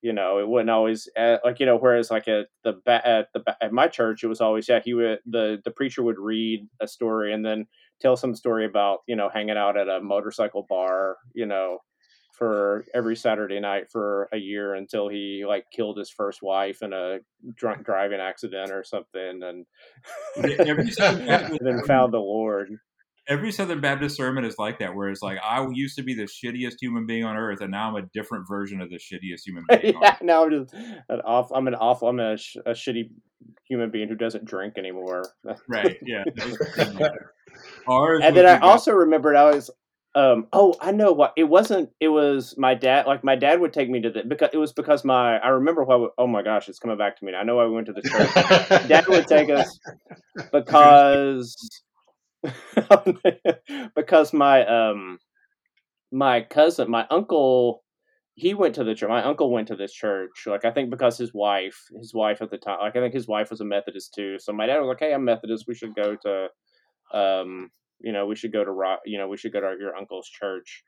You 0.00 0.12
know, 0.12 0.38
it 0.38 0.48
wouldn't 0.48 0.70
always 0.70 1.08
uh, 1.18 1.38
like 1.44 1.58
you 1.58 1.66
know. 1.66 1.76
Whereas 1.76 2.10
like 2.10 2.28
at 2.28 2.46
the 2.62 2.74
at 2.86 3.28
the 3.34 3.42
at 3.60 3.72
my 3.72 3.88
church, 3.88 4.22
it 4.22 4.28
was 4.28 4.40
always 4.40 4.68
yeah. 4.68 4.80
He 4.84 4.94
would 4.94 5.18
the 5.26 5.60
the 5.64 5.72
preacher 5.72 6.02
would 6.04 6.18
read 6.18 6.68
a 6.80 6.86
story 6.86 7.34
and 7.34 7.44
then 7.44 7.66
tell 8.00 8.16
some 8.16 8.34
story 8.34 8.64
about 8.64 9.00
you 9.06 9.16
know 9.16 9.28
hanging 9.28 9.56
out 9.56 9.76
at 9.76 9.88
a 9.88 10.00
motorcycle 10.00 10.66
bar. 10.68 11.16
You 11.34 11.46
know, 11.46 11.78
for 12.38 12.84
every 12.94 13.16
Saturday 13.16 13.58
night 13.58 13.90
for 13.90 14.28
a 14.32 14.38
year 14.38 14.74
until 14.74 15.08
he 15.08 15.44
like 15.46 15.64
killed 15.72 15.98
his 15.98 16.08
first 16.08 16.40
wife 16.40 16.82
in 16.82 16.92
a 16.92 17.18
drunk 17.56 17.84
driving 17.84 18.20
accident 18.20 18.70
or 18.70 18.84
something, 18.84 19.42
and, 19.42 19.66
Every 20.36 20.84
and 21.00 21.58
then 21.60 21.82
found 21.84 22.12
the 22.14 22.18
Lord. 22.18 22.68
every 23.28 23.50
Southern 23.50 23.80
Baptist 23.80 24.16
sermon 24.16 24.44
is 24.44 24.54
like 24.56 24.78
that, 24.78 24.94
where 24.94 25.10
it's 25.10 25.20
like, 25.20 25.38
I 25.42 25.66
used 25.72 25.96
to 25.96 26.02
be 26.02 26.14
the 26.14 26.24
shittiest 26.28 26.76
human 26.80 27.06
being 27.06 27.24
on 27.24 27.36
earth, 27.36 27.60
and 27.60 27.72
now 27.72 27.88
I'm 27.88 27.96
a 27.96 28.06
different 28.14 28.46
version 28.48 28.80
of 28.80 28.88
the 28.88 28.98
shittiest 28.98 29.40
human 29.44 29.64
being 29.68 29.96
on 29.96 30.02
yeah, 30.02 30.10
earth. 30.12 30.22
now 30.22 30.44
I'm 30.44 30.50
just 30.50 30.74
an 31.08 31.20
off. 31.22 31.50
I'm 31.52 31.66
an 31.66 31.74
awful. 31.74 32.08
I'm 32.08 32.20
a, 32.20 32.36
sh- 32.36 32.56
a 32.64 32.70
shitty 32.70 33.10
human 33.68 33.90
being 33.90 34.08
who 34.08 34.14
doesn't 34.14 34.44
drink 34.44 34.74
anymore. 34.78 35.22
Right, 35.68 35.96
yeah. 36.04 36.24
that 36.36 36.46
was 36.48 36.58
pretty 36.74 36.92
much 36.92 37.12
it. 37.14 37.22
Ours 37.86 38.22
and 38.24 38.36
then 38.36 38.46
I 38.46 38.58
also 38.58 38.92
remembered 38.92 39.36
I 39.36 39.44
was. 39.52 39.70
Um, 40.14 40.48
oh, 40.52 40.74
I 40.80 40.90
know 40.90 41.12
what 41.12 41.32
it 41.36 41.44
wasn't. 41.44 41.90
It 42.00 42.08
was 42.08 42.56
my 42.58 42.74
dad. 42.74 43.06
Like 43.06 43.22
my 43.22 43.36
dad 43.36 43.60
would 43.60 43.72
take 43.72 43.88
me 43.88 44.00
to 44.02 44.10
the 44.10 44.24
because 44.24 44.50
it 44.52 44.56
was 44.56 44.72
because 44.72 45.04
my 45.04 45.38
I 45.38 45.48
remember 45.48 45.84
why. 45.84 45.96
we- 45.96 46.08
Oh 46.18 46.26
my 46.26 46.42
gosh, 46.42 46.68
it's 46.68 46.78
coming 46.78 46.98
back 46.98 47.16
to 47.18 47.24
me. 47.24 47.32
now. 47.32 47.40
I 47.40 47.44
know 47.44 47.56
why 47.56 47.66
we 47.66 47.72
went 47.74 47.86
to 47.86 47.92
the 47.92 48.02
church. 48.02 48.30
Dad 48.88 49.04
would 49.08 49.26
take 49.28 49.48
us 49.50 49.78
because 50.52 51.54
because 53.94 54.32
my 54.32 54.64
um 54.66 55.18
my 56.10 56.40
cousin, 56.40 56.90
my 56.90 57.06
uncle, 57.10 57.84
he 58.38 58.54
went 58.54 58.74
to 58.76 58.84
the 58.84 58.94
church. 58.94 59.08
My 59.08 59.22
uncle 59.22 59.50
went 59.50 59.68
to 59.68 59.76
this 59.76 59.92
church. 59.92 60.46
Like 60.46 60.64
I 60.64 60.70
think 60.70 60.90
because 60.90 61.18
his 61.18 61.34
wife, 61.34 61.86
his 61.98 62.14
wife 62.14 62.40
at 62.40 62.50
the 62.50 62.58
time, 62.58 62.78
like 62.80 62.96
I 62.96 63.00
think 63.00 63.14
his 63.14 63.26
wife 63.28 63.50
was 63.50 63.60
a 63.60 63.64
Methodist 63.64 64.14
too. 64.14 64.38
So 64.38 64.52
my 64.52 64.66
dad 64.66 64.78
was 64.78 64.88
like, 64.88 65.00
"Hey, 65.00 65.12
I'm 65.12 65.24
Methodist. 65.24 65.64
We 65.66 65.74
should 65.74 65.94
go 65.94 66.16
to, 66.16 66.48
um, 67.12 67.70
you 68.00 68.12
know, 68.12 68.26
we 68.26 68.36
should 68.36 68.52
go 68.52 68.64
to 68.64 68.70
rock. 68.70 69.00
You 69.06 69.18
know, 69.18 69.28
we 69.28 69.36
should 69.36 69.52
go 69.52 69.60
to 69.60 69.76
your 69.80 69.96
uncle's 69.96 70.28
church." 70.28 70.84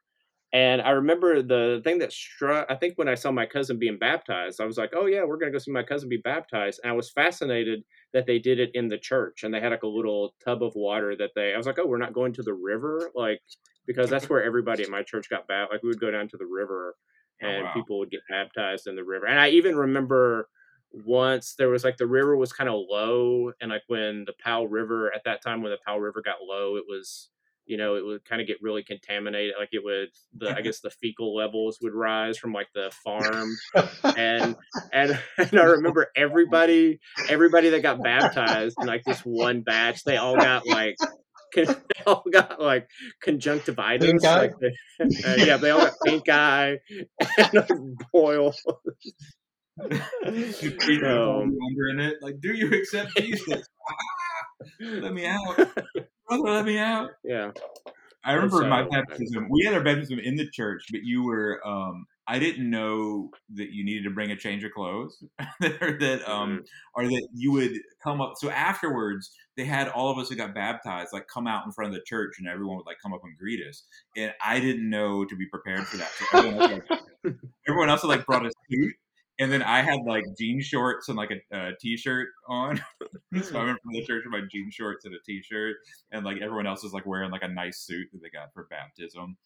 And 0.52 0.82
I 0.82 0.90
remember 0.90 1.42
the 1.42 1.80
thing 1.84 1.98
that 2.00 2.12
struck. 2.12 2.66
I 2.70 2.76
think 2.76 2.98
when 2.98 3.08
I 3.08 3.14
saw 3.14 3.30
my 3.32 3.46
cousin 3.46 3.78
being 3.78 3.98
baptized, 3.98 4.60
I 4.60 4.66
was 4.66 4.78
like, 4.78 4.90
"Oh 4.94 5.06
yeah, 5.06 5.24
we're 5.24 5.36
gonna 5.38 5.52
go 5.52 5.58
see 5.58 5.72
my 5.72 5.84
cousin 5.84 6.08
be 6.08 6.18
baptized." 6.18 6.80
And 6.82 6.90
I 6.92 6.94
was 6.94 7.10
fascinated 7.10 7.84
that 8.12 8.26
they 8.26 8.38
did 8.40 8.60
it 8.60 8.70
in 8.74 8.88
the 8.88 8.98
church, 8.98 9.44
and 9.44 9.54
they 9.54 9.60
had 9.60 9.72
like 9.72 9.84
a 9.84 9.88
little 9.88 10.34
tub 10.44 10.62
of 10.62 10.74
water 10.76 11.16
that 11.16 11.32
they. 11.36 11.54
I 11.54 11.56
was 11.56 11.66
like, 11.66 11.78
"Oh, 11.78 11.86
we're 11.86 11.98
not 11.98 12.14
going 12.14 12.32
to 12.34 12.42
the 12.42 12.54
river," 12.54 13.10
like 13.14 13.40
because 13.86 14.10
that's 14.10 14.28
where 14.28 14.42
everybody 14.42 14.82
at 14.84 14.90
my 14.90 15.02
church 15.02 15.28
got 15.30 15.46
baptized. 15.48 15.72
Like 15.72 15.82
we 15.82 15.88
would 15.90 16.00
go 16.00 16.10
down 16.10 16.28
to 16.28 16.36
the 16.36 16.46
river, 16.46 16.96
Oh, 17.42 17.46
and 17.46 17.64
wow. 17.64 17.72
people 17.74 17.98
would 17.98 18.10
get 18.10 18.20
baptized 18.28 18.86
in 18.86 18.96
the 18.96 19.04
river. 19.04 19.26
And 19.26 19.38
I 19.38 19.48
even 19.50 19.76
remember 19.76 20.48
once 20.92 21.54
there 21.56 21.68
was 21.68 21.84
like 21.84 21.96
the 21.96 22.06
river 22.06 22.36
was 22.36 22.52
kind 22.52 22.68
of 22.68 22.80
low, 22.88 23.52
and 23.60 23.70
like 23.70 23.82
when 23.86 24.24
the 24.24 24.34
Powell 24.42 24.68
River 24.68 25.14
at 25.14 25.24
that 25.24 25.42
time 25.42 25.62
when 25.62 25.72
the 25.72 25.78
Powell 25.84 26.00
River 26.00 26.22
got 26.22 26.42
low, 26.42 26.76
it 26.76 26.84
was 26.88 27.28
you 27.66 27.76
know 27.76 27.94
it 27.94 28.04
would 28.04 28.24
kind 28.24 28.40
of 28.40 28.48
get 28.48 28.60
really 28.60 28.82
contaminated. 28.82 29.54
Like 29.58 29.70
it 29.72 29.84
would 29.84 30.08
the 30.36 30.54
I 30.54 30.60
guess 30.62 30.80
the 30.80 30.90
fecal 30.90 31.34
levels 31.34 31.78
would 31.80 31.94
rise 31.94 32.36
from 32.36 32.52
like 32.52 32.68
the 32.74 32.90
farm 33.04 33.56
and 34.16 34.56
and 34.92 35.18
and 35.38 35.58
I 35.58 35.64
remember 35.64 36.08
everybody 36.16 37.00
everybody 37.28 37.70
that 37.70 37.82
got 37.82 38.02
baptized 38.02 38.76
in 38.80 38.86
like 38.86 39.04
this 39.04 39.20
one 39.20 39.62
batch, 39.62 40.04
they 40.04 40.16
all 40.16 40.36
got 40.36 40.66
like 40.66 40.96
they 41.56 42.02
all 42.06 42.24
got 42.30 42.60
like 42.60 42.88
conjunctivitis. 43.22 44.10
Pink 44.10 44.24
eye? 44.24 44.38
Like 44.38 44.52
they, 44.60 44.72
uh, 45.24 45.36
yeah, 45.36 45.56
they 45.56 45.70
all 45.70 45.80
got 45.80 45.94
pink 46.04 46.28
eye 46.28 46.78
and 47.38 47.54
like 47.54 47.70
boil. 48.12 48.54
You 49.80 50.76
breathe 50.76 51.00
the 51.00 51.18
Um, 51.18 51.56
in 51.90 52.00
it. 52.00 52.18
Like, 52.20 52.38
do 52.40 52.52
you 52.52 52.72
accept 52.72 53.16
Jesus? 53.16 53.66
Ah, 53.88 54.66
let 55.00 55.14
me 55.14 55.24
out, 55.24 55.56
brother. 55.56 56.06
Let 56.28 56.64
me 56.66 56.78
out. 56.78 57.10
yeah, 57.24 57.50
I 58.22 58.34
remember 58.34 58.66
my 58.66 58.86
baptism. 58.86 59.48
We 59.50 59.64
had 59.64 59.72
our 59.72 59.82
baptism 59.82 60.18
in 60.18 60.36
the 60.36 60.48
church, 60.50 60.84
but 60.92 61.00
you 61.02 61.24
were. 61.24 61.66
um 61.66 62.06
I 62.30 62.38
didn't 62.38 62.70
know 62.70 63.30
that 63.54 63.72
you 63.72 63.84
needed 63.84 64.04
to 64.04 64.10
bring 64.10 64.30
a 64.30 64.36
change 64.36 64.62
of 64.62 64.70
clothes, 64.70 65.20
or 65.40 65.98
that 65.98 66.22
um, 66.30 66.62
or 66.94 67.02
that 67.04 67.28
you 67.34 67.50
would 67.50 67.72
come 68.00 68.20
up. 68.20 68.34
So 68.36 68.50
afterwards, 68.50 69.32
they 69.56 69.64
had 69.64 69.88
all 69.88 70.12
of 70.12 70.18
us 70.18 70.28
who 70.28 70.36
got 70.36 70.54
baptized 70.54 71.12
like 71.12 71.26
come 71.26 71.48
out 71.48 71.66
in 71.66 71.72
front 71.72 71.92
of 71.92 71.94
the 71.98 72.04
church, 72.06 72.36
and 72.38 72.46
everyone 72.46 72.76
would 72.76 72.86
like 72.86 72.98
come 73.02 73.12
up 73.12 73.22
and 73.24 73.36
greet 73.36 73.66
us. 73.66 73.82
And 74.16 74.32
I 74.44 74.60
didn't 74.60 74.88
know 74.88 75.24
to 75.24 75.34
be 75.34 75.46
prepared 75.46 75.88
for 75.88 75.96
that. 75.96 76.08
So 76.12 76.38
everyone 76.38 76.70
else, 76.70 76.82
like, 77.24 77.34
everyone 77.68 77.90
else 77.90 78.04
like 78.04 78.24
brought 78.24 78.46
a 78.46 78.52
suit, 78.70 78.94
and 79.40 79.50
then 79.50 79.64
I 79.64 79.82
had 79.82 79.98
like 80.06 80.22
jean 80.38 80.60
shorts 80.60 81.08
and 81.08 81.18
like 81.18 81.32
a, 81.32 81.56
a 81.56 81.72
t-shirt 81.80 82.28
on. 82.46 82.76
so 83.42 83.58
I 83.58 83.64
went 83.64 83.82
from 83.82 83.92
the 83.92 84.04
church 84.04 84.22
with 84.24 84.40
my 84.40 84.46
jean 84.48 84.70
shorts 84.70 85.04
and 85.04 85.16
a 85.16 85.18
t-shirt, 85.26 85.78
and 86.12 86.24
like 86.24 86.40
everyone 86.40 86.68
else 86.68 86.84
was 86.84 86.92
like 86.92 87.06
wearing 87.06 87.32
like 87.32 87.42
a 87.42 87.48
nice 87.48 87.80
suit 87.80 88.06
that 88.12 88.22
they 88.22 88.30
got 88.30 88.54
for 88.54 88.68
baptism. 88.70 89.36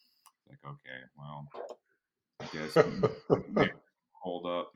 Like, 0.51 0.59
okay, 0.67 1.01
well, 1.17 1.49
I 2.53 2.57
guess 2.57 3.75
hold 4.23 4.47
up. 4.47 4.73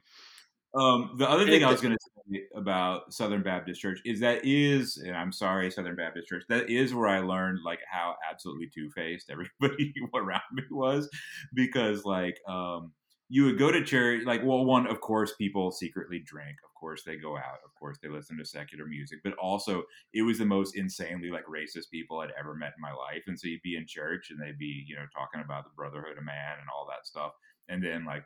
Um, 0.75 1.15
the 1.17 1.29
other 1.29 1.47
thing 1.47 1.65
I 1.65 1.71
was 1.71 1.81
going 1.81 1.95
to 1.95 1.99
say 2.31 2.43
about 2.55 3.13
Southern 3.13 3.43
Baptist 3.43 3.81
Church 3.81 4.01
is 4.05 4.21
that 4.21 4.45
is, 4.45 4.99
and 4.99 5.17
I'm 5.17 5.33
sorry, 5.33 5.71
Southern 5.71 5.97
Baptist 5.97 6.29
Church, 6.29 6.45
that 6.51 6.69
is 6.69 6.93
where 6.95 7.09
I 7.09 7.21
learned 7.21 7.61
like 7.65 7.81
how 7.91 8.15
absolutely 8.31 8.69
two 8.73 8.91
faced 8.91 9.31
everybody 9.63 9.95
around 10.15 10.43
me 10.53 10.63
was, 10.71 11.09
because 11.55 12.05
like 12.05 12.39
um, 12.47 12.93
you 13.31 13.45
would 13.45 13.59
go 13.59 13.73
to 13.73 13.83
church, 13.83 14.25
like 14.27 14.43
well, 14.45 14.65
one 14.65 14.87
of 14.87 15.01
course 15.01 15.35
people 15.37 15.71
secretly 15.73 16.23
drink, 16.25 16.57
of 16.63 16.79
course 16.79 17.03
they 17.05 17.17
go 17.17 17.37
out, 17.37 17.61
of 17.65 17.75
course 17.79 17.97
they 18.03 18.09
listen 18.09 18.37
to 18.37 18.45
secular 18.45 18.85
music, 18.87 19.21
but 19.25 19.35
also 19.35 19.85
it 20.13 20.23
was 20.23 20.39
the 20.39 20.45
most 20.45 20.77
insanely 20.77 21.31
like 21.31 21.45
racist 21.47 21.91
people 21.91 22.21
I'd 22.21 22.33
ever 22.39 22.55
met 22.55 22.75
in 22.77 22.83
my 22.83 22.93
life, 22.93 23.25
and 23.27 23.41
so 23.41 23.49
you'd 23.49 23.63
be 23.63 23.77
in 23.77 23.87
church 23.87 24.31
and 24.31 24.39
they'd 24.39 24.59
be 24.59 24.85
you 24.87 24.97
know 24.97 25.07
talking 25.15 25.41
about 25.41 25.65
the 25.65 25.75
brotherhood 25.75 26.19
of 26.19 26.25
man 26.25 26.59
and 26.61 26.69
all 26.75 26.87
that 26.91 27.07
stuff, 27.07 27.33
and 27.69 27.83
then 27.83 28.05
like 28.05 28.25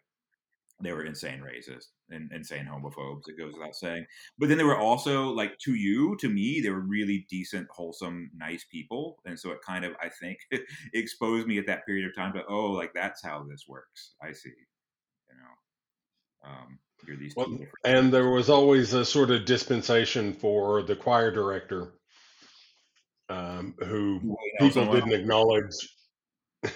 they 0.83 0.93
were 0.93 1.05
insane 1.05 1.41
racist 1.41 1.87
and 2.11 2.31
insane 2.33 2.67
homophobes. 2.67 3.29
It 3.29 3.39
goes 3.39 3.55
without 3.55 3.77
saying. 3.77 4.05
But 4.39 4.49
then 4.49 4.59
they 4.59 4.65
were 4.65 4.79
also 4.79 5.31
like 5.31 5.57
to 5.59 5.75
you, 5.75 6.17
to 6.21 6.29
me, 6.29 6.61
they 6.61 6.71
were 6.71 6.81
really 6.81 7.27
decent, 7.31 7.69
wholesome, 7.71 8.31
nice 8.37 8.65
people, 8.71 9.19
and 9.25 9.39
so 9.39 9.53
it 9.53 9.59
kind 9.65 9.85
of, 9.85 9.93
I 10.03 10.09
think, 10.09 10.39
exposed 10.95 11.47
me 11.47 11.59
at 11.59 11.67
that 11.67 11.87
period 11.87 12.07
of 12.07 12.17
time 12.17 12.33
to 12.35 12.43
oh, 12.49 12.73
like 12.73 12.93
that's 12.95 13.23
how 13.23 13.47
this 13.49 13.65
works. 13.69 14.15
I 14.21 14.33
see. 14.33 14.51
You 15.29 15.37
know, 15.37 16.51
um, 16.51 16.79
you're 17.07 17.17
these 17.17 17.35
Well, 17.37 17.57
and 17.85 18.13
there 18.13 18.31
was 18.31 18.51
always 18.51 18.93
a 18.93 19.05
sort 19.05 19.31
of 19.31 19.45
dispensation 19.45 20.33
for 20.33 20.83
the 20.83 20.97
choir 20.97 21.31
director, 21.31 21.93
um, 23.29 23.75
who 23.79 24.21
You 24.23 24.37
know 24.61 24.69
people 24.69 24.93
didn't 24.93 25.13
acknowledge. 25.13 25.75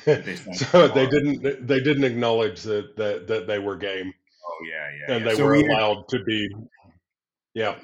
They 0.04 0.36
so 0.54 0.88
they 0.88 1.04
hard. 1.06 1.10
didn't 1.10 1.66
they 1.66 1.80
didn't 1.80 2.04
acknowledge 2.04 2.62
that 2.62 2.96
that, 2.96 3.26
that 3.28 3.46
they 3.46 3.58
were 3.58 3.76
game 3.76 4.12
Oh 4.44 4.58
yeah, 4.68 4.90
yeah. 4.98 5.14
and 5.16 5.24
yeah. 5.24 5.30
they 5.30 5.36
So 5.36 5.44
were 5.44 5.52
we 5.52 5.62
had- 5.62 5.70
allowed 5.70 6.08
to 6.08 6.22
be. 6.24 6.48
Yeah, 7.54 7.76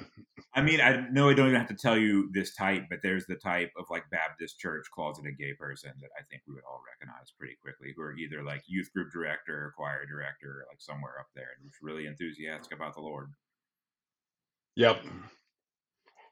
I 0.54 0.60
mean, 0.60 0.82
I 0.82 1.06
know 1.10 1.30
I 1.30 1.34
don't 1.34 1.48
even 1.48 1.58
have 1.58 1.68
to 1.70 1.74
tell 1.74 1.96
you 1.96 2.28
this 2.34 2.54
type, 2.54 2.84
but 2.90 2.98
there's 3.02 3.24
the 3.24 3.36
type 3.36 3.70
of 3.78 3.86
like 3.88 4.04
Baptist 4.10 4.58
church 4.58 4.84
closeted 4.94 5.38
gay 5.38 5.54
person 5.54 5.92
that 6.02 6.10
I 6.18 6.22
think 6.30 6.42
we 6.46 6.52
would 6.54 6.64
all 6.68 6.82
recognize 6.86 7.32
pretty 7.38 7.56
quickly, 7.62 7.94
who 7.96 8.02
are 8.02 8.12
either 8.14 8.42
like 8.42 8.62
youth 8.66 8.92
group 8.92 9.10
director, 9.10 9.54
or 9.68 9.72
choir 9.74 10.04
director, 10.04 10.50
or 10.60 10.66
like 10.68 10.80
somewhere 10.82 11.14
up 11.20 11.28
there, 11.34 11.48
and 11.56 11.64
who's 11.64 11.78
really 11.80 12.04
enthusiastic 12.06 12.76
about 12.76 12.94
the 12.94 13.00
Lord. 13.00 13.30
yep. 14.76 15.02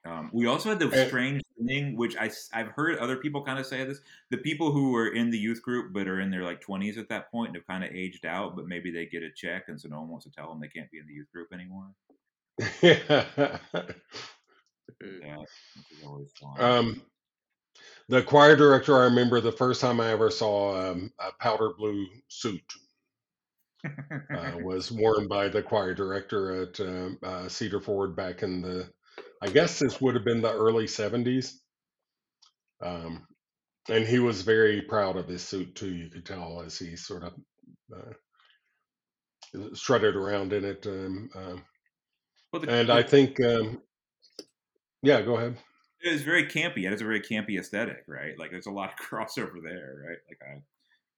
Um, 0.04 0.30
we 0.32 0.46
also 0.46 0.70
had 0.70 0.78
the 0.78 0.90
Eh. 0.90 1.06
strange 1.08 1.42
thing, 1.66 1.94
which 1.96 2.16
I, 2.16 2.30
have 2.52 2.68
heard 2.68 2.98
other 2.98 3.16
people 3.16 3.44
kind 3.44 3.58
of 3.58 3.66
say 3.66 3.84
this: 3.84 4.00
the 4.30 4.38
people 4.38 4.72
who 4.72 4.92
were 4.92 5.08
in 5.08 5.30
the 5.30 5.38
youth 5.38 5.60
group 5.62 5.92
but 5.92 6.08
are 6.08 6.20
in 6.20 6.30
their 6.30 6.42
like 6.42 6.62
20s 6.62 6.96
at 6.96 7.08
that 7.10 7.30
point 7.30 7.48
and 7.48 7.56
have 7.56 7.66
kind 7.66 7.84
of 7.84 7.90
aged 7.90 8.24
out, 8.24 8.56
but 8.56 8.66
maybe 8.66 8.90
they 8.90 9.06
get 9.06 9.22
a 9.22 9.30
check, 9.30 9.64
and 9.68 9.78
so 9.80 9.88
no 9.88 10.00
one 10.00 10.08
wants 10.08 10.24
to 10.24 10.32
tell 10.32 10.48
them 10.48 10.60
they 10.60 10.68
can't 10.68 10.90
be 10.90 10.98
in 10.98 11.06
the 11.06 11.12
youth 11.12 11.30
group 11.32 11.48
anymore. 11.52 11.90
yeah. 12.82 13.58
Yeah, 15.22 15.36
which 15.38 15.98
is 15.98 16.04
always 16.04 16.30
fun. 16.38 16.60
Um, 16.60 17.02
the 18.08 18.22
choir 18.22 18.56
director, 18.56 18.98
I 18.98 19.04
remember 19.04 19.40
the 19.40 19.52
first 19.52 19.80
time 19.80 20.00
I 20.00 20.10
ever 20.10 20.30
saw 20.30 20.90
um, 20.90 21.12
a 21.18 21.30
powder 21.40 21.70
blue 21.78 22.06
suit 22.28 22.60
uh, 23.84 24.52
was 24.62 24.90
worn 24.90 25.28
by 25.28 25.48
the 25.48 25.62
choir 25.62 25.94
director 25.94 26.62
at 26.62 26.80
um, 26.80 27.18
uh, 27.22 27.48
Cedar 27.48 27.80
Ford 27.80 28.14
back 28.16 28.42
in 28.42 28.60
the, 28.60 28.90
I 29.42 29.48
guess 29.48 29.78
this 29.78 30.00
would 30.00 30.14
have 30.14 30.24
been 30.24 30.42
the 30.42 30.52
early 30.52 30.86
70s. 30.86 31.54
Um, 32.82 33.26
and 33.88 34.06
he 34.06 34.18
was 34.18 34.42
very 34.42 34.82
proud 34.82 35.16
of 35.16 35.28
his 35.28 35.42
suit 35.42 35.74
too, 35.74 35.92
you 35.92 36.08
could 36.10 36.26
tell 36.26 36.62
as 36.62 36.78
he 36.78 36.96
sort 36.96 37.24
of 37.24 37.32
uh, 37.94 38.12
strutted 39.74 40.16
around 40.16 40.52
in 40.52 40.64
it. 40.64 40.86
Um, 40.86 41.30
um, 41.34 41.64
Well, 42.52 42.62
the- 42.62 42.70
and 42.70 42.88
the- 42.88 42.94
I 42.94 43.02
think, 43.02 43.40
um, 43.42 43.82
yeah, 45.02 45.22
go 45.22 45.36
ahead. 45.36 45.56
It's 46.02 46.22
very 46.22 46.46
campy. 46.46 46.84
It 46.86 46.90
has 46.90 47.02
a 47.02 47.04
very 47.04 47.20
campy 47.20 47.58
aesthetic, 47.58 48.04
right? 48.06 48.38
Like 48.38 48.50
there's 48.50 48.66
a 48.66 48.70
lot 48.70 48.90
of 48.92 48.96
crossover 49.06 49.62
there, 49.62 50.02
right? 50.08 50.18
Like 50.28 50.40
I, 50.42 50.62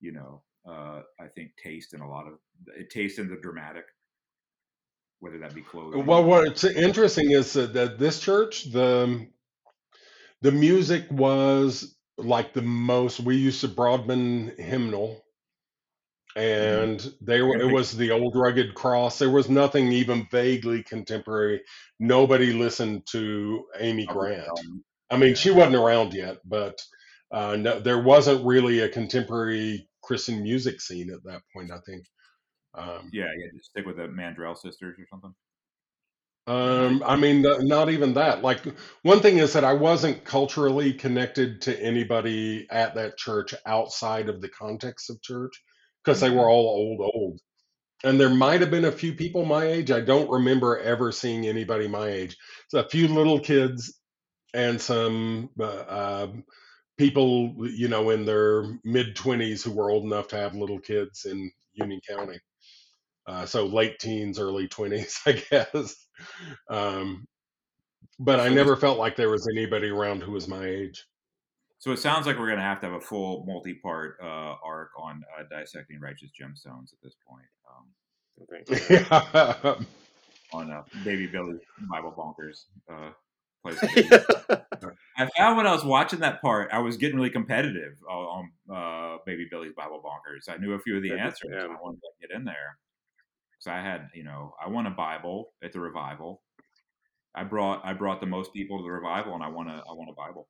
you 0.00 0.12
know, 0.12 0.42
uh, 0.66 1.02
I 1.20 1.28
think 1.34 1.52
taste 1.62 1.94
in 1.94 2.00
a 2.00 2.08
lot 2.08 2.26
of 2.26 2.38
it 2.76 2.90
taste 2.90 3.18
in 3.18 3.28
the 3.28 3.36
dramatic, 3.40 3.84
whether 5.22 5.38
that 5.38 5.54
be 5.54 5.62
clothing. 5.62 6.04
Well, 6.04 6.24
what's 6.24 6.64
interesting 6.64 7.30
is 7.30 7.52
that, 7.52 7.72
that 7.74 7.96
this 7.96 8.18
church, 8.18 8.72
the 8.72 9.28
the 10.40 10.50
music 10.50 11.04
was 11.10 11.96
like 12.18 12.52
the 12.52 12.62
most. 12.62 13.20
We 13.20 13.36
used 13.36 13.62
a 13.62 13.68
Broadman 13.68 14.52
hymnal, 14.58 15.22
and 16.34 17.00
they 17.20 17.40
were. 17.40 17.56
It 17.56 17.72
was 17.72 17.96
the 17.96 18.10
old 18.10 18.34
rugged 18.34 18.74
cross. 18.74 19.20
There 19.20 19.30
was 19.30 19.48
nothing 19.48 19.92
even 19.92 20.26
vaguely 20.28 20.82
contemporary. 20.82 21.62
Nobody 22.00 22.52
listened 22.52 23.06
to 23.12 23.64
Amy 23.78 24.06
Grant. 24.06 24.48
I 25.08 25.18
mean, 25.18 25.36
she 25.36 25.52
wasn't 25.52 25.76
around 25.76 26.14
yet, 26.14 26.38
but 26.44 26.82
uh, 27.30 27.54
no, 27.54 27.78
there 27.78 28.02
wasn't 28.02 28.44
really 28.44 28.80
a 28.80 28.88
contemporary 28.88 29.88
Christian 30.02 30.42
music 30.42 30.80
scene 30.80 31.10
at 31.10 31.22
that 31.22 31.42
point. 31.54 31.70
I 31.70 31.78
think. 31.86 32.02
Um, 32.74 33.10
Yeah, 33.12 33.30
yeah. 33.36 33.46
Just 33.56 33.70
stick 33.70 33.86
with 33.86 33.96
the 33.96 34.08
Mandrell 34.08 34.56
sisters 34.56 34.98
or 34.98 35.06
something. 35.06 35.34
Um, 36.46 37.04
I 37.06 37.14
mean, 37.16 37.42
th- 37.44 37.60
not 37.60 37.88
even 37.90 38.14
that. 38.14 38.42
Like, 38.42 38.64
one 39.02 39.20
thing 39.20 39.38
is 39.38 39.52
that 39.52 39.64
I 39.64 39.74
wasn't 39.74 40.24
culturally 40.24 40.92
connected 40.92 41.62
to 41.62 41.80
anybody 41.80 42.66
at 42.70 42.94
that 42.96 43.16
church 43.16 43.54
outside 43.64 44.28
of 44.28 44.40
the 44.40 44.48
context 44.48 45.08
of 45.08 45.22
church 45.22 45.52
because 46.02 46.20
they 46.20 46.30
were 46.30 46.48
all 46.50 46.66
old, 46.66 47.10
old. 47.14 47.40
And 48.04 48.20
there 48.20 48.30
might 48.30 48.60
have 48.60 48.70
been 48.70 48.86
a 48.86 48.92
few 48.92 49.14
people 49.14 49.44
my 49.44 49.64
age. 49.66 49.90
I 49.90 50.00
don't 50.00 50.30
remember 50.30 50.78
ever 50.78 51.12
seeing 51.12 51.46
anybody 51.46 51.88
my 51.88 52.08
age. 52.08 52.36
So 52.68 52.80
a 52.80 52.88
few 52.88 53.08
little 53.08 53.40
kids 53.40 54.00
and 54.54 54.80
some 54.80 55.50
uh, 55.60 56.22
um 56.24 56.44
people, 56.98 57.54
you 57.68 57.88
know, 57.88 58.10
in 58.10 58.26
their 58.26 58.64
mid 58.84 59.16
20s 59.16 59.62
who 59.64 59.72
were 59.72 59.90
old 59.90 60.04
enough 60.04 60.28
to 60.28 60.36
have 60.36 60.54
little 60.56 60.80
kids 60.80 61.26
in 61.26 61.50
Union 61.74 62.00
County. 62.08 62.38
Uh, 63.26 63.46
so 63.46 63.66
late 63.66 63.98
teens, 63.98 64.38
early 64.38 64.68
20s, 64.68 65.18
I 65.26 65.42
guess. 65.50 65.94
Um, 66.68 67.26
but 68.18 68.40
I 68.40 68.48
never 68.48 68.76
felt 68.76 68.98
like 68.98 69.16
there 69.16 69.30
was 69.30 69.48
anybody 69.56 69.88
around 69.88 70.22
who 70.22 70.32
was 70.32 70.48
my 70.48 70.64
age. 70.64 71.06
So 71.78 71.90
it 71.90 71.98
sounds 71.98 72.26
like 72.26 72.38
we're 72.38 72.46
going 72.46 72.58
to 72.58 72.64
have 72.64 72.80
to 72.80 72.86
have 72.86 72.94
a 72.94 73.00
full 73.00 73.44
multi-part 73.46 74.16
uh, 74.22 74.54
arc 74.64 74.90
on 74.96 75.22
uh, 75.38 75.42
dissecting 75.50 75.98
righteous 76.00 76.30
gemstones 76.30 76.92
at 76.92 77.00
this 77.02 77.14
point. 77.26 77.46
Um, 77.68 77.86
I. 78.38 78.90
Yeah. 78.90 79.74
Yeah. 79.74 79.74
on 80.52 80.70
uh, 80.70 80.82
Baby 81.04 81.26
Billy 81.26 81.58
Bible 81.90 82.12
Bonkers. 82.16 82.64
Uh, 82.90 83.10
place 83.64 83.80
to. 83.80 84.64
I 85.16 85.28
found 85.36 85.56
when 85.56 85.66
I 85.66 85.72
was 85.72 85.84
watching 85.84 86.20
that 86.20 86.42
part, 86.42 86.70
I 86.72 86.78
was 86.80 86.96
getting 86.98 87.16
really 87.16 87.30
competitive 87.30 87.94
on 88.08 88.50
uh, 88.72 89.16
Baby 89.24 89.46
Billy's 89.50 89.72
Bible 89.76 90.02
Bonkers. 90.04 90.52
I 90.52 90.58
knew 90.58 90.74
a 90.74 90.78
few 90.78 90.96
of 90.96 91.02
the 91.02 91.10
Yeah, 91.10 91.26
answers. 91.26 91.50
yeah. 91.52 91.64
and 91.64 91.72
I 91.72 91.76
wanted 91.80 92.00
to 92.00 92.28
get 92.28 92.36
in 92.36 92.44
there 92.44 92.78
because 93.62 93.78
I 93.78 93.82
had, 93.82 94.10
you 94.14 94.24
know, 94.24 94.54
I 94.64 94.68
won 94.68 94.86
a 94.86 94.90
Bible 94.90 95.52
at 95.62 95.72
the 95.72 95.80
revival. 95.80 96.42
I 97.34 97.44
brought 97.44 97.84
I 97.84 97.94
brought 97.94 98.20
the 98.20 98.26
most 98.26 98.52
people 98.52 98.78
to 98.78 98.84
the 98.84 98.90
revival, 98.90 99.34
and 99.34 99.42
I 99.42 99.48
won 99.48 99.68
a 99.68 99.82
I 99.88 99.92
won 99.92 100.08
a 100.08 100.14
Bible. 100.14 100.48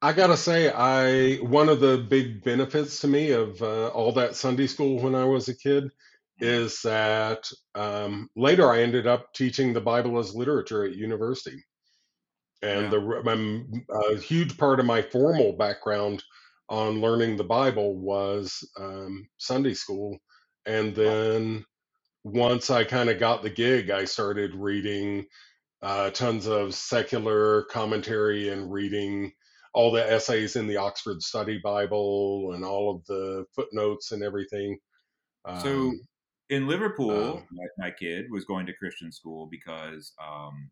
I 0.00 0.12
gotta 0.12 0.36
say, 0.36 0.70
I 0.70 1.36
one 1.38 1.68
of 1.68 1.80
the 1.80 1.98
big 2.08 2.44
benefits 2.44 3.00
to 3.00 3.08
me 3.08 3.32
of 3.32 3.60
uh, 3.62 3.88
all 3.88 4.12
that 4.12 4.36
Sunday 4.36 4.66
school 4.66 5.00
when 5.02 5.14
I 5.14 5.24
was 5.24 5.48
a 5.48 5.56
kid 5.56 5.90
is 6.40 6.82
that 6.82 7.50
um, 7.74 8.28
later 8.36 8.70
I 8.70 8.82
ended 8.82 9.06
up 9.08 9.32
teaching 9.34 9.72
the 9.72 9.80
Bible 9.80 10.18
as 10.18 10.34
literature 10.34 10.84
at 10.84 10.94
university, 10.94 11.64
and 12.62 12.90
Yeah. 12.90 12.90
the 12.90 13.82
a 13.90 14.16
huge 14.20 14.56
part 14.58 14.80
of 14.80 14.86
my 14.86 15.02
formal 15.02 15.52
background 15.54 16.22
on 16.68 17.00
learning 17.00 17.36
the 17.36 17.44
Bible 17.44 17.96
was 17.96 18.68
um, 18.78 19.28
Sunday 19.38 19.74
school, 19.74 20.18
and 20.68 20.94
then 20.94 21.64
once 22.24 22.70
I 22.70 22.84
kind 22.84 23.08
of 23.08 23.18
got 23.18 23.42
the 23.42 23.50
gig, 23.50 23.90
I 23.90 24.04
started 24.04 24.54
reading 24.54 25.26
uh, 25.82 26.10
tons 26.10 26.46
of 26.46 26.74
secular 26.74 27.62
commentary 27.64 28.50
and 28.50 28.70
reading 28.70 29.32
all 29.72 29.90
the 29.90 30.10
essays 30.10 30.56
in 30.56 30.66
the 30.66 30.76
Oxford 30.76 31.22
Study 31.22 31.58
Bible 31.62 32.52
and 32.54 32.64
all 32.64 32.94
of 32.94 33.04
the 33.06 33.46
footnotes 33.54 34.12
and 34.12 34.22
everything. 34.22 34.78
So 35.62 35.70
Um, 35.70 36.00
in 36.50 36.66
Liverpool, 36.66 37.38
um, 37.38 37.46
my, 37.78 37.90
kid 37.90 38.26
was 38.30 38.44
going 38.44 38.66
to 38.66 38.72
Christian 38.72 39.12
school 39.12 39.46
because 39.46 40.12
um, 40.22 40.70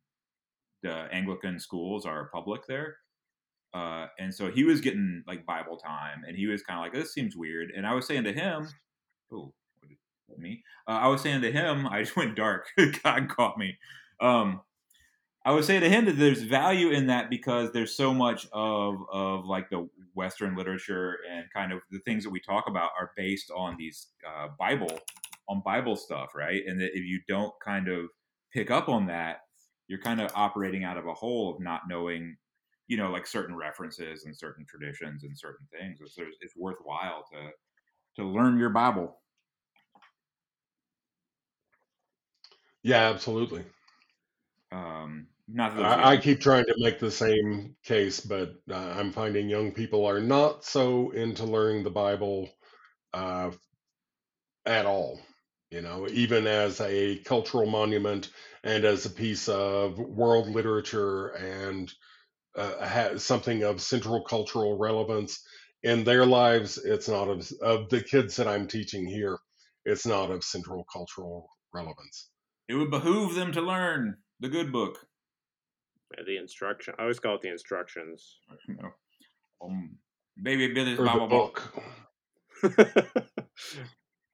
the 0.82 1.08
Anglican 1.12 1.58
schools 1.58 2.04
are 2.04 2.30
public 2.32 2.66
there. 2.66 2.96
Uh, 3.74 4.08
and 4.18 4.34
so 4.34 4.50
he 4.50 4.64
was 4.64 4.80
getting 4.80 5.22
like 5.26 5.46
Bible 5.46 5.76
time, 5.76 6.24
and 6.26 6.36
he 6.36 6.46
was 6.46 6.62
kind 6.62 6.78
of 6.78 6.84
like, 6.84 6.94
"This 6.94 7.12
seems 7.12 7.36
weird." 7.36 7.70
And 7.76 7.86
I 7.86 7.92
was 7.94 8.06
saying 8.06 8.24
to 8.24 8.32
him, 8.32 8.68
"Oh, 9.30 9.42
what 9.42 9.42
did 9.42 9.52
that 9.52 9.65
me?" 10.38 10.62
Uh, 10.86 10.92
I 10.92 11.08
was 11.08 11.20
saying 11.20 11.42
to 11.42 11.52
him, 11.52 11.86
I 11.90 12.02
just 12.02 12.16
went 12.16 12.36
dark. 12.36 12.68
God 13.02 13.28
caught 13.28 13.58
me. 13.58 13.78
Um, 14.20 14.60
I 15.44 15.52
would 15.52 15.64
say 15.64 15.78
to 15.78 15.88
him 15.88 16.06
that 16.06 16.18
there's 16.18 16.42
value 16.42 16.90
in 16.90 17.06
that 17.06 17.30
because 17.30 17.70
there's 17.70 17.94
so 17.94 18.12
much 18.12 18.48
of 18.52 18.96
of 19.12 19.44
like 19.44 19.70
the 19.70 19.88
Western 20.14 20.56
literature 20.56 21.18
and 21.30 21.44
kind 21.54 21.72
of 21.72 21.80
the 21.92 22.00
things 22.00 22.24
that 22.24 22.30
we 22.30 22.40
talk 22.40 22.64
about 22.66 22.90
are 22.98 23.12
based 23.16 23.52
on 23.52 23.76
these 23.78 24.08
uh, 24.26 24.48
Bible 24.58 24.98
on 25.48 25.62
Bible 25.64 25.94
stuff, 25.94 26.30
right? 26.34 26.62
And 26.66 26.80
that 26.80 26.90
if 26.96 27.04
you 27.04 27.20
don't 27.28 27.52
kind 27.64 27.86
of 27.88 28.06
pick 28.52 28.72
up 28.72 28.88
on 28.88 29.06
that, 29.06 29.42
you're 29.86 30.00
kind 30.00 30.20
of 30.20 30.32
operating 30.34 30.82
out 30.82 30.96
of 30.96 31.06
a 31.06 31.14
hole 31.14 31.54
of 31.54 31.62
not 31.62 31.82
knowing, 31.88 32.36
you 32.88 32.96
know, 32.96 33.10
like 33.10 33.26
certain 33.26 33.54
references 33.54 34.24
and 34.24 34.36
certain 34.36 34.66
traditions 34.68 35.22
and 35.22 35.38
certain 35.38 35.66
things. 35.70 36.00
It's, 36.00 36.16
it's 36.40 36.56
worthwhile 36.56 37.24
to 37.32 37.50
to 38.16 38.26
learn 38.26 38.58
your 38.58 38.70
Bible. 38.70 39.20
Yeah, 42.86 43.10
absolutely. 43.10 43.64
Um, 44.70 45.26
not 45.48 45.74
that 45.74 45.84
I, 45.84 46.12
I 46.12 46.16
keep 46.18 46.40
trying 46.40 46.66
to 46.66 46.74
make 46.78 47.00
the 47.00 47.10
same 47.10 47.74
case, 47.82 48.20
but 48.20 48.54
uh, 48.70 48.76
I'm 48.76 49.10
finding 49.10 49.48
young 49.48 49.72
people 49.72 50.06
are 50.06 50.20
not 50.20 50.64
so 50.64 51.10
into 51.10 51.44
learning 51.44 51.82
the 51.82 51.90
Bible 51.90 52.48
uh, 53.12 53.50
at 54.64 54.86
all. 54.86 55.20
You 55.70 55.82
know, 55.82 56.06
even 56.08 56.46
as 56.46 56.80
a 56.80 57.18
cultural 57.18 57.66
monument 57.66 58.30
and 58.62 58.84
as 58.84 59.04
a 59.04 59.10
piece 59.10 59.48
of 59.48 59.98
world 59.98 60.48
literature 60.48 61.30
and 61.30 61.92
uh, 62.56 62.86
ha- 62.86 63.18
something 63.18 63.64
of 63.64 63.82
central 63.82 64.22
cultural 64.22 64.78
relevance 64.78 65.44
in 65.82 66.04
their 66.04 66.24
lives, 66.24 66.78
it's 66.78 67.08
not 67.08 67.28
of, 67.28 67.50
of 67.60 67.88
the 67.90 68.00
kids 68.00 68.36
that 68.36 68.46
I'm 68.46 68.68
teaching 68.68 69.06
here. 69.06 69.38
It's 69.84 70.06
not 70.06 70.30
of 70.30 70.44
central 70.44 70.84
cultural 70.92 71.50
relevance. 71.74 72.30
It 72.68 72.74
would 72.74 72.90
behoove 72.90 73.34
them 73.34 73.52
to 73.52 73.60
learn 73.60 74.16
the 74.40 74.48
good 74.48 74.72
book. 74.72 75.06
The 76.24 76.36
instruction. 76.38 76.94
I 76.98 77.02
always 77.02 77.20
call 77.20 77.34
it 77.36 77.42
the 77.42 77.50
instructions. 77.50 78.38
You 78.68 78.76
know, 78.76 78.90
um, 79.62 79.98
baby 80.42 80.72
Billy's 80.72 80.98
Or 80.98 81.04
the 81.04 81.10
Bible 81.10 81.28
book. 81.28 81.72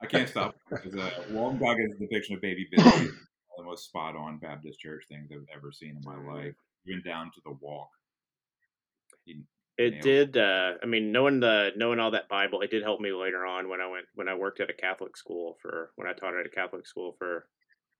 I 0.01 0.05
can't 0.07 0.27
stop 0.27 0.55
because 0.69 0.95
uh, 0.95 1.09
Walton 1.29 1.59
Goggins' 1.59 1.97
depiction 1.99 2.35
of 2.35 2.41
Baby 2.41 2.67
Billy 2.71 3.05
is 3.05 3.11
the 3.57 3.63
most 3.63 3.85
spot 3.85 4.15
on 4.15 4.37
Baptist 4.37 4.79
church 4.79 5.03
things 5.07 5.29
I've 5.31 5.45
ever 5.55 5.71
seen 5.71 5.95
in 5.97 6.01
my 6.03 6.17
life, 6.33 6.55
even 6.85 7.01
down 7.03 7.31
to 7.35 7.41
the 7.45 7.51
walk. 7.61 7.89
He- 9.25 9.43
It 9.77 10.01
did. 10.01 10.37
Uh, 10.37 10.73
I 10.81 10.85
mean, 10.85 11.11
knowing 11.11 11.39
the 11.39 11.71
knowing 11.75 11.99
all 11.99 12.11
that 12.11 12.27
Bible, 12.29 12.61
it 12.61 12.71
did 12.71 12.83
help 12.83 12.99
me 12.99 13.11
later 13.13 13.45
on 13.45 13.69
when 13.69 13.81
I 13.81 13.87
went 13.87 14.05
when 14.13 14.27
I 14.27 14.35
worked 14.35 14.59
at 14.59 14.69
a 14.69 14.73
Catholic 14.73 15.15
school 15.15 15.57
for 15.61 15.91
when 15.95 16.07
I 16.07 16.13
taught 16.13 16.35
at 16.37 16.45
a 16.45 16.49
Catholic 16.49 16.85
school 16.85 17.15
for 17.17 17.47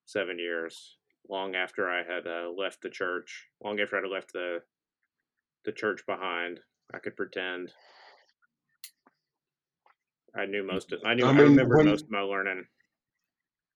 seven 0.06 0.40
years. 0.40 0.98
Long 1.30 1.56
after 1.56 1.90
I 1.90 2.04
had 2.04 2.28
uh, 2.28 2.50
left 2.56 2.82
the 2.82 2.90
church, 2.90 3.48
long 3.64 3.80
after 3.80 3.98
I 3.98 4.02
had 4.02 4.10
left 4.12 4.34
the 4.34 4.62
the 5.66 5.72
church 5.72 6.02
behind, 6.06 6.60
I 6.94 7.00
could 7.00 7.16
pretend 7.16 7.72
I 10.38 10.46
knew 10.46 10.64
most 10.66 10.92
of. 10.92 11.00
I 11.06 11.14
knew. 11.14 11.26
I 11.26 11.30
I, 11.30 11.38
remember 11.40 11.78
when- 11.78 11.86
most 11.88 12.04
of 12.06 12.12
my 12.12 12.20
learning. 12.22 12.66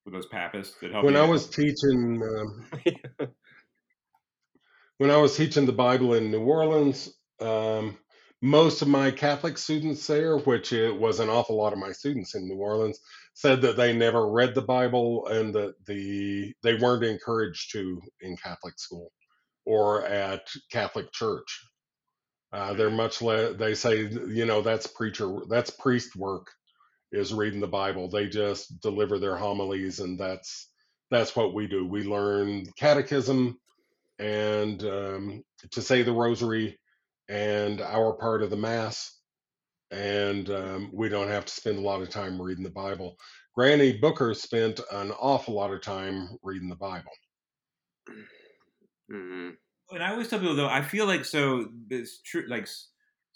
with 0.04 0.12
those 0.14 0.26
papists 0.26 0.76
that 0.80 0.92
help 0.92 1.04
When 1.04 1.14
you. 1.14 1.20
I 1.20 1.24
was 1.26 1.48
teaching, 1.48 2.22
um, 2.22 3.30
when 4.98 5.10
I 5.10 5.16
was 5.16 5.36
teaching 5.36 5.66
the 5.66 5.72
Bible 5.72 6.14
in 6.14 6.30
New 6.30 6.40
Orleans, 6.44 7.14
um, 7.40 7.96
most 8.42 8.82
of 8.82 8.88
my 8.88 9.10
Catholic 9.10 9.56
students 9.58 10.06
there, 10.06 10.36
which 10.38 10.72
it 10.72 10.94
was 10.94 11.20
an 11.20 11.28
awful 11.28 11.56
lot 11.56 11.72
of 11.72 11.78
my 11.78 11.92
students 11.92 12.34
in 12.34 12.46
New 12.48 12.56
Orleans, 12.56 12.98
said 13.38 13.62
that 13.62 13.76
they 13.76 13.92
never 13.96 14.28
read 14.28 14.56
the 14.56 14.62
Bible 14.62 15.28
and 15.28 15.54
that 15.54 15.74
the 15.86 16.52
they 16.64 16.74
weren't 16.74 17.04
encouraged 17.04 17.70
to 17.72 18.02
in 18.20 18.36
Catholic 18.36 18.80
school 18.80 19.12
or 19.64 20.04
at 20.04 20.48
Catholic 20.72 21.12
church. 21.12 21.64
Uh, 22.52 22.74
they're 22.74 22.90
much 22.90 23.22
less. 23.22 23.54
They 23.56 23.74
say, 23.74 24.08
you 24.08 24.44
know, 24.44 24.60
that's 24.60 24.88
preacher, 24.88 25.38
that's 25.48 25.70
priest 25.70 26.16
work, 26.16 26.48
is 27.12 27.32
reading 27.32 27.60
the 27.60 27.68
Bible. 27.68 28.10
They 28.10 28.26
just 28.26 28.80
deliver 28.82 29.20
their 29.20 29.36
homilies, 29.36 30.00
and 30.00 30.18
that's 30.18 30.68
that's 31.12 31.36
what 31.36 31.54
we 31.54 31.68
do. 31.68 31.86
We 31.86 32.02
learn 32.02 32.66
catechism 32.76 33.56
and 34.18 34.82
um, 34.82 35.44
to 35.70 35.82
say 35.82 36.02
the 36.02 36.12
rosary 36.12 36.80
and 37.28 37.80
our 37.82 38.14
part 38.14 38.42
of 38.42 38.50
the 38.50 38.56
mass 38.56 39.17
and 39.90 40.50
um, 40.50 40.90
we 40.92 41.08
don't 41.08 41.28
have 41.28 41.44
to 41.46 41.52
spend 41.52 41.78
a 41.78 41.82
lot 41.82 42.02
of 42.02 42.10
time 42.10 42.40
reading 42.40 42.64
the 42.64 42.70
bible 42.70 43.16
granny 43.54 43.96
booker 43.98 44.34
spent 44.34 44.80
an 44.92 45.10
awful 45.12 45.54
lot 45.54 45.72
of 45.72 45.80
time 45.82 46.28
reading 46.42 46.68
the 46.68 46.76
bible 46.76 47.12
hmm 49.10 49.50
and 49.90 50.02
I 50.02 50.10
always 50.10 50.28
tell 50.28 50.38
people 50.38 50.54
though, 50.54 50.68
I 50.68 50.82
feel 50.82 51.06
like 51.06 51.24
so 51.24 51.70
it's 51.88 52.20
true. 52.20 52.44
Like 52.46 52.64
it's 52.64 52.92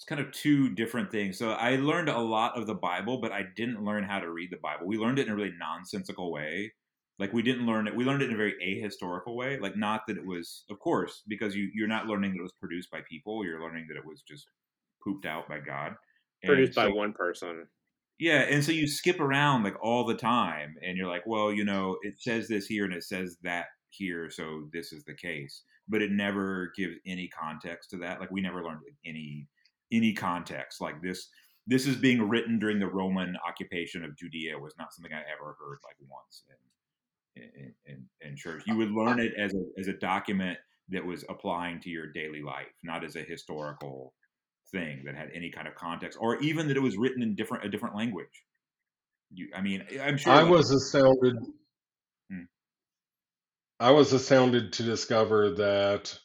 kind 0.07 0.21
of 0.21 0.33
two 0.33 0.75
different 0.75 1.11
things. 1.11 1.39
So 1.39 1.53
I 1.53 1.77
learned 1.77 2.11
a 2.11 2.19
lot 2.19 2.59
of 2.59 2.67
the 2.67 2.75
Bible, 2.75 3.23
but 3.23 3.33
I 3.33 3.45
didn't 3.57 3.83
learn 3.83 4.05
how 4.05 4.21
to 4.21 4.31
read 4.31 4.51
the 4.51 4.59
Bible. 4.59 4.87
We 4.87 4.99
learned 4.99 5.19
it 5.19 5.29
in 5.29 5.33
a 5.33 5.37
really 5.37 5.55
nonsensical 5.59 6.31
way. 6.31 6.71
Like 7.19 7.33
we 7.33 7.41
didn't 7.41 7.65
learn 7.65 7.87
it. 7.89 7.97
We 7.97 8.05
learned 8.05 8.21
it 8.21 8.29
in 8.29 8.35
a 8.35 8.37
very 8.37 8.53
ahistorical 8.63 9.35
way. 9.35 9.59
Like 9.59 9.77
not 9.79 10.03
that 10.09 10.19
it 10.19 10.27
was, 10.27 10.67
of 10.69 10.79
course, 10.79 11.23
because 11.27 11.57
you 11.57 11.71
you're 11.75 11.89
not 11.89 12.05
learning 12.07 12.33
that 12.33 12.41
it 12.41 12.43
was 12.43 12.53
produced 12.61 12.91
by 12.91 13.01
people. 13.09 13.43
You're 13.47 13.63
learning 13.63 13.87
that 13.89 13.97
it 13.97 14.05
was 14.05 14.21
just 14.21 14.47
pooped 15.03 15.25
out 15.25 15.49
by 15.49 15.61
God. 15.61 15.95
Produced 16.45 16.75
by 16.75 16.89
one 16.89 17.13
person. 17.13 17.67
yeah, 18.19 18.41
and 18.41 18.65
so 18.65 18.73
you 18.73 18.87
skip 18.87 19.21
around 19.21 19.63
like 19.65 19.77
all 19.83 20.05
the 20.05 20.15
time, 20.15 20.75
and 20.85 20.97
you're 20.97 21.09
like, 21.09 21.27
well, 21.27 21.53
you 21.53 21.65
know, 21.65 21.97
it 22.03 22.15
says 22.21 22.49
this 22.49 22.67
here 22.67 22.85
and 22.85 22.95
it 22.95 23.05
says 23.05 23.37
that 23.43 23.67
here, 23.91 24.31
so 24.31 24.69
this 24.73 24.93
is 24.93 25.05
the 25.05 25.15
case. 25.15 25.63
But 25.89 26.03
it 26.03 26.11
never 26.13 26.73
gives 26.77 26.97
any 27.07 27.29
context 27.29 27.91
to 27.91 27.97
that. 27.99 28.21
Like 28.21 28.31
we 28.31 28.41
never 28.41 28.63
learned 28.63 28.81
any 29.05 29.47
any 29.93 30.13
context. 30.13 30.81
Like 30.81 31.03
this 31.03 31.29
this 31.67 31.87
is 31.87 31.97
being 31.97 32.29
written 32.29 32.59
during 32.59 32.79
the 32.79 32.87
Roman 32.89 33.37
occupation 33.47 34.05
of 34.05 34.17
Judea 34.17 34.59
was 34.59 34.75
not 34.79 34.93
something 34.93 35.13
I 35.13 35.21
ever 35.21 35.57
heard 35.59 35.79
like 35.85 35.97
once 36.09 36.45
in 36.49 37.43
in, 37.43 37.75
in, 37.87 38.05
in 38.21 38.37
church. 38.37 38.63
You 38.67 38.77
would 38.77 38.91
learn 38.91 39.21
it 39.21 39.33
as 39.39 39.55
a 39.55 39.65
as 39.79 39.89
a 39.89 39.95
document 39.95 40.59
that 40.89 41.05
was 41.05 41.25
applying 41.29 41.81
to 41.81 41.91
your 41.91 42.07
daily 42.07 42.43
life, 42.43 42.73
not 42.83 43.05
as 43.05 43.17
a 43.17 43.23
historical 43.23 44.13
thing 44.73 45.03
that 45.05 45.15
had 45.15 45.31
any 45.35 45.51
kind 45.51 45.69
of 45.69 45.75
context, 45.75 46.19
or 46.21 46.37
even 46.39 46.69
that 46.69 46.77
it 46.77 46.83
was 46.83 46.97
written 46.97 47.23
in 47.23 47.35
different 47.35 47.65
a 47.65 47.69
different 47.69 47.95
language. 47.95 48.45
You, 49.33 49.49
I 49.55 49.61
mean, 49.61 49.85
I'm 50.03 50.17
sure. 50.17 50.33
I 50.33 50.43
was 50.43 50.71
astounded. 50.71 51.37
Hmm. 52.31 52.45
I 53.81 53.91
was 53.91 54.13
astounded 54.13 54.73
to 54.75 54.83
discover 54.83 55.55
that 55.55 56.19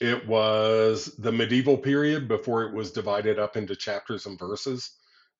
it 0.00 0.26
was 0.26 1.14
the 1.18 1.32
medieval 1.32 1.76
period 1.76 2.28
before 2.28 2.64
it 2.64 2.74
was 2.74 2.92
divided 2.92 3.38
up 3.38 3.56
into 3.56 3.74
chapters 3.74 4.26
and 4.26 4.38
verses, 4.38 4.92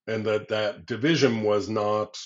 and 0.06 0.24
that 0.26 0.48
that 0.48 0.86
division 0.86 1.42
was 1.42 1.68
not 1.68 2.18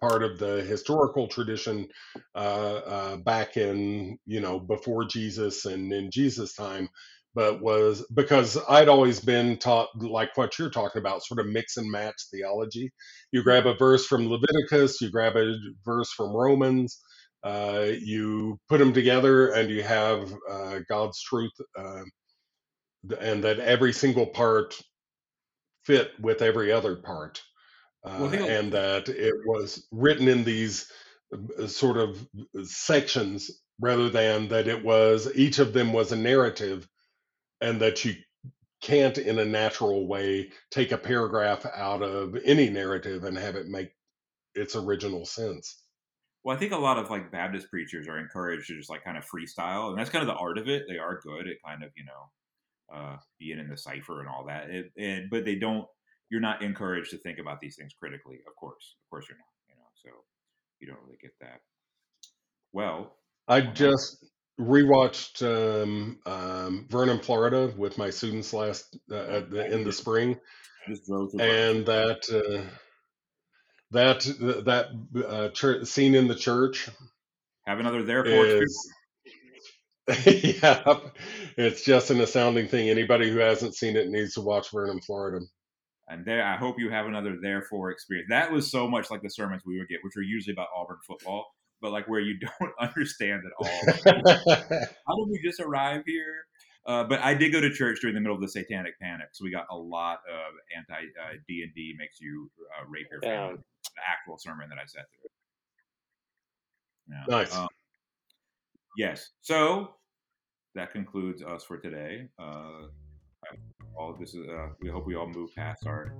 part 0.00 0.22
of 0.22 0.38
the 0.38 0.62
historical 0.62 1.28
tradition 1.28 1.88
uh, 2.34 2.38
uh, 2.38 3.16
back 3.16 3.56
in 3.56 4.18
you 4.26 4.40
know 4.40 4.58
before 4.58 5.04
Jesus 5.04 5.64
and 5.64 5.92
in 5.92 6.10
Jesus' 6.10 6.54
time, 6.54 6.88
but 7.34 7.60
was 7.60 8.06
because 8.14 8.58
I'd 8.68 8.88
always 8.88 9.20
been 9.20 9.58
taught 9.58 9.88
like 10.00 10.36
what 10.36 10.58
you're 10.58 10.70
talking 10.70 11.00
about, 11.00 11.24
sort 11.24 11.40
of 11.40 11.46
mix 11.46 11.76
and 11.76 11.90
match 11.90 12.16
theology. 12.30 12.92
You 13.32 13.42
grab 13.42 13.66
a 13.66 13.74
verse 13.74 14.06
from 14.06 14.28
Leviticus, 14.28 15.00
you 15.00 15.10
grab 15.10 15.36
a 15.36 15.56
verse 15.84 16.10
from 16.12 16.32
Romans, 16.32 17.00
uh, 17.42 17.86
you 18.00 18.58
put 18.68 18.78
them 18.78 18.92
together, 18.92 19.52
and 19.52 19.70
you 19.70 19.82
have 19.82 20.32
uh, 20.50 20.80
God's 20.88 21.20
truth, 21.22 21.52
uh, 21.76 22.02
and 23.20 23.44
that 23.44 23.58
every 23.58 23.92
single 23.92 24.26
part 24.26 24.80
fit 25.84 26.12
with 26.20 26.42
every 26.42 26.72
other 26.72 26.96
part, 26.96 27.42
uh, 28.04 28.16
Well, 28.20 28.34
and 28.34 28.72
that 28.72 29.08
it 29.08 29.34
was 29.46 29.86
written 29.92 30.28
in 30.28 30.44
these 30.44 30.90
uh, 31.32 31.66
sort 31.66 31.96
of 31.96 32.26
sections 32.64 33.50
rather 33.80 34.08
than 34.08 34.48
that 34.48 34.68
it 34.68 34.84
was 34.84 35.28
each 35.34 35.58
of 35.58 35.72
them 35.72 35.92
was 35.92 36.12
a 36.12 36.16
narrative, 36.16 36.86
and 37.64 37.80
that 37.80 38.04
you 38.04 38.14
can't 38.82 39.16
in 39.16 39.38
a 39.38 39.44
natural 39.44 40.06
way 40.06 40.50
take 40.70 40.92
a 40.92 40.98
paragraph 40.98 41.64
out 41.74 42.02
of 42.02 42.36
any 42.44 42.68
narrative 42.68 43.24
and 43.24 43.38
have 43.38 43.56
it 43.56 43.66
make 43.66 43.90
its 44.54 44.76
original 44.76 45.24
sense. 45.24 45.82
Well, 46.44 46.54
I 46.54 46.60
think 46.60 46.72
a 46.72 46.76
lot 46.76 46.98
of 46.98 47.08
like 47.08 47.32
Baptist 47.32 47.70
preachers 47.70 48.06
are 48.06 48.18
encouraged 48.18 48.66
to 48.66 48.76
just 48.76 48.90
like 48.90 49.02
kind 49.02 49.16
of 49.16 49.24
freestyle, 49.24 49.88
and 49.88 49.98
that's 49.98 50.10
kind 50.10 50.22
of 50.22 50.26
the 50.26 50.38
art 50.38 50.58
of 50.58 50.68
it. 50.68 50.82
They 50.86 50.98
are 50.98 51.20
good 51.22 51.48
at 51.48 51.56
kind 51.66 51.82
of 51.82 51.90
you 51.96 52.04
know 52.04 52.94
uh, 52.94 53.16
being 53.38 53.58
in 53.58 53.70
the 53.70 53.78
cipher 53.78 54.20
and 54.20 54.28
all 54.28 54.44
that, 54.46 54.66
it, 54.68 55.30
but 55.30 55.46
they 55.46 55.54
don't. 55.54 55.86
You're 56.30 56.42
not 56.42 56.62
encouraged 56.62 57.10
to 57.12 57.18
think 57.18 57.38
about 57.38 57.60
these 57.60 57.76
things 57.76 57.94
critically. 57.98 58.40
Of 58.46 58.54
course, 58.56 58.96
of 59.06 59.10
course, 59.10 59.26
you're 59.28 59.38
not. 59.38 59.44
You 59.70 59.76
know, 59.76 59.88
so 59.94 60.10
you 60.80 60.86
don't 60.86 61.02
really 61.02 61.18
get 61.22 61.32
that. 61.40 61.60
Well, 62.72 63.16
I 63.48 63.62
just 63.62 64.26
rewatched 64.60 65.42
um, 65.42 66.18
um, 66.26 66.86
Vernon, 66.88 67.18
Florida, 67.18 67.72
with 67.76 67.98
my 67.98 68.10
students 68.10 68.52
last 68.52 68.96
uh, 69.10 69.16
at 69.16 69.50
the, 69.50 69.72
in 69.72 69.84
the 69.84 69.92
spring, 69.92 70.38
I 70.86 70.90
just 70.90 71.06
drove 71.06 71.32
through. 71.32 71.40
and 71.40 71.86
that 71.86 72.22
uh, 72.30 72.64
that 73.90 74.20
that 74.64 75.26
uh, 75.26 75.48
church, 75.50 75.86
scene 75.86 76.14
in 76.14 76.28
the 76.28 76.34
church 76.34 76.88
have 77.66 77.78
another 77.78 78.02
therefore 78.02 78.44
experience. 78.44 78.62
is 78.70 78.90
yeah, 80.62 80.98
it's 81.56 81.82
just 81.82 82.10
an 82.10 82.20
astounding 82.20 82.68
thing. 82.68 82.90
Anybody 82.90 83.30
who 83.30 83.38
hasn't 83.38 83.74
seen 83.74 83.96
it 83.96 84.10
needs 84.10 84.34
to 84.34 84.42
watch 84.42 84.70
Vernon, 84.70 85.00
Florida. 85.00 85.44
And 86.08 86.26
there, 86.26 86.44
I 86.44 86.58
hope 86.58 86.78
you 86.78 86.90
have 86.90 87.06
another 87.06 87.38
therefore 87.40 87.90
experience. 87.90 88.28
That 88.28 88.52
was 88.52 88.70
so 88.70 88.86
much 88.86 89.10
like 89.10 89.22
the 89.22 89.30
sermons 89.30 89.62
we 89.64 89.78
would 89.78 89.88
get, 89.88 90.00
which 90.02 90.14
are 90.18 90.22
usually 90.22 90.52
about 90.52 90.68
Auburn 90.76 90.98
football, 91.06 91.46
but 91.80 91.92
like 91.92 92.08
where 92.08 92.20
you 92.20 92.38
don't 92.60 92.72
understand 92.80 93.42
at 93.44 93.52
all. 93.58 93.80
How 95.06 95.16
did 95.16 95.30
we 95.30 95.40
just 95.44 95.60
arrive 95.60 96.02
here? 96.06 96.46
Uh, 96.86 97.02
but 97.04 97.20
I 97.20 97.32
did 97.34 97.50
go 97.50 97.60
to 97.60 97.70
church 97.72 98.00
during 98.00 98.14
the 98.14 98.20
middle 98.20 98.34
of 98.34 98.42
the 98.42 98.48
Satanic 98.48 98.98
Panic, 99.00 99.28
so 99.32 99.42
we 99.42 99.50
got 99.50 99.66
a 99.70 99.76
lot 99.76 100.18
of 100.30 100.52
anti 100.76 100.94
uh, 100.94 101.36
D 101.48 101.62
and 101.62 101.74
D 101.74 101.94
makes 101.98 102.20
you 102.20 102.50
uh, 102.78 102.84
rape 102.88 103.06
your 103.10 103.20
Yeah. 103.22 103.48
family. 103.48 103.62
The 103.96 104.02
actual 104.06 104.38
sermon 104.38 104.68
that 104.68 104.78
I 104.78 104.84
sat 104.86 105.04
through. 105.10 105.30
Yeah. 107.08 107.24
Nice. 107.28 107.54
Um, 107.54 107.68
yes. 108.98 109.30
So 109.40 109.94
that 110.74 110.92
concludes 110.92 111.42
us 111.42 111.64
for 111.64 111.78
today. 111.78 112.28
Uh, 112.38 112.88
all 113.96 114.14
this 114.18 114.34
is. 114.34 114.46
Uh, 114.46 114.68
we 114.80 114.90
hope 114.90 115.06
we 115.06 115.14
all 115.14 115.28
move 115.28 115.54
past 115.54 115.86
our 115.86 116.12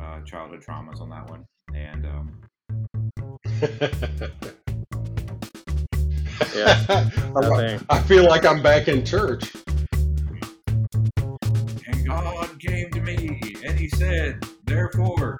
uh, 0.00 0.20
childhood 0.22 0.62
traumas 0.66 1.00
on 1.00 1.08
that 1.10 1.28
one, 1.30 1.44
and 1.74 2.06
um, 2.06 2.42
Yeah, 6.54 6.84
I, 7.36 7.40
nothing. 7.40 7.86
I 7.88 8.00
feel 8.02 8.24
like 8.24 8.44
I'm 8.44 8.62
back 8.62 8.88
in 8.88 9.04
church. 9.04 9.52
and 11.16 12.06
God 12.06 12.60
came 12.60 12.90
to 12.90 13.00
me, 13.00 13.40
and 13.64 13.78
He 13.78 13.88
said, 13.88 14.44
"Therefore." 14.64 15.38